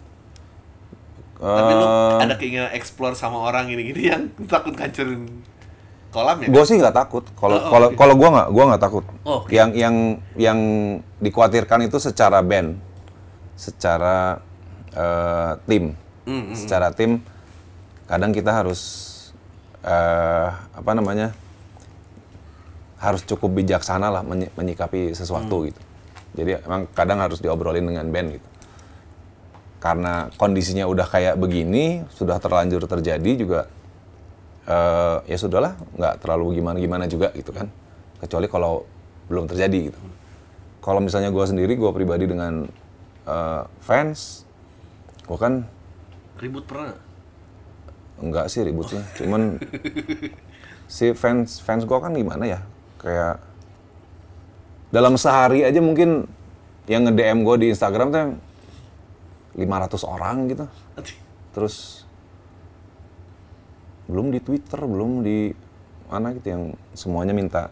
Tapi 1.38 1.72
lu 1.78 1.86
eh, 1.86 2.18
ada 2.26 2.34
keinginan 2.34 2.70
explore 2.74 3.14
sama 3.14 3.38
orang 3.38 3.70
gini-gini 3.70 4.11
yang 4.11 4.22
takut 4.51 4.74
ngancurin 4.74 5.22
kolam 6.09 6.36
ya? 6.40 6.48
Gue 6.48 6.64
sih 6.64 6.76
nggak 6.76 6.96
takut. 6.96 7.24
Kalau 7.34 7.56
Oh, 7.56 7.68
kalau 7.68 7.88
oke. 7.90 7.96
kalau 7.96 8.14
gue 8.14 8.28
nggak, 8.28 8.48
gue 8.48 8.64
nggak 8.64 8.82
takut. 8.82 9.04
Oh, 9.22 9.44
oke. 9.44 9.50
Yang 9.50 9.70
yang 9.76 9.94
yang 10.34 10.59
dikhawatirkan 11.18 11.84
itu 11.84 11.98
secara 11.98 12.40
band, 12.40 12.78
secara 13.54 14.40
eh, 14.88 15.52
tim, 15.64 15.92
Hmm, 16.24 16.42
hmm, 16.48 16.56
secara 16.56 16.88
tim. 16.90 17.20
Kadang 18.04 18.32
kita 18.32 18.50
harus 18.52 18.80
eh, 19.80 20.48
apa 20.50 20.90
namanya, 20.92 21.30
harus 22.98 23.22
cukup 23.22 23.54
bijaksana 23.54 24.11
lah 24.11 24.22
menyi- 24.22 24.50
menyikapi 24.52 25.12
sesuatu 25.12 25.62
Hmm. 25.62 25.66
gitu. 25.70 25.80
Jadi 26.34 26.50
emang 26.61 26.86
kadang 26.92 27.18
harus 27.18 27.38
diobrolin 27.38 27.84
dengan 27.84 28.06
band 28.06 28.28
gitu. 28.34 28.48
Karena 29.78 30.26
kondisinya 30.34 30.84
udah 30.84 31.06
kayak 31.06 31.38
begini, 31.38 32.02
sudah 32.11 32.36
terlanjur 32.36 32.82
terjadi 32.84 33.30
juga 33.38 33.61
eh, 34.68 35.16
ya 35.24 35.36
sudahlah 35.40 35.74
nggak 35.96 36.14
terlalu 36.20 36.60
gimana 36.60 36.76
gimana 36.76 37.04
juga 37.08 37.32
gitu 37.32 37.50
kan 37.50 37.72
kecuali 38.20 38.46
kalau 38.46 38.84
belum 39.32 39.48
terjadi 39.48 39.92
gitu 39.92 39.98
kalau 40.84 41.00
misalnya 41.00 41.32
gue 41.32 41.44
sendiri 41.44 41.74
gue 41.74 41.90
pribadi 41.90 42.28
dengan 42.28 42.68
eh, 43.24 43.62
fans 43.80 44.44
gue 45.24 45.38
kan 45.40 45.64
Ribut 46.38 46.64
pernah? 46.70 46.94
nggak? 46.94 47.08
enggak 48.18 48.46
sih 48.50 48.62
ributnya 48.62 49.02
cuman 49.18 49.58
si 50.94 51.12
fans 51.14 51.60
fans 51.62 51.86
gue 51.86 51.98
kan 51.98 52.12
gimana 52.14 52.44
ya 52.46 52.60
kayak 52.98 53.38
dalam 54.88 55.20
sehari 55.20 55.62
aja 55.62 55.78
mungkin 55.84 56.24
yang 56.88 57.04
nge 57.04 57.14
DM 57.14 57.44
gue 57.44 57.56
di 57.60 57.66
Instagram 57.70 58.08
tuh 58.08 58.26
500 59.60 60.08
orang 60.08 60.36
gitu 60.48 60.64
terus 61.52 62.07
belum 64.09 64.32
di 64.32 64.40
Twitter, 64.40 64.80
belum 64.80 65.22
di 65.22 65.52
mana 66.09 66.32
gitu 66.32 66.48
yang 66.48 66.62
semuanya 66.96 67.36
minta. 67.36 67.68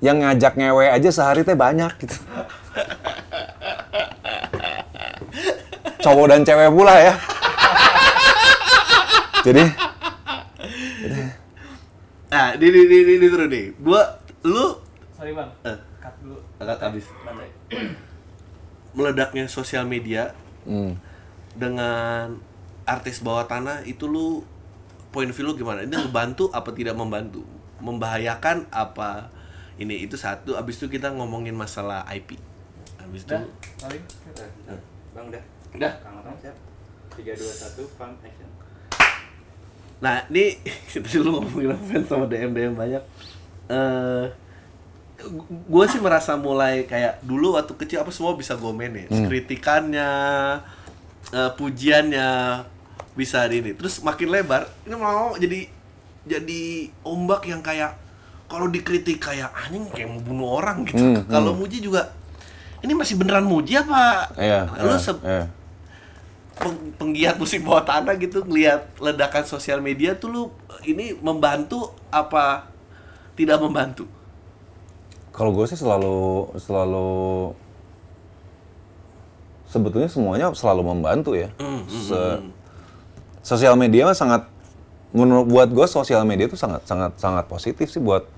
Yang 0.00 0.16
ngajak 0.24 0.52
ngewe 0.56 0.86
aja 0.88 1.10
sehari 1.12 1.44
teh 1.44 1.54
banyak 1.54 1.92
gitu. 2.00 2.16
Cowok 6.00 6.26
dan 6.32 6.40
cewek 6.42 6.70
pula 6.72 6.94
ya. 6.96 7.14
Jadi 9.44 9.64
Nah, 12.28 12.52
ini, 12.60 12.68
ini, 12.68 12.96
ini, 13.08 13.12
ini 13.16 13.26
seru 13.32 13.48
nih. 13.48 13.72
Gua, 13.80 14.04
lu, 14.44 14.76
Sorry 15.16 15.32
bang, 15.32 15.48
Eh. 15.64 15.78
cut 15.96 16.12
dulu. 16.20 16.36
Angkat 16.60 16.78
habis. 16.84 17.08
Bandai. 17.24 17.48
meledaknya 18.98 19.46
sosial 19.46 19.86
media 19.86 20.34
hmm, 20.66 20.98
dengan 21.54 22.40
artis 22.88 23.20
bawah 23.20 23.44
tanah 23.44 23.84
itu 23.84 24.08
lu 24.08 24.40
point 25.12 25.28
view 25.28 25.44
lu 25.44 25.52
gimana? 25.52 25.84
Ini 25.84 26.08
ngebantu 26.08 26.48
apa 26.56 26.72
tidak 26.72 26.96
membantu? 26.96 27.44
Membahayakan 27.84 28.72
apa 28.72 29.28
ini 29.78 30.08
itu 30.08 30.16
satu 30.16 30.56
abis 30.56 30.80
itu 30.80 30.88
kita 30.88 31.12
ngomongin 31.12 31.52
masalah 31.52 32.02
IP. 32.08 32.40
Abis 32.98 33.28
itu 33.28 33.36
paling. 33.78 34.02
Bang 35.12 35.28
udah. 35.28 35.42
Udah. 35.76 35.92
Kang 36.00 36.18
Otong 36.24 36.36
siap. 36.40 36.56
3 37.14 37.34
2 37.34 37.36
1 37.36 37.98
pump 37.98 38.16
action. 38.24 38.48
Nah, 39.98 40.22
ini 40.30 40.56
kita 40.90 41.20
dulu 41.20 41.42
ngomongin 41.42 41.76
fans 41.86 42.06
sama 42.08 42.24
DM 42.26 42.56
DM 42.56 42.74
banyak. 42.74 43.02
Eh 43.68 44.26
gue 45.48 45.84
sih 45.90 45.98
merasa 45.98 46.38
mulai 46.38 46.86
kayak 46.86 47.18
dulu 47.26 47.58
waktu 47.58 47.74
kecil 47.74 48.06
apa 48.06 48.14
semua 48.14 48.38
bisa 48.38 48.54
gue 48.54 48.70
manage 48.70 49.10
kritikannya 49.10 50.10
eh, 51.34 51.50
pujiannya 51.58 52.30
bisa 53.18 53.42
di 53.50 53.58
ini. 53.58 53.74
Terus 53.74 53.98
makin 54.06 54.30
lebar 54.30 54.70
ini 54.86 54.94
mau 54.94 55.34
jadi 55.34 55.66
jadi 56.22 56.62
ombak 57.02 57.50
yang 57.50 57.58
kayak 57.58 57.98
kalau 58.46 58.70
dikritik 58.70 59.18
kayak 59.18 59.50
anjing 59.50 59.90
kayak 59.90 60.06
mau 60.06 60.22
bunuh 60.22 60.48
orang 60.62 60.86
gitu. 60.86 61.02
Hmm, 61.02 61.26
kalau 61.26 61.58
muji 61.58 61.82
juga 61.82 62.14
ini 62.78 62.94
masih 62.94 63.18
beneran 63.18 63.42
muji 63.42 63.74
apa? 63.74 64.30
Iya, 64.38 64.70
lu 64.78 64.94
iya, 64.94 65.02
se- 65.02 65.24
iya. 65.26 65.44
peng- 66.54 66.94
penggiat 66.94 67.34
musik 67.34 67.66
bawah 67.66 67.82
tanah 67.82 68.14
gitu 68.16 68.46
ngelihat 68.46 68.86
ledakan 69.02 69.42
sosial 69.42 69.82
media 69.82 70.14
tuh 70.14 70.30
lu 70.30 70.42
ini 70.86 71.18
membantu 71.18 71.90
apa 72.14 72.70
tidak 73.34 73.58
membantu? 73.58 74.06
Kalau 75.34 75.50
gue 75.54 75.66
sih 75.70 75.78
selalu 75.78 76.50
selalu 76.58 77.10
sebetulnya 79.68 80.08
semuanya 80.08 80.50
selalu 80.56 80.82
membantu 80.82 81.36
ya. 81.36 81.52
Hmm, 81.60 81.84
hmm, 81.84 82.02
Se- 82.08 82.42
sosial 83.48 83.80
media 83.80 84.04
mah 84.04 84.12
sangat 84.12 84.44
menurut 85.16 85.48
buat 85.48 85.68
gue 85.72 85.86
sosial 85.88 86.20
media 86.28 86.44
itu 86.44 86.60
sangat 86.60 86.84
sangat 86.84 87.16
sangat 87.16 87.48
positif 87.48 87.88
sih 87.88 87.96
buat 87.96 88.28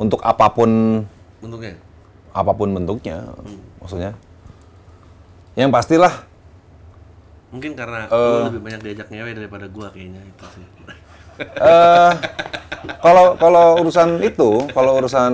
untuk 0.00 0.24
apa 0.24 0.48
pun 0.48 1.04
untungnya 1.44 1.76
apa 2.32 2.50
pun 2.56 2.72
bentuknya 2.72 3.20
maksudnya. 3.78 4.16
Yang 5.54 5.70
pastilah. 5.70 6.14
Mungkin 7.54 7.78
karena 7.78 8.10
lu 8.10 8.50
lebih 8.50 8.62
banyak 8.66 8.80
diajak 8.82 9.06
ngewe 9.12 9.30
daripada 9.38 9.70
gua 9.70 9.92
kayaknya 9.92 10.24
itu 10.24 10.44
sih. 10.56 10.66
Eh 11.34 12.12
kalau 13.02 13.34
kalau 13.34 13.82
urusan 13.82 14.22
itu, 14.22 14.70
kalau 14.70 15.02
urusan 15.02 15.32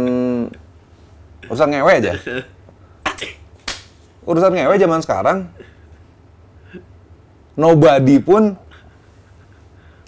urusan 1.45 1.69
ngewe 1.69 1.93
aja. 1.93 2.17
Urusan 4.25 4.53
ngewe 4.57 4.81
zaman 4.81 5.01
sekarang 5.05 5.39
nobody 7.53 8.17
pun 8.17 8.57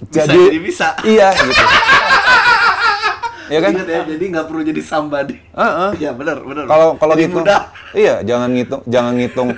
Bisa 0.09 0.27
jadi, 0.27 0.39
jadi 0.51 0.59
bisa. 0.59 0.89
Iya 1.07 1.29
gitu. 1.37 1.65
Iya 3.53 3.59
kan? 3.61 3.71
Ingat 3.77 3.89
ya, 3.89 4.01
jadi 4.17 4.25
nggak 4.33 4.47
perlu 4.49 4.63
jadi 4.65 4.81
somebody. 4.81 5.37
Heeh. 5.53 5.91
Iya 6.01 6.11
benar 6.17 6.41
benar. 6.41 6.65
Kalau 6.67 6.89
kalau 6.97 7.15
gitu. 7.21 7.39
Iya, 7.93 8.25
jangan 8.25 8.49
ngitung 8.57 8.83
jangan 8.89 9.13
ngitung 9.21 9.51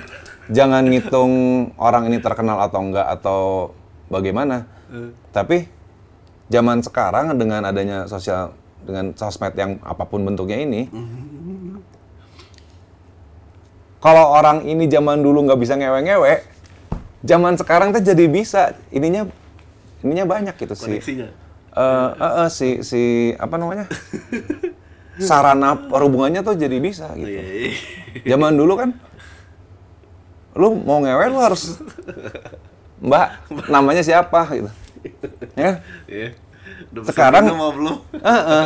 jangan 0.51 0.83
ngitung 0.85 1.31
orang 1.79 2.03
ini 2.11 2.17
terkenal 2.19 2.59
atau 2.61 2.79
enggak 2.83 3.07
atau 3.07 3.41
bagaimana. 4.11 4.67
Eh. 4.91 5.09
Tapi 5.31 5.65
zaman 6.51 6.83
sekarang 6.85 7.33
dengan 7.39 7.65
adanya 7.65 8.05
sosial 8.05 8.53
dengan 8.85 9.17
sosmed 9.17 9.57
yang 9.57 9.81
apa 9.81 10.05
pun 10.05 10.21
bentuknya 10.21 10.61
ini, 10.61 10.85
kalau 13.97 14.37
orang 14.37 14.61
ini 14.69 14.85
zaman 14.85 15.25
dulu 15.25 15.41
nggak 15.49 15.57
bisa 15.57 15.73
ngewe-ngewe, 15.73 16.45
zaman 17.25 17.57
sekarang 17.57 17.89
tuh 17.97 18.05
jadi 18.05 18.29
bisa. 18.29 18.77
Ininya 18.93 19.25
ininya 20.05 20.25
banyak 20.29 20.53
gitu 20.55 20.77
sih. 20.77 21.01
koneksinya. 21.01 21.27
Eh, 21.75 22.09
eh, 22.15 22.33
eh, 22.45 22.49
si 22.49 22.69
si 22.79 23.01
apa 23.35 23.57
namanya? 23.57 23.89
Sarana 25.17 25.75
perhubungannya 25.75 26.39
tuh 26.39 26.53
jadi 26.53 26.77
bisa 26.77 27.09
gitu. 27.15 27.27
Iya, 27.27 27.43
iya. 27.43 27.71
Zaman 28.29 28.53
dulu 28.53 28.77
kan 28.77 28.89
lu 30.55 30.75
mau 30.77 31.03
ngewe 31.03 31.25
lu 31.27 31.39
harus 31.39 31.79
Mbak, 32.95 33.27
namanya 33.67 33.99
siapa 33.99 34.47
gitu. 34.53 34.71
Ya. 35.55 35.83
Iya. 36.07 36.29
Sekarang- 37.03 37.43
mau 37.51 37.75
belum? 37.75 37.97
Heeh. 38.15 38.65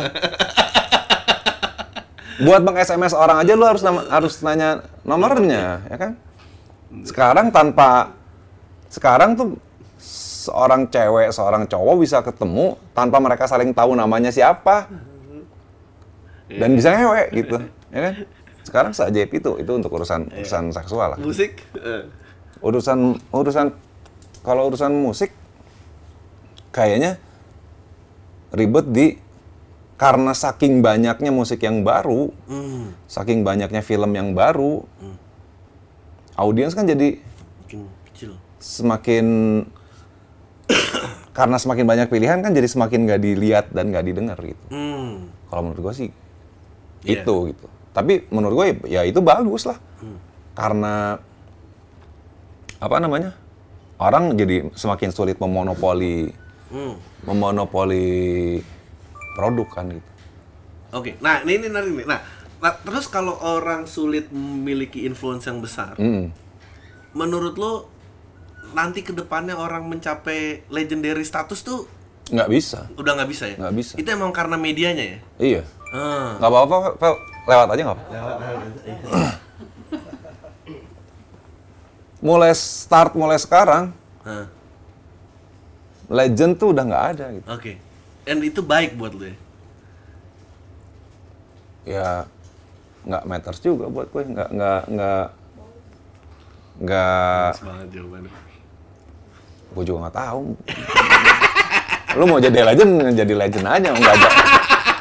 Buat 2.40 2.62
meng 2.64 2.78
SMS 2.78 3.12
orang 3.12 3.42
aja 3.42 3.52
lu 3.52 3.66
harus 3.66 3.82
nama- 3.82 4.06
harus 4.08 4.40
nanya 4.40 4.80
nomornya, 5.02 5.84
ya 5.86 5.96
kan? 5.98 6.12
Sekarang 7.04 7.52
tanpa 7.52 8.14
sekarang 8.88 9.36
tuh 9.36 9.60
seorang 10.40 10.88
cewek, 10.88 11.28
seorang 11.36 11.68
cowok 11.68 11.94
bisa 12.00 12.24
ketemu 12.24 12.80
tanpa 12.96 13.20
mereka 13.20 13.44
saling 13.44 13.76
tahu 13.76 13.92
namanya 13.92 14.32
siapa. 14.32 14.88
dan 16.50 16.74
bisa 16.74 16.90
ngewe 16.90 17.30
gitu 17.30 17.62
ya 17.94 18.10
kan 18.10 18.14
sekarang 18.66 18.90
seajaib 18.90 19.30
itu 19.30 19.50
itu 19.62 19.70
untuk 19.70 19.86
urusan 19.94 20.26
urusan 20.34 20.74
seksual 20.74 21.14
lah 21.14 21.18
Musik? 21.22 21.62
urusan 22.58 23.22
urusan 23.30 23.70
kalau 24.42 24.66
urusan 24.66 24.90
musik 24.90 25.30
kayaknya 26.74 27.22
ribet 28.50 28.86
di 28.90 29.06
karena 30.00 30.32
saking 30.32 30.80
banyaknya 30.80 31.28
musik 31.28 31.60
yang 31.60 31.84
baru, 31.84 32.32
hmm, 32.48 33.04
saking 33.04 33.44
banyaknya 33.44 33.84
film 33.84 34.16
yang 34.16 34.32
baru, 34.32 34.80
audiens 36.40 36.72
kan 36.72 36.88
jadi 36.88 37.20
makin 37.20 37.84
kecil. 38.08 38.32
semakin 38.56 39.26
karena 41.40 41.56
semakin 41.56 41.88
banyak 41.88 42.08
pilihan 42.12 42.44
kan 42.44 42.52
jadi 42.52 42.68
semakin 42.68 43.08
nggak 43.08 43.20
dilihat 43.24 43.64
dan 43.72 43.88
nggak 43.88 44.04
didengar 44.04 44.36
gitu. 44.44 44.60
Hmm. 44.68 45.32
Kalau 45.48 45.62
menurut 45.64 45.80
gue 45.88 45.94
sih 45.96 46.10
Iya. 47.00 47.24
itu 47.24 47.34
gitu. 47.48 47.64
Tapi 47.96 48.28
menurut 48.28 48.54
gue 48.60 48.92
ya 48.92 49.08
itu 49.08 49.24
bagus 49.24 49.64
lah. 49.64 49.80
Karena 50.52 51.16
apa 52.76 52.96
namanya? 53.00 53.32
Orang 53.96 54.36
jadi 54.36 54.68
semakin 54.76 55.16
sulit 55.16 55.40
memonopoli 55.40 56.28
Hmm. 56.68 57.00
memonopoli 57.24 58.60
produk 59.32 59.68
kan 59.72 59.88
gitu. 59.88 60.08
Oke, 60.92 61.16
nah 61.24 61.40
ini 61.40 61.56
ini 61.56 61.66
menarik 61.66 61.92
nih. 61.96 62.06
Nah, 62.06 62.20
nah, 62.60 62.74
terus 62.76 63.08
kalau 63.08 63.40
orang 63.40 63.88
sulit 63.88 64.28
memiliki 64.28 65.08
influence 65.08 65.48
yang 65.48 65.58
besar, 65.58 65.96
Mm. 65.96 66.34
menurut 67.10 67.54
lo 67.56 67.72
nanti 68.72 69.02
ke 69.02 69.10
depannya 69.10 69.54
orang 69.54 69.86
mencapai 69.86 70.62
legendary 70.68 71.24
status 71.24 71.60
tuh 71.60 71.86
Nggak 72.30 72.46
bisa. 72.46 72.86
udah 72.94 73.12
nggak 73.18 73.30
bisa 73.30 73.44
ya? 73.50 73.56
Nggak 73.58 73.74
bisa. 73.74 73.94
Itu 73.98 74.06
emang 74.06 74.30
karena 74.30 74.54
medianya 74.54 75.02
ya? 75.02 75.18
Iya. 75.36 75.62
Ah. 75.90 76.38
Nggak 76.38 76.50
apa-apa. 76.50 76.76
Lewat 77.50 77.68
aja 77.74 77.82
nggak 77.82 77.98
apa. 77.98 78.04
Mulai 82.20 82.52
start, 82.52 83.16
mulai 83.16 83.40
sekarang, 83.40 83.96
Ah, 84.20 84.44
legend 86.12 86.60
tuh 86.60 86.76
udah 86.76 86.84
nggak 86.84 87.04
ada 87.16 87.26
gitu. 87.32 87.46
Oke. 87.48 87.72
Dan 88.28 88.44
itu 88.44 88.60
baik 88.60 88.92
buat 89.00 89.16
lo 89.16 89.24
ya? 89.24 89.36
Ya 91.88 92.08
nggak 93.08 93.24
matters 93.24 93.58
juga 93.58 93.88
buat 93.88 94.12
gue. 94.12 94.20
Nggak, 94.20 94.48
nggak, 94.52 94.82
nggak, 94.92 95.26
nggak. 96.84 97.52
Gue 99.70 99.84
juga 99.84 99.98
nggak 100.04 100.16
tahu. 100.16 100.42
Lu 102.18 102.24
mau 102.26 102.38
jadi 102.38 102.58
legend, 102.64 102.92
jadi 103.14 103.34
legend 103.34 103.66
aja. 103.66 103.88
Nggak, 103.90 104.14
ja- 104.16 104.36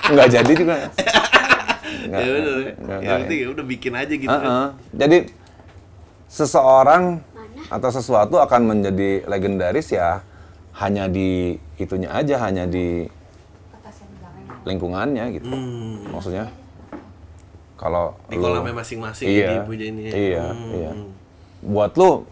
nggak 0.09 0.27
jadi 0.29 0.51
juga. 0.53 0.75
Nggak, 1.99 2.19
ya 2.19 2.31
bener 2.31 2.57
ya. 3.01 3.13
penting 3.21 3.37
ya 3.37 3.47
udah 3.49 3.65
bikin 3.65 3.93
aja 3.93 4.13
gitu 4.13 4.29
kan. 4.29 4.41
Uh-uh. 4.41 4.67
Jadi 4.93 5.17
seseorang 6.25 7.03
atau 7.69 7.89
sesuatu 7.89 8.37
akan 8.37 8.61
menjadi 8.65 9.25
legendaris 9.25 9.89
ya 9.89 10.21
hanya 10.77 11.05
di 11.05 11.57
itunya 11.75 12.09
aja, 12.09 12.41
hanya 12.41 12.65
di 12.65 13.05
lingkungannya 14.65 15.25
gitu. 15.33 15.49
Hmm. 15.49 16.13
Maksudnya 16.13 16.45
kalau 17.79 18.11
Di 18.27 18.35
kolamnya 18.35 18.75
masing-masing 18.75 19.27
iya, 19.27 19.63
dipuja 19.63 19.83
ini 19.87 20.01
ya. 20.03 20.13
Iya, 20.13 20.45
Hmm. 20.51 20.71
iya. 20.75 20.91
Buat 21.63 21.91
lu 21.95 22.27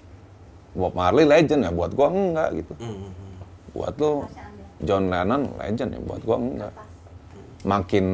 Bob 0.77 0.93
Marley 0.93 1.25
legend 1.25 1.65
ya, 1.65 1.71
buat 1.73 1.91
gua 1.91 2.13
enggak 2.13 2.49
gitu. 2.53 2.73
Hmm. 2.77 3.09
Buat 3.73 3.93
lu 3.97 4.11
John 4.85 5.09
Lennon 5.09 5.57
legend 5.57 5.89
ya, 5.97 5.99
buat 6.05 6.21
gua 6.21 6.37
enggak. 6.37 6.73
Makin 7.65 8.05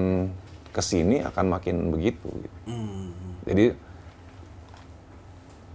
ke 0.72 0.82
sini 0.82 1.20
akan 1.22 1.46
makin 1.52 1.92
begitu. 1.92 2.24
Gitu. 2.32 2.58
Hmm. 2.72 3.12
Jadi 3.44 3.66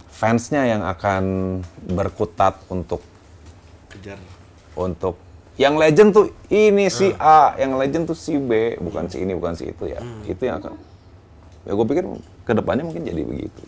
fansnya 0.09 0.67
yang 0.67 0.83
akan 0.83 1.23
berkutat 1.87 2.59
untuk 2.67 2.99
Kejar. 3.87 4.19
untuk 4.75 5.15
yang 5.55 5.75
legend 5.75 6.15
tuh 6.15 6.31
ini 6.47 6.87
si 6.87 7.11
A, 7.19 7.55
yang 7.59 7.75
legend 7.75 8.07
tuh 8.07 8.15
si 8.15 8.39
B, 8.39 8.79
bukan 8.79 9.11
si 9.11 9.19
ini, 9.23 9.35
bukan 9.35 9.53
si 9.53 9.67
itu 9.69 9.91
ya. 9.91 9.99
Itu 10.23 10.47
yang 10.47 10.63
akan. 10.63 10.75
Ya 11.67 11.75
gue 11.75 11.85
pikir 11.85 12.03
ke 12.47 12.51
depannya 12.55 12.87
mungkin 12.87 13.03
jadi 13.03 13.21
begitu. 13.27 13.61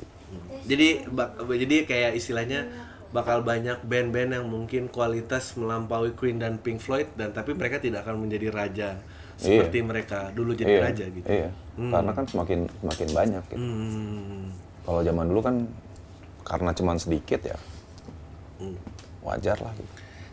Jadi 0.63 1.03
bak- 1.11 1.35
jadi 1.43 1.77
kayak 1.83 2.11
istilahnya 2.15 2.63
bakal 3.11 3.43
banyak 3.43 3.83
band-band 3.83 4.39
yang 4.39 4.47
mungkin 4.47 4.87
kualitas 4.87 5.55
melampaui 5.59 6.15
Queen 6.15 6.39
dan 6.39 6.59
Pink 6.59 6.79
Floyd 6.79 7.11
dan 7.19 7.35
tapi 7.35 7.51
mereka 7.51 7.77
tidak 7.83 8.07
akan 8.07 8.23
menjadi 8.23 8.47
raja 8.51 8.89
seperti 9.35 9.83
mereka 9.83 10.29
dulu 10.31 10.55
jadi 10.55 10.79
iya, 10.79 10.81
raja 10.85 11.05
gitu. 11.11 11.27
Iya. 11.27 11.49
Karena 11.75 12.11
kan 12.13 12.25
semakin 12.29 12.59
semakin 12.79 13.07
banyak. 13.11 13.43
Gitu. 13.51 13.57
Hmm. 13.59 14.43
Kalau 14.85 15.01
zaman 15.01 15.25
dulu 15.27 15.41
kan 15.41 15.55
karena 16.41 16.71
cuman 16.73 16.97
sedikit 16.97 17.41
ya, 17.45 17.57
Hmm. 18.61 18.77
wajar 19.25 19.57
lah. 19.59 19.73
Gitu. 19.73 19.91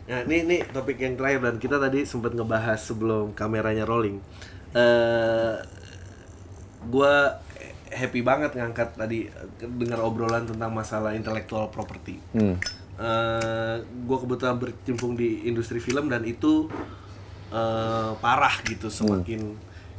Nah, 0.09 0.25
ini 0.25 0.37
ini 0.41 0.57
topik 0.65 0.97
yang 0.97 1.17
terakhir 1.17 1.41
dan 1.45 1.55
kita 1.61 1.77
tadi 1.77 2.01
sempat 2.05 2.33
ngebahas 2.33 2.81
sebelum 2.81 3.33
kameranya 3.33 3.85
rolling. 3.85 4.17
Eh 4.73 5.55
gua 6.87 7.41
happy 7.89 8.21
banget 8.21 8.55
ngangkat 8.55 8.95
tadi 8.95 9.27
dengar 9.59 10.01
obrolan 10.05 10.45
tentang 10.45 10.71
masalah 10.71 11.13
intellectual 11.17 11.69
property. 11.73 12.21
Hmm. 12.33 12.55
Eh 12.99 13.75
gue 13.83 14.17
kebetulan 14.17 14.57
berkecimpung 14.57 15.13
di 15.17 15.49
industri 15.49 15.81
film 15.81 16.07
dan 16.07 16.25
itu 16.25 16.69
eh, 17.51 18.11
parah 18.17 18.55
gitu 18.65 18.87
semakin 18.87 19.57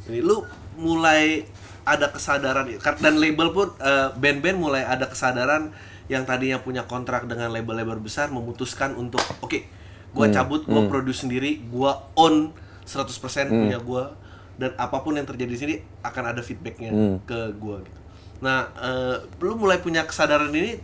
ini. 0.09 0.19
Lu 0.23 0.43
mulai 0.79 1.45
ada 1.81 2.13
kesadaran 2.13 2.69
dan 3.01 3.15
label 3.17 3.49
pun 3.51 3.67
eh, 3.81 4.09
band-band 4.15 4.57
mulai 4.57 4.83
ada 4.85 5.09
kesadaran 5.09 5.73
yang 6.11 6.27
tadinya 6.27 6.59
punya 6.59 6.83
kontrak 6.83 7.23
dengan 7.23 7.55
label-label 7.55 8.03
besar 8.03 8.27
memutuskan 8.27 8.99
untuk 8.99 9.23
oke 9.39 9.63
gua 10.11 10.27
cabut 10.27 10.67
gua 10.67 10.91
produce 10.91 11.23
sendiri 11.23 11.63
gua 11.71 12.11
own 12.19 12.51
100% 12.83 13.47
punya 13.47 13.79
gua 13.79 14.19
dan 14.61 14.77
apa 14.77 15.01
pun 15.01 15.17
yang 15.17 15.25
terjadi 15.25 15.49
di 15.49 15.57
sini 15.57 15.75
akan 16.05 16.23
ada 16.37 16.41
feedbacknya 16.45 16.93
ke 17.25 17.57
gua 17.57 17.81
gitu 17.81 17.99
nah 18.45 18.69
eh, 18.77 19.17
lu 19.41 19.57
mulai 19.57 19.81
punya 19.81 20.05
kesadaran 20.05 20.53
ini 20.53 20.77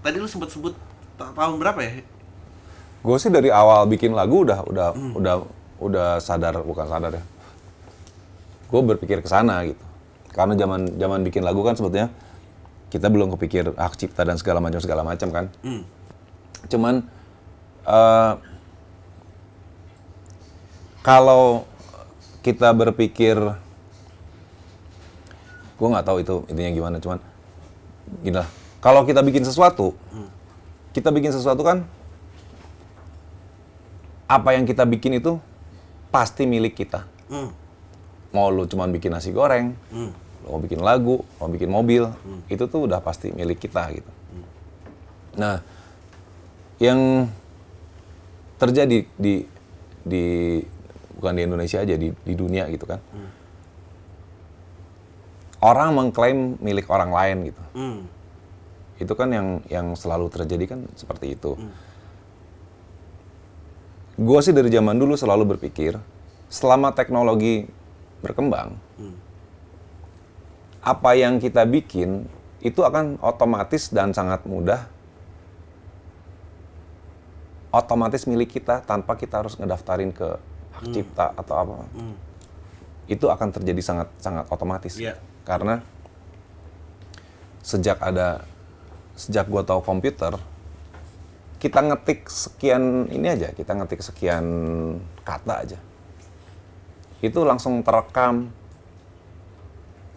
tadi 0.00 0.16
lu 0.16 0.24
sempat 0.24 0.48
sebut 0.48 0.72
ta- 1.20 1.36
tahun 1.36 1.60
berapa 1.60 1.80
ya 1.84 1.92
Gue 3.02 3.18
sih 3.18 3.34
dari 3.34 3.50
awal 3.50 3.90
bikin 3.90 4.14
lagu 4.14 4.46
udah 4.46 4.62
udah 4.62 4.88
udah 5.18 5.34
udah 5.82 6.08
sadar 6.22 6.62
bukan 6.62 6.86
sadar 6.86 7.18
ya. 7.18 7.24
Gue 8.70 8.78
berpikir 8.78 9.18
ke 9.18 9.26
sana 9.26 9.66
gitu. 9.66 9.82
Karena 10.30 10.54
zaman 10.54 10.86
zaman 10.94 11.26
bikin 11.26 11.42
lagu 11.42 11.66
kan 11.66 11.74
sebetulnya 11.74 12.14
kita 12.94 13.10
belum 13.10 13.34
kepikir 13.34 13.74
hak 13.74 13.98
cipta 13.98 14.22
dan 14.22 14.38
segala 14.38 14.62
macam 14.62 14.78
segala 14.78 15.02
macam 15.02 15.34
kan. 15.34 15.50
Hmm. 15.66 15.82
Cuman 16.70 17.02
eh, 17.90 18.32
kalau 21.02 21.66
kita 22.42 22.74
berpikir 22.74 23.38
gue 25.78 25.88
nggak 25.88 26.06
tahu 26.06 26.18
itu 26.22 26.36
intinya 26.50 26.70
gimana 26.70 26.96
cuman 27.02 27.18
gini 28.22 28.36
lah. 28.38 28.46
Kalau 28.82 29.06
kita 29.06 29.22
bikin 29.22 29.46
sesuatu 29.46 29.94
kita 30.92 31.08
bikin 31.14 31.32
sesuatu 31.32 31.62
kan 31.64 31.86
apa 34.28 34.54
yang 34.54 34.66
kita 34.68 34.84
bikin 34.84 35.18
itu 35.18 35.38
pasti 36.12 36.44
milik 36.44 36.76
kita. 36.76 37.08
Hmm. 37.32 37.48
mau 38.32 38.52
lu 38.52 38.68
cuman 38.68 38.92
bikin 38.92 39.12
nasi 39.12 39.32
goreng 39.32 39.72
Hmm. 39.88 40.12
lu 40.44 40.46
mau 40.52 40.60
bikin 40.60 40.80
lagu 40.84 41.24
mau 41.40 41.48
bikin 41.48 41.68
mobil 41.68 42.08
itu 42.52 42.64
tuh 42.68 42.84
udah 42.84 43.00
pasti 43.00 43.32
milik 43.32 43.60
kita 43.60 43.88
gitu. 43.92 44.12
Nah 45.38 45.64
yang 46.82 47.30
terjadi 48.60 49.08
di 49.16 49.46
di 50.02 50.24
bukan 51.22 51.38
di 51.38 51.46
Indonesia 51.46 51.78
aja 51.78 51.94
di 51.94 52.10
di 52.10 52.34
dunia 52.34 52.66
gitu 52.74 52.82
kan 52.90 52.98
orang 55.62 55.94
mengklaim 55.94 56.58
milik 56.58 56.90
orang 56.90 57.14
lain 57.14 57.36
gitu 57.54 57.62
Hmm. 57.72 58.00
itu 58.98 59.14
kan 59.14 59.30
yang 59.30 59.48
yang 59.70 59.86
selalu 59.94 60.26
terjadi 60.28 60.76
kan 60.76 60.80
seperti 60.98 61.38
itu. 61.38 61.58
Gue 64.14 64.38
sih 64.44 64.52
dari 64.54 64.68
zaman 64.68 64.94
dulu 64.94 65.16
selalu 65.16 65.56
berpikir, 65.56 65.96
selama 66.52 66.92
teknologi 66.92 67.66
berkembang, 68.20 68.76
apa 70.84 71.10
yang 71.18 71.42
kita 71.42 71.66
bikin 71.66 72.28
itu 72.62 72.84
akan 72.84 73.18
otomatis 73.24 73.90
dan 73.90 74.14
sangat 74.14 74.46
mudah, 74.46 74.86
otomatis 77.74 78.28
milik 78.28 78.54
kita 78.54 78.84
tanpa 78.86 79.18
kita 79.18 79.42
harus 79.42 79.58
ngedaftarin 79.58 80.14
ke 80.14 80.38
hak 80.82 80.90
cipta 80.90 81.30
atau 81.38 81.54
apa. 81.54 81.74
Itu 83.06 83.30
akan 83.30 83.48
terjadi 83.54 83.78
sangat 83.78 84.08
sangat 84.18 84.50
otomatis. 84.50 84.98
Iya. 84.98 85.14
Karena 85.46 85.78
sejak 87.62 88.02
ada 88.02 88.42
sejak 89.14 89.46
gua 89.46 89.62
tahu 89.62 89.78
komputer 89.86 90.34
kita 91.62 91.78
ngetik 91.78 92.26
sekian 92.26 93.06
ini 93.06 93.30
aja 93.30 93.54
kita 93.54 93.78
ngetik 93.78 94.02
sekian 94.02 94.42
kata 95.22 95.62
aja 95.62 95.78
itu 97.22 97.38
langsung 97.46 97.86
terekam 97.86 98.50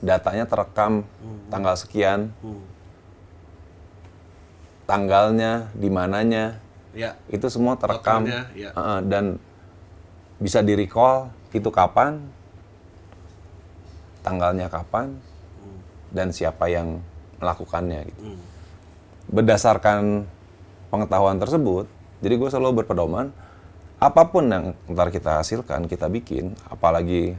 datanya 0.02 0.50
terekam 0.50 1.06
tanggal 1.54 1.78
sekian, 1.78 2.34
Hmm. 2.42 2.66
tanggalnya, 4.86 5.70
di 5.74 5.90
mananya, 5.90 6.62
Ya. 6.94 7.18
itu 7.30 7.46
semua 7.50 7.74
terekam 7.78 8.26
Totalnya, 8.26 8.42
ya. 8.54 8.70
Heeh, 8.74 9.00
dan 9.10 9.26
bisa 10.40 10.60
di 10.60 10.76
recall 10.76 11.32
itu 11.56 11.72
kapan, 11.72 12.20
tanggalnya 14.26 14.68
kapan, 14.68 15.16
dan 16.12 16.32
siapa 16.32 16.72
yang 16.72 17.00
melakukannya. 17.40 18.08
Gitu. 18.08 18.22
Hmm. 18.32 18.42
Berdasarkan 19.32 20.28
pengetahuan 20.92 21.40
tersebut, 21.40 21.88
jadi 22.24 22.36
gue 22.40 22.50
selalu 22.52 22.84
berpedoman 22.84 23.36
apa 24.00 24.28
pun 24.28 24.48
yang 24.48 24.76
ntar 24.92 25.12
kita 25.12 25.40
hasilkan, 25.40 25.88
kita 25.88 26.12
bikin, 26.12 26.52
apalagi 26.68 27.36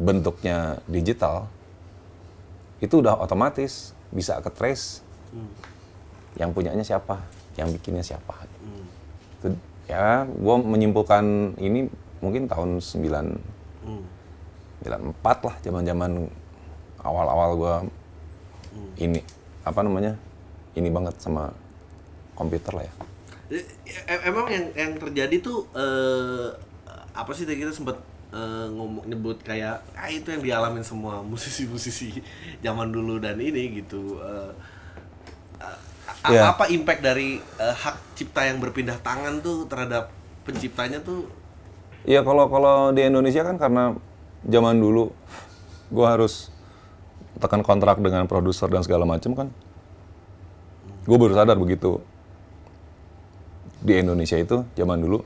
bentuknya 0.00 0.80
digital, 0.88 1.46
itu 2.80 3.00
udah 3.00 3.20
otomatis 3.20 3.92
bisa 4.10 4.40
ke 4.40 4.50
trace 4.50 5.04
yang 6.34 6.50
punyanya 6.50 6.82
siapa, 6.82 7.22
yang 7.54 7.70
bikinnya 7.70 8.02
siapa. 8.02 8.34
Hmm. 8.60 8.86
Itu, 9.38 9.46
ya, 9.88 10.24
gue 10.24 10.56
menyimpulkan 10.60 11.56
ini 11.60 11.88
mungkin 12.20 12.48
tahun 12.48 12.80
9 12.80 13.64
Hmm. 13.84 14.00
94 14.80 15.44
lah, 15.44 15.56
zaman-zaman 15.60 16.24
awal-awal 17.04 17.50
gue 17.52 17.74
ini 18.96 19.20
apa 19.60 19.84
namanya 19.84 20.16
ini 20.72 20.88
banget 20.88 21.20
sama 21.20 21.52
komputer 22.32 22.72
lah 22.80 22.84
ya. 22.88 22.94
Emang 24.24 24.48
yang 24.48 24.72
yang 24.72 24.92
terjadi 24.96 25.36
tuh 25.44 25.68
eh, 25.76 26.48
apa 27.12 27.30
sih 27.36 27.44
tadi 27.44 27.60
kita 27.60 27.76
sempat 27.76 28.00
eh, 28.32 28.66
ngomong 28.72 29.04
nyebut 29.04 29.44
kayak 29.44 29.84
ah 29.94 30.08
itu 30.08 30.32
yang 30.32 30.40
dialamin 30.40 30.82
semua 30.82 31.20
musisi-musisi 31.20 32.24
zaman 32.64 32.88
dulu 32.88 33.20
dan 33.20 33.36
ini 33.36 33.84
gitu. 33.84 34.16
eh, 34.24 34.52
Ya. 36.24 36.56
Apa 36.56 36.72
impact 36.72 37.04
dari 37.04 37.36
eh, 37.36 37.74
hak 37.76 38.16
cipta 38.16 38.48
yang 38.48 38.56
berpindah 38.56 38.96
tangan 39.04 39.44
tuh 39.44 39.68
terhadap 39.68 40.08
penciptanya 40.48 41.04
tuh? 41.04 41.28
Iya 42.08 42.24
kalau 42.24 42.48
kalau 42.48 42.92
di 42.96 43.04
Indonesia 43.04 43.44
kan 43.44 43.60
karena 43.60 43.92
zaman 44.44 44.80
dulu 44.80 45.12
gue 45.92 46.06
harus 46.08 46.48
tekan 47.40 47.60
kontrak 47.60 48.00
dengan 48.00 48.24
produser 48.24 48.72
dan 48.72 48.80
segala 48.80 49.04
macam 49.04 49.36
kan. 49.36 49.48
Gue 51.04 51.16
baru 51.20 51.36
sadar 51.36 51.60
begitu 51.60 52.00
di 53.84 54.00
Indonesia 54.00 54.40
itu 54.40 54.64
zaman 54.72 54.96
dulu 55.04 55.20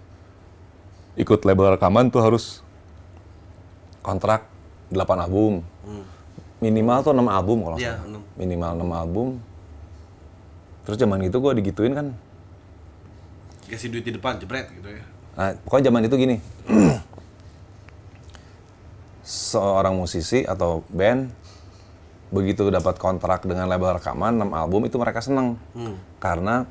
ikut 1.15 1.47
label 1.47 1.79
rekaman 1.79 2.11
tuh 2.11 2.23
harus 2.27 2.67
kontrak 4.03 4.51
8 4.91 4.99
album. 5.31 5.63
Minimal 6.59 7.07
tuh 7.07 7.15
6 7.15 7.23
album 7.23 7.59
kalau 7.63 7.79
enam. 7.79 8.23
Minimal 8.35 8.71
6 8.83 9.03
album. 9.03 9.29
Terus 10.89 10.97
zaman 10.97 11.21
itu 11.21 11.37
gue 11.37 11.53
digituin 11.61 11.93
kan 11.93 12.17
Kasih 13.69 13.93
duit 13.93 14.09
di 14.09 14.17
depan 14.17 14.41
jebret 14.41 14.73
gitu 14.73 14.89
ya. 14.89 15.05
Nah, 15.37 15.53
pokoknya 15.61 15.93
zaman 15.93 16.09
itu 16.09 16.17
gini. 16.17 16.37
Seorang 19.21 19.93
musisi 19.93 20.49
atau 20.49 20.81
band 20.89 21.29
begitu 22.33 22.73
dapat 22.73 22.97
kontrak 22.97 23.45
dengan 23.45 23.69
label 23.69 24.01
rekaman 24.01 24.41
6 24.41 24.49
album 24.57 24.89
itu 24.89 24.97
mereka 24.97 25.21
seneng 25.21 25.61
Hmm. 25.77 26.01
karena 26.21 26.65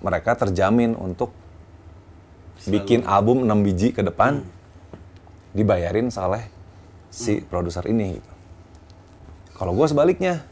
mereka 0.00 0.36
terjamin 0.36 0.96
untuk 0.96 1.32
bikin 2.64 3.04
album 3.04 3.44
6 3.44 3.64
biji 3.68 3.92
ke 3.92 4.00
depan 4.00 4.40
dibayarin 5.52 6.08
oleh 6.16 6.48
si 7.12 7.44
produser 7.44 7.84
ini 7.88 8.16
gitu. 8.16 8.32
Kalau 9.56 9.76
gue 9.76 9.84
sebaliknya, 9.84 10.44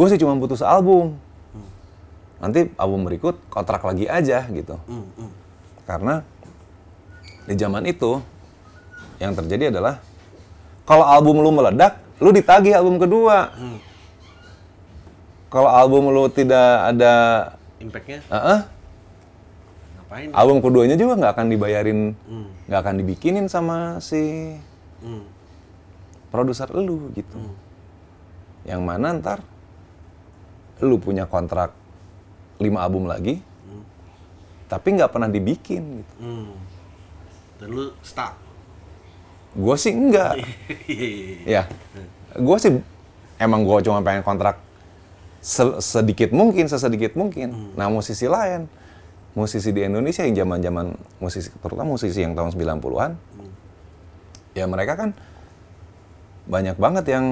gue 0.00 0.06
sih 0.08 0.16
cuma 0.16 0.32
butuh 0.40 0.56
sealbum. 0.56 1.20
Nanti 2.40 2.72
album 2.80 3.04
berikut 3.04 3.36
kontrak 3.52 3.84
lagi 3.84 4.08
aja 4.08 4.48
gitu. 4.48 4.80
Hmm, 4.88 5.04
hmm. 5.12 5.30
Karena 5.84 6.24
di 7.44 7.52
zaman 7.52 7.84
itu 7.84 8.16
yang 9.20 9.36
terjadi 9.36 9.68
adalah 9.68 10.00
kalau 10.88 11.04
album 11.04 11.44
lu 11.44 11.52
meledak, 11.52 12.00
lu 12.16 12.32
ditagih 12.32 12.72
album 12.80 12.96
kedua. 12.96 13.52
Hmm. 13.52 13.76
Kalau 15.52 15.68
album 15.68 16.08
lu 16.16 16.32
tidak 16.32 16.96
ada, 16.96 17.14
Impactnya 17.76 18.24
uh 18.32 18.64
ngapain? 20.00 20.28
album 20.32 20.64
keduanya 20.64 20.96
juga 20.96 21.20
nggak 21.20 21.32
akan 21.36 21.46
dibayarin, 21.52 22.00
Hmm. 22.24 22.48
nggak 22.72 22.80
akan 22.80 22.94
dibikinin 23.04 23.46
sama 23.52 24.00
si 24.00 24.56
Hmm. 25.04 25.28
produser 26.32 26.72
lu 26.72 27.12
gitu. 27.12 27.36
Yang 28.64 28.80
mana 28.80 29.12
ntar 29.20 29.44
lu 30.80 30.96
punya 30.96 31.28
kontrak 31.28 31.72
5 32.60 32.66
album 32.76 33.08
lagi, 33.08 33.40
tapi 34.68 34.96
nggak 34.96 35.10
pernah 35.10 35.28
dibikin 35.28 36.04
gitu. 36.04 36.14
Hmm. 36.20 36.52
Dan 37.60 37.68
lu 37.72 37.84
stuck. 38.00 38.36
Gue 39.56 39.76
sih 39.76 39.92
enggak. 39.92 40.40
Ya, 41.48 41.66
gue 42.36 42.56
sih 42.60 42.72
emang 43.40 43.64
gue 43.64 43.78
cuma 43.82 44.04
pengen 44.04 44.22
kontrak 44.22 44.60
se- 45.40 45.80
sedikit 45.80 46.30
mungkin, 46.30 46.68
sesedikit 46.68 47.16
mungkin. 47.16 47.74
Nah 47.74 47.88
musisi 47.88 48.28
lain, 48.28 48.68
musisi 49.32 49.72
di 49.72 49.82
Indonesia 49.82 50.22
yang 50.22 50.44
zaman 50.44 50.58
zaman 50.60 50.86
musisi, 51.18 51.48
terutama 51.58 51.96
musisi 51.96 52.20
yang 52.20 52.36
tahun 52.36 52.52
90-an, 52.54 53.10
ya 54.54 54.64
mereka 54.68 54.94
kan 55.00 55.10
banyak 56.46 56.76
banget 56.76 57.04
yang 57.10 57.26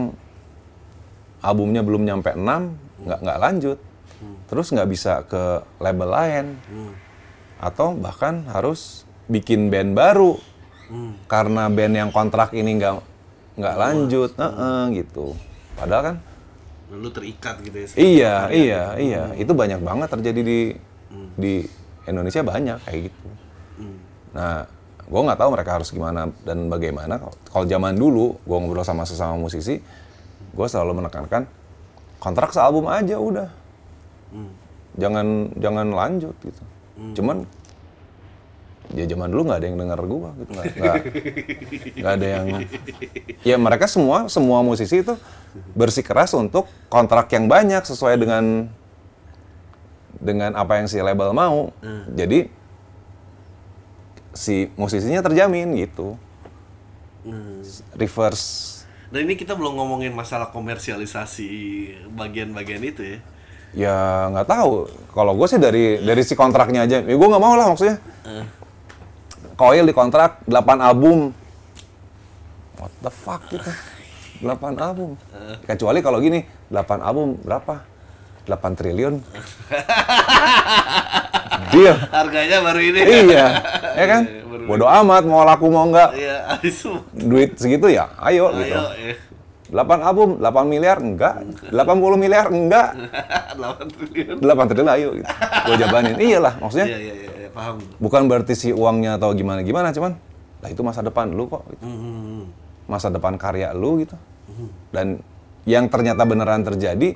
albumnya 1.45 1.85
belum 1.87 2.03
nyampe 2.03 2.35
6, 2.35 2.88
nggak 3.03 3.19
nggak 3.23 3.39
lanjut, 3.39 3.79
terus 4.51 4.67
nggak 4.75 4.89
bisa 4.91 5.23
ke 5.27 5.63
label 5.79 6.11
lain, 6.11 6.47
atau 7.59 7.95
bahkan 7.95 8.47
harus 8.51 9.05
bikin 9.29 9.69
band 9.69 9.93
baru 9.95 10.39
karena 11.29 11.69
band 11.69 11.95
yang 11.95 12.11
kontrak 12.11 12.57
ini 12.57 12.81
nggak 12.81 12.95
nggak 13.59 13.77
lanjut, 13.77 14.31
Heeh, 14.39 14.83
gitu. 15.03 15.35
Padahal 15.77 16.03
kan 16.03 16.17
lu 16.89 17.13
terikat 17.13 17.61
gitu 17.61 17.77
ya. 17.77 17.87
sama 17.87 18.01
iya 18.01 18.35
karya. 18.49 18.57
iya 18.57 18.83
iya 18.97 19.23
itu 19.37 19.53
banyak 19.53 19.85
banget 19.85 20.09
terjadi 20.09 20.41
di 20.41 20.61
di 21.37 21.55
Indonesia 22.09 22.41
banyak 22.41 22.79
kayak 22.89 23.01
gitu. 23.13 23.29
Hmm. 23.77 23.99
Nah, 24.33 24.65
gue 25.05 25.21
nggak 25.29 25.39
tahu 25.39 25.51
mereka 25.53 25.71
harus 25.77 25.93
gimana 25.93 26.33
dan 26.49 26.73
bagaimana. 26.73 27.21
Kalau 27.53 27.65
zaman 27.69 27.93
dulu, 27.93 28.41
gue 28.41 28.57
ngobrol 28.57 28.89
sama 28.89 29.05
sesama 29.05 29.37
musisi, 29.37 29.77
gue 30.57 30.67
selalu 30.67 31.05
menekankan 31.05 31.45
kontrak 32.19 32.51
sealbum 32.51 32.87
aja 32.87 33.17
udah, 33.19 33.49
Hmm. 34.29 34.53
jangan 34.99 35.27
jangan 35.57 35.87
lanjut 35.89 36.35
gitu. 36.43 36.63
Cuman 37.15 37.47
ya 38.89 39.05
zaman 39.05 39.29
dulu 39.29 39.49
nggak 39.49 39.59
ada 39.61 39.67
yang 39.69 39.79
denger 39.79 40.01
gue 40.01 40.31
gitu, 40.43 40.51
nggak 42.01 42.13
ada 42.19 42.27
yang. 42.27 42.47
Ya 43.45 43.57
mereka 43.57 43.87
semua 43.87 44.27
semua 44.29 44.61
musisi 44.61 45.01
itu 45.01 45.15
bersikeras 45.73 46.35
untuk 46.35 46.67
kontrak 46.89 47.31
yang 47.33 47.47
banyak 47.47 47.85
sesuai 47.85 48.19
dengan 48.19 48.69
dengan 50.19 50.59
apa 50.59 50.83
yang 50.83 50.91
si 50.91 50.99
label 50.99 51.31
mau. 51.31 51.71
Jadi 52.13 52.51
si 54.35 54.71
musisinya 54.75 55.23
terjamin 55.23 55.75
gitu. 55.79 56.19
Hmm. 57.23 57.61
Reverse 57.95 58.78
Dan 59.09 59.25
ini 59.25 59.41
kita 59.41 59.57
belum 59.57 59.81
ngomongin 59.81 60.13
masalah 60.13 60.53
komersialisasi 60.53 61.49
bagian-bagian 62.13 62.85
itu 62.85 63.01
ya. 63.01 63.19
ya 63.73 63.99
nggak 64.37 64.49
tahu. 64.49 64.85
Kalau 65.17 65.33
gue 65.33 65.49
sih 65.49 65.57
dari 65.57 65.97
dari 66.05 66.21
si 66.21 66.37
kontraknya 66.37 66.85
aja. 66.85 67.01
Ya 67.01 67.15
gue 67.17 67.29
nggak 67.29 67.43
mau 67.43 67.57
lah 67.57 67.73
maksudnya. 67.73 67.97
Koil 69.57 69.89
dikontrak 69.89 70.45
8 70.45 70.85
album. 70.85 71.33
What 72.77 72.93
the 73.01 73.11
fuck 73.11 73.43
gitu. 73.49 73.73
8 74.45 74.77
album. 74.79 75.19
Kecuali 75.67 75.99
kalau 75.99 76.23
gini, 76.23 76.47
8 76.71 77.03
album 77.03 77.43
berapa? 77.43 77.83
8 78.47 78.79
triliun. 78.79 79.19
Deal. 81.69 81.97
Harganya 82.09 82.59
baru 82.61 82.81
ini. 82.81 83.01
iya, 83.01 83.47
ya 83.93 84.07
kan? 84.07 84.23
Baru- 84.45 84.67
Bodo 84.69 84.85
amat 84.85 85.25
mau 85.25 85.43
laku 85.43 85.67
mau 85.67 85.85
enggak. 85.85 86.13
Iya. 86.13 86.61
Duit 87.13 87.57
segitu 87.57 87.89
ya, 87.89 88.13
ayo, 88.21 88.53
gitu. 88.55 88.77
Ayo, 88.77 89.13
ya. 89.13 89.17
8 89.69 90.01
album, 90.01 90.29
8 90.41 90.65
miliar 90.65 90.97
enggak. 90.97 91.45
80 91.69 91.77
miliar 92.17 92.47
enggak. 92.49 92.89
8 93.61 93.85
triliun. 93.89 94.37
8 94.39 94.69
triliun 94.69 94.89
ayo 94.91 95.09
gitu. 95.15 95.29
Gue 95.65 95.77
jabanin. 95.77 96.17
Iyalah, 96.25 96.55
maksudnya 96.57 96.89
Iya, 96.89 96.99
iya, 96.99 97.15
iya, 97.15 97.31
iya, 97.37 97.49
paham. 97.53 97.77
bukan 97.97 98.23
berarti 98.27 98.53
si 98.53 98.69
uangnya 98.71 99.17
atau 99.17 99.33
gimana 99.33 99.61
gimana 99.61 99.89
cuman 99.91 100.17
lah 100.59 100.69
itu 100.69 100.81
masa 100.81 101.01
depan 101.01 101.31
lu 101.31 101.47
kok 101.47 101.63
gitu. 101.71 101.85
Hmm. 101.85 102.51
masa 102.85 103.09
depan 103.09 103.37
karya 103.37 103.71
lu 103.73 104.01
gitu 104.01 104.17
dan 104.91 105.21
yang 105.63 105.87
ternyata 105.87 106.25
beneran 106.25 106.63
terjadi 106.63 107.15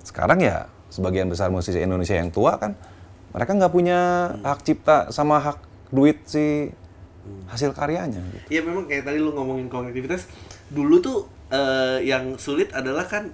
sekarang 0.00 0.38
ya 0.38 0.66
sebagian 0.88 1.26
besar 1.26 1.48
musisi 1.48 1.76
Indonesia 1.76 2.14
yang 2.14 2.28
tua 2.28 2.56
kan 2.56 2.72
mereka 3.32 3.50
nggak 3.52 3.72
punya 3.72 3.98
hak 4.40 4.60
cipta 4.62 5.08
sama 5.08 5.36
hak 5.36 5.58
duit 5.88 6.20
si 6.24 6.68
hasil 7.46 7.72
karyanya 7.72 8.18
gitu. 8.18 8.46
Iya 8.50 8.60
memang 8.62 8.84
kayak 8.84 9.04
tadi 9.04 9.18
lu 9.18 9.30
ngomongin 9.30 9.66
konektivitas 9.66 10.26
dulu 10.68 10.98
tuh 10.98 11.18
eh, 11.48 12.02
yang 12.02 12.36
sulit 12.36 12.72
adalah 12.72 13.04
kan 13.04 13.28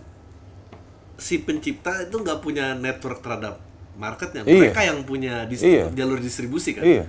si 1.17 1.39
pencipta 1.39 2.05
itu 2.05 2.15
nggak 2.15 2.39
punya 2.39 2.75
network 2.75 3.19
terhadap 3.19 3.59
marketnya 3.95 4.43
Iya. 4.45 4.55
mereka 4.61 4.81
yang 4.85 4.99
punya 5.03 5.35
dis- 5.45 5.63
Iya. 5.63 5.91
jalur 5.91 6.19
distribusi 6.19 6.75
kan 6.75 6.87
Iya. 6.87 7.05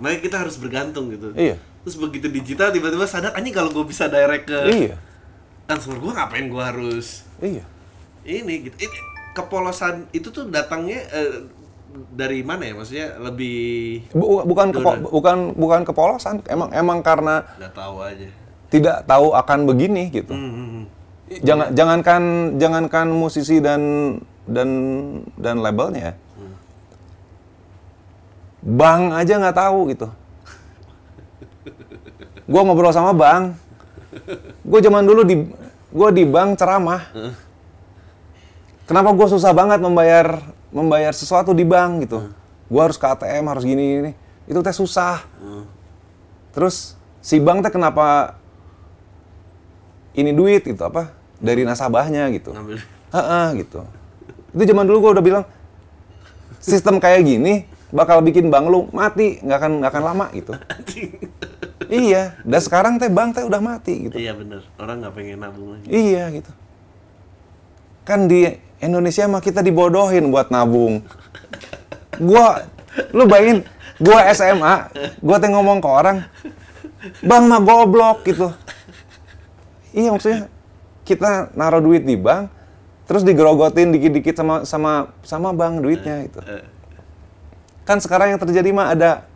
makanya 0.00 0.20
kita 0.22 0.36
harus 0.40 0.56
bergantung 0.56 1.12
gitu 1.12 1.32
Iya. 1.34 1.60
terus 1.84 1.96
begitu 1.98 2.32
digital 2.32 2.72
tiba-tiba 2.72 3.04
sadar 3.04 3.36
anjing 3.36 3.52
kalau 3.52 3.68
gue 3.68 3.84
bisa 3.84 4.08
direct 4.08 4.48
ke 4.48 4.58
Iya. 4.64 4.96
consumer 5.66 6.00
gue 6.00 6.12
ngapain 6.12 6.46
gue 6.48 6.62
harus 6.62 7.28
Iya. 7.38 7.64
ini 8.24 8.64
gitu 8.64 8.76
ini 8.80 8.96
kepolosan 9.32 10.08
itu 10.10 10.30
tuh 10.30 10.48
datangnya 10.48 11.04
eh, 11.10 11.44
dari 11.94 12.42
mana 12.42 12.66
ya 12.66 12.74
maksudnya 12.74 13.08
lebih 13.22 13.58
Bu- 14.10 14.42
bukan 14.42 14.74
kepo- 14.74 14.98
Dona. 14.98 15.08
bukan 15.14 15.38
bukan 15.54 15.80
kepolosan, 15.86 16.42
emang 16.50 16.70
emang 16.74 16.98
karena 17.00 17.46
nggak 17.58 17.72
tahu 17.72 17.96
aja 18.02 18.28
tidak 18.74 18.96
tahu 19.06 19.30
akan 19.30 19.58
begini 19.70 20.10
gitu. 20.10 20.34
Hmm, 20.34 20.50
hmm. 20.50 20.84
Jangan 21.46 21.66
jangankan 21.72 22.22
jangankan 22.58 23.06
musisi 23.14 23.62
dan 23.62 23.82
dan 24.44 24.68
dan 25.38 25.62
labelnya. 25.62 26.18
Bang 28.64 29.12
aja 29.12 29.38
nggak 29.38 29.54
tahu 29.54 29.94
gitu. 29.94 30.08
Gua 32.44 32.60
ngobrol 32.64 32.90
sama 32.90 33.14
Bang. 33.14 33.54
Gue 34.64 34.80
zaman 34.80 35.04
dulu 35.04 35.22
di 35.22 35.36
gue 35.94 36.08
di 36.10 36.24
bank 36.26 36.58
ceramah. 36.58 37.02
Kenapa 38.84 39.12
gue 39.12 39.26
susah 39.28 39.52
banget 39.56 39.80
membayar 39.80 40.38
membayar 40.74 41.14
sesuatu 41.14 41.54
di 41.54 41.62
bank 41.62 42.10
gitu. 42.10 42.34
Gue 42.66 42.82
harus 42.82 42.98
ke 42.98 43.06
ATM 43.06 43.46
harus 43.46 43.62
gini 43.62 43.82
gini. 44.02 44.12
Itu 44.50 44.58
teh 44.60 44.74
susah. 44.74 45.22
Terus 46.50 46.98
si 47.22 47.38
bank 47.38 47.62
teh 47.62 47.70
kenapa 47.70 48.36
ini 50.18 50.34
duit 50.34 50.66
gitu 50.66 50.82
apa 50.82 51.14
dari 51.38 51.62
nasabahnya 51.62 52.26
gitu. 52.34 52.50
ngambil 52.50 52.82
Heeh 53.14 53.46
gitu. 53.62 53.86
Itu 54.50 54.62
zaman 54.66 54.84
dulu 54.90 54.98
gue 55.08 55.12
udah 55.14 55.24
bilang 55.24 55.44
sistem 56.58 56.98
kayak 56.98 57.22
gini 57.22 57.70
bakal 57.94 58.18
bikin 58.26 58.50
bank 58.50 58.66
lu 58.66 58.90
mati 58.90 59.38
nggak 59.38 59.58
akan 59.62 59.72
nggak 59.78 59.92
akan 59.94 60.02
lama 60.02 60.26
gitu. 60.34 60.52
iya. 61.86 62.34
Dan 62.42 62.58
sekarang 62.58 62.98
teh 62.98 63.06
bank 63.06 63.38
teh 63.38 63.46
udah 63.46 63.62
mati 63.62 64.10
gitu. 64.10 64.18
iya 64.18 64.34
bener 64.34 64.66
orang 64.82 65.06
nggak 65.06 65.14
pengen 65.14 65.38
nabung 65.38 65.78
lagi 65.78 65.86
Iya 65.86 66.34
gitu. 66.34 66.50
Kan 68.02 68.26
di 68.26 68.50
Indonesia 68.84 69.24
mah 69.26 69.40
kita 69.40 69.64
dibodohin 69.64 70.28
buat 70.28 70.52
nabung. 70.52 71.00
Gua, 72.20 72.62
lu 73.10 73.24
bayangin, 73.26 73.66
gua 73.98 74.28
SMA, 74.30 74.74
gua 75.18 75.36
teh 75.40 75.50
ngomong 75.50 75.82
ke 75.82 75.88
orang, 75.88 76.18
bang 77.24 77.44
mah 77.48 77.60
goblok 77.64 78.22
gitu. 78.28 78.52
Iya 79.94 80.10
maksudnya 80.10 80.50
kita 81.06 81.54
naruh 81.54 81.82
duit 81.82 82.02
di 82.02 82.14
bank, 82.18 82.50
terus 83.06 83.22
digerogotin 83.22 83.94
dikit-dikit 83.94 84.34
sama 84.34 84.62
sama 84.66 84.92
sama 85.26 85.50
bank 85.54 85.82
duitnya 85.82 86.26
gitu. 86.26 86.40
Kan 87.84 88.00
sekarang 88.00 88.34
yang 88.34 88.40
terjadi 88.40 88.70
mah 88.72 88.96
ada 88.96 89.28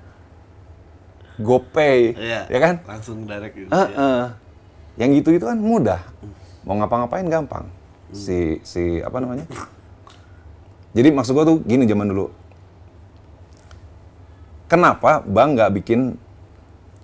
GoPay, 1.38 2.18
iya 2.18 2.50
ya 2.50 2.58
kan? 2.58 2.74
langsung 2.82 3.22
direct 3.22 3.54
gitu 3.54 3.70
Eh, 3.70 3.88
eh. 3.94 4.26
Yang 4.98 5.10
gitu 5.22 5.28
itu 5.38 5.44
kan 5.46 5.54
mudah. 5.54 6.02
Mau 6.66 6.74
ngapa-ngapain 6.82 7.22
gampang. 7.30 7.70
Si 8.12 8.60
si 8.64 9.04
apa 9.04 9.20
namanya? 9.20 9.44
Jadi 10.96 11.08
maksud 11.12 11.36
gua 11.36 11.44
tuh 11.44 11.60
gini 11.64 11.84
zaman 11.84 12.08
dulu. 12.08 12.32
Kenapa 14.68 15.24
bank 15.24 15.50
nggak 15.56 15.72
bikin 15.80 16.00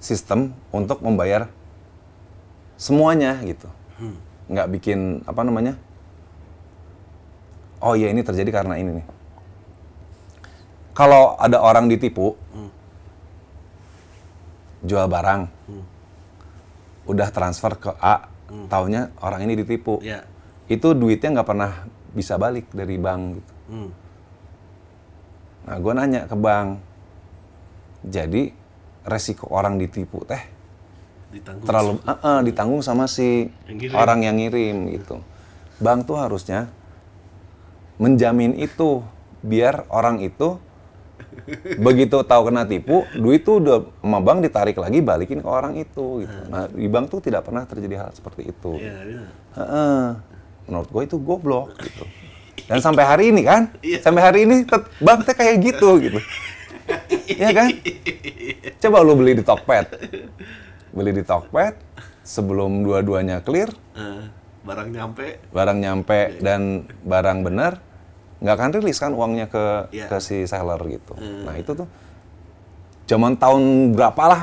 sistem 0.00 0.52
untuk 0.68 1.00
membayar 1.00 1.48
semuanya 2.76 3.40
gitu? 3.44 3.68
Nggak 4.48 4.68
bikin 4.76 5.24
apa 5.24 5.40
namanya? 5.44 5.80
Oh 7.80 7.96
iya 7.96 8.12
ini 8.12 8.24
terjadi 8.24 8.48
karena 8.52 8.76
ini 8.80 9.00
nih. 9.00 9.07
Kalau 10.94 11.34
ada 11.40 11.59
orang 11.59 11.90
ditipu, 11.90 12.38
jual 14.84 15.09
barang, 15.09 15.48
udah 17.09 17.28
transfer 17.32 17.72
ke 17.80 17.90
A, 17.98 18.28
taunya 18.68 19.11
orang 19.24 19.42
ini 19.48 19.59
ditipu. 19.59 19.98
Iya. 20.05 20.24
Itu 20.66 20.96
duitnya 20.96 21.40
nggak 21.40 21.48
pernah 21.48 21.72
bisa 22.14 22.38
balik 22.38 22.70
dari 22.72 22.96
bank 22.96 23.22
gitu. 23.36 23.52
Hmm. 23.68 23.90
Nah, 25.64 25.76
gue 25.80 25.92
nanya 25.96 26.20
ke 26.28 26.36
bank, 26.36 26.68
jadi 28.04 28.52
resiko 29.04 29.48
orang 29.48 29.80
ditipu 29.80 30.20
teh 30.24 30.40
ditanggung 31.32 31.66
terlalu 31.66 31.92
eh, 32.04 32.14
eh, 32.14 32.40
ditanggung 32.46 32.80
sama 32.80 33.04
si 33.10 33.48
Yang 33.66 33.76
ngirim. 33.90 33.94
orang 33.96 34.18
yang 34.22 34.36
ngirim 34.38 34.76
gitu. 34.92 35.16
Bank 35.80 36.06
tuh 36.06 36.16
harusnya 36.20 36.70
menjamin 37.98 38.54
itu 38.60 39.02
biar 39.42 39.88
orang 39.90 40.22
itu 40.22 40.56
begitu 41.86 42.22
tahu 42.22 42.50
kena 42.50 42.64
tipu, 42.64 43.04
duit 43.16 43.42
tuh 43.42 43.58
udah 43.58 43.78
sama 44.00 44.18
bank 44.22 44.38
ditarik 44.44 44.76
lagi 44.78 45.02
balikin 45.02 45.40
ke 45.42 45.48
orang 45.48 45.74
itu 45.76 46.22
gitu. 46.24 46.38
Nah, 46.48 46.68
di 46.70 46.86
bank 46.86 47.10
tuh 47.10 47.20
tidak 47.24 47.44
pernah 47.48 47.64
terjadi 47.66 48.06
hal 48.06 48.10
seperti 48.14 48.48
itu. 48.52 48.78
iya 48.78 48.98
iya 49.02 49.22
Heeh. 49.58 50.04
Menurut 50.64 50.88
gue 50.88 51.02
itu 51.04 51.16
goblok 51.16 51.76
gitu. 51.78 52.04
Dan 52.64 52.80
sampai 52.80 53.04
hari 53.04 53.24
ini 53.28 53.42
kan, 53.42 53.68
Iya. 53.78 54.00
sampai 54.00 54.22
hari 54.22 54.38
ini 54.44 54.64
bank 54.98 55.24
teh 55.24 55.34
kayak 55.34 55.60
gitu 55.60 56.00
gitu. 56.00 56.16
Iya 57.26 57.50
kan? 57.52 57.68
Coba 58.78 59.00
lu 59.00 59.14
beli 59.14 59.36
di 59.36 59.44
Tokped. 59.44 59.86
Beli 60.90 61.12
di 61.12 61.22
Tokped 61.22 61.74
sebelum 62.20 62.80
dua-duanya 62.80 63.40
clear, 63.40 63.68
Eh, 63.92 64.24
barang 64.64 64.88
nyampe 64.88 65.44
barang 65.50 65.76
nyampe 65.76 66.40
dan 66.40 66.84
barang 67.00 67.44
benar, 67.44 67.80
nggak 68.40 68.54
akan 68.54 68.70
rilis 68.74 68.96
kan 68.96 69.12
uangnya 69.12 69.46
ke 69.46 69.92
Iya. 69.92 70.08
ke 70.08 70.16
si 70.18 70.44
seller 70.44 70.80
gitu. 70.86 71.12
Nah 71.16 71.54
itu 71.54 71.72
tuh 71.74 71.88
zaman 73.04 73.36
tahun 73.36 73.92
berapa 73.92 74.22
lah, 74.24 74.42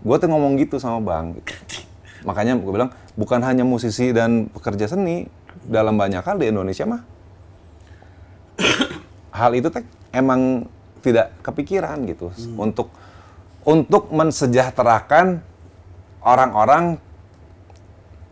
gue 0.00 0.16
tuh 0.16 0.28
ngomong 0.28 0.60
gitu 0.60 0.76
sama 0.76 1.00
bank. 1.00 1.40
Gitu. 1.40 1.52
Makanya 2.24 2.56
gue 2.58 2.72
bilang 2.72 2.90
bukan 3.16 3.40
hanya 3.44 3.64
musisi 3.64 4.12
dan 4.12 4.52
pekerja 4.52 4.90
seni 4.90 5.28
dalam 5.64 5.96
banyak 5.96 6.24
hal 6.24 6.36
di 6.36 6.48
Indonesia 6.48 6.84
mah 6.84 7.02
hal 9.32 9.50
itu 9.56 9.72
teh 9.72 9.84
emang 10.12 10.68
tidak 11.00 11.32
kepikiran 11.40 12.04
gitu. 12.04 12.28
Untuk 12.60 12.92
untuk 13.64 14.08
mensejahterakan 14.12 15.40
orang-orang 16.24 17.00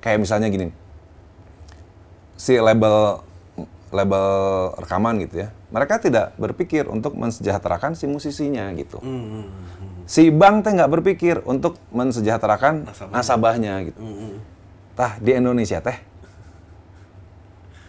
kayak 0.01 0.25
misalnya 0.25 0.49
gini 0.49 0.73
si 2.39 2.57
label 2.57 3.21
label 3.91 4.27
rekaman 4.79 5.21
gitu 5.25 5.45
ya 5.45 5.49
mereka 5.69 6.01
tidak 6.01 6.33
berpikir 6.41 6.89
untuk 6.89 7.17
mensejahterakan 7.17 7.93
si 7.93 8.09
musisinya 8.09 8.73
gitu. 8.73 9.01
Hmm, 9.05 9.49
si 10.09 10.33
bank 10.33 10.65
teh 10.65 10.73
nggak 10.73 10.89
berpikir 10.89 11.45
untuk 11.45 11.77
mensejahterakan 11.93 12.89
Nasabahnya. 12.89 13.13
nasabahnya 13.13 13.73
gitu 13.93 14.01
hmm, 14.01 14.35
tah 14.97 15.21
di 15.21 15.37
Indonesia 15.37 15.85
teh 15.85 16.01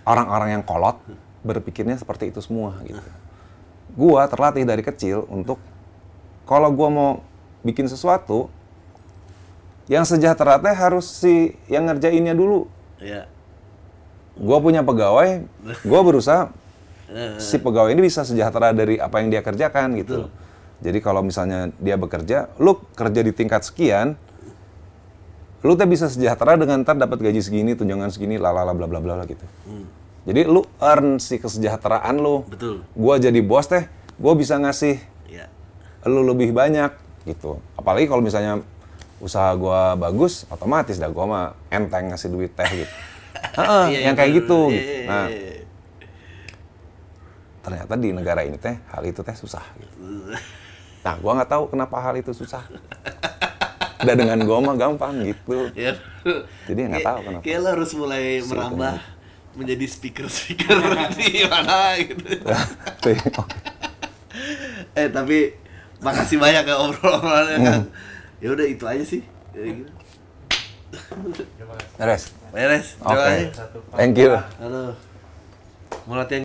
orang-orang 0.10 0.60
yang 0.60 0.64
kolot 0.68 1.00
berpikirnya 1.46 1.96
seperti 1.96 2.34
itu 2.34 2.42
semua 2.42 2.76
gitu. 2.84 3.00
Gua 3.94 4.26
terlatih 4.26 4.66
dari 4.66 4.82
kecil 4.82 5.30
untuk 5.30 5.62
kalau 6.50 6.74
gua 6.74 6.90
mau 6.90 7.12
bikin 7.62 7.86
sesuatu 7.86 8.50
yang 9.90 10.06
sejahtera 10.06 10.58
teh 10.62 10.74
harus 10.74 11.06
si 11.06 11.54
yang 11.70 11.86
ngerjainnya 11.90 12.34
dulu. 12.34 12.66
Iya. 13.02 13.30
Gua 14.40 14.58
punya 14.64 14.82
pegawai, 14.86 15.44
gua 15.84 16.02
berusaha 16.02 16.50
si 17.42 17.58
pegawai 17.58 17.92
ini 17.92 18.02
bisa 18.06 18.22
sejahtera 18.26 18.74
dari 18.74 19.02
apa 19.02 19.22
yang 19.22 19.30
dia 19.30 19.42
kerjakan 19.46 19.98
gitu. 20.00 20.30
Jadi 20.80 20.98
kalau 21.00 21.20
misalnya 21.20 21.70
dia 21.76 22.00
bekerja, 22.00 22.48
lu 22.56 22.80
kerja 22.96 23.20
di 23.20 23.36
tingkat 23.36 23.68
sekian, 23.68 24.16
lu 25.60 25.76
teh 25.76 25.84
bisa 25.84 26.08
sejahtera 26.08 26.56
dengan 26.56 26.80
ntar 26.82 26.96
dapat 26.96 27.20
gaji 27.20 27.44
segini, 27.44 27.76
tunjangan 27.76 28.08
segini, 28.10 28.40
lalala 28.40 28.72
bla 28.72 28.88
bla 28.88 29.04
bla 29.04 29.20
gitu. 29.28 29.44
Jadi 30.24 30.48
lu 30.48 30.64
earn 30.80 31.20
si 31.20 31.36
kesejahteraan 31.36 32.16
lu. 32.16 32.48
Betul. 32.48 32.88
Gua 32.96 33.20
jadi 33.20 33.40
bos 33.44 33.68
teh, 33.68 33.88
gua 34.16 34.36
bisa 34.36 34.56
ngasih 34.56 35.04
Iya. 35.28 35.52
lu 36.08 36.24
lebih 36.24 36.56
banyak 36.56 36.96
gitu. 37.28 37.60
Apalagi 37.76 38.08
kalau 38.08 38.24
misalnya 38.24 38.64
usaha 39.20 39.52
gua 39.60 40.00
bagus, 40.00 40.48
otomatis 40.48 40.96
dah 40.96 41.12
gua 41.12 41.26
mah 41.28 41.46
enteng 41.68 42.08
ngasih 42.08 42.32
duit 42.32 42.56
teh 42.56 42.70
gitu. 42.72 42.94
Heeh, 43.60 43.86
Iya, 43.92 44.00
yang 44.08 44.16
iya, 44.16 44.20
kayak 44.20 44.32
bener. 44.32 44.40
gitu. 44.44 44.60
Iya, 44.72 44.80
gitu. 44.80 45.08
Nah, 45.12 45.26
ternyata 47.60 47.94
di 48.00 48.10
negara 48.16 48.42
ini 48.48 48.56
teh 48.56 48.80
hal 48.96 49.04
itu 49.04 49.20
teh 49.20 49.36
susah. 49.36 49.64
Gitu. 49.76 49.96
Nah, 51.00 51.16
gua 51.18 51.32
nggak 51.40 51.52
tahu 51.52 51.64
kenapa 51.72 51.96
hal 52.04 52.16
itu 52.20 52.32
susah. 52.36 52.64
Udah 54.00 54.16
dengan 54.16 54.40
gua 54.48 54.64
mah 54.64 54.76
gampang 54.80 55.24
gitu. 55.24 55.72
Ya. 55.76 55.96
Jadi 56.68 56.80
nggak 56.88 57.04
tahu 57.04 57.20
kenapa. 57.26 57.44
Kayak 57.44 57.60
lo 57.64 57.70
harus 57.76 57.92
mulai 57.96 58.24
merambah 58.44 58.96
menjadi 59.58 59.86
speaker-speaker 59.90 60.78
di 61.20 61.44
mana 61.50 61.98
gitu. 62.00 62.24
Eh 64.96 65.08
tapi 65.12 65.52
makasih 66.00 66.40
banyak 66.40 66.64
ya 66.64 66.76
obrolannya 66.80 67.58
kan. 67.60 67.82
ya 68.40 68.48
udah 68.56 68.66
itu 68.68 68.86
aja 68.88 69.04
sih. 69.04 69.22
Beres. 72.00 72.32
beres 72.56 72.88
Oke. 73.04 73.52
Pump. 73.52 73.98
Thank 74.00 74.16
you. 74.16 74.32
Halo. 74.62 74.96
Mau 76.06 76.16
latihan 76.16 76.38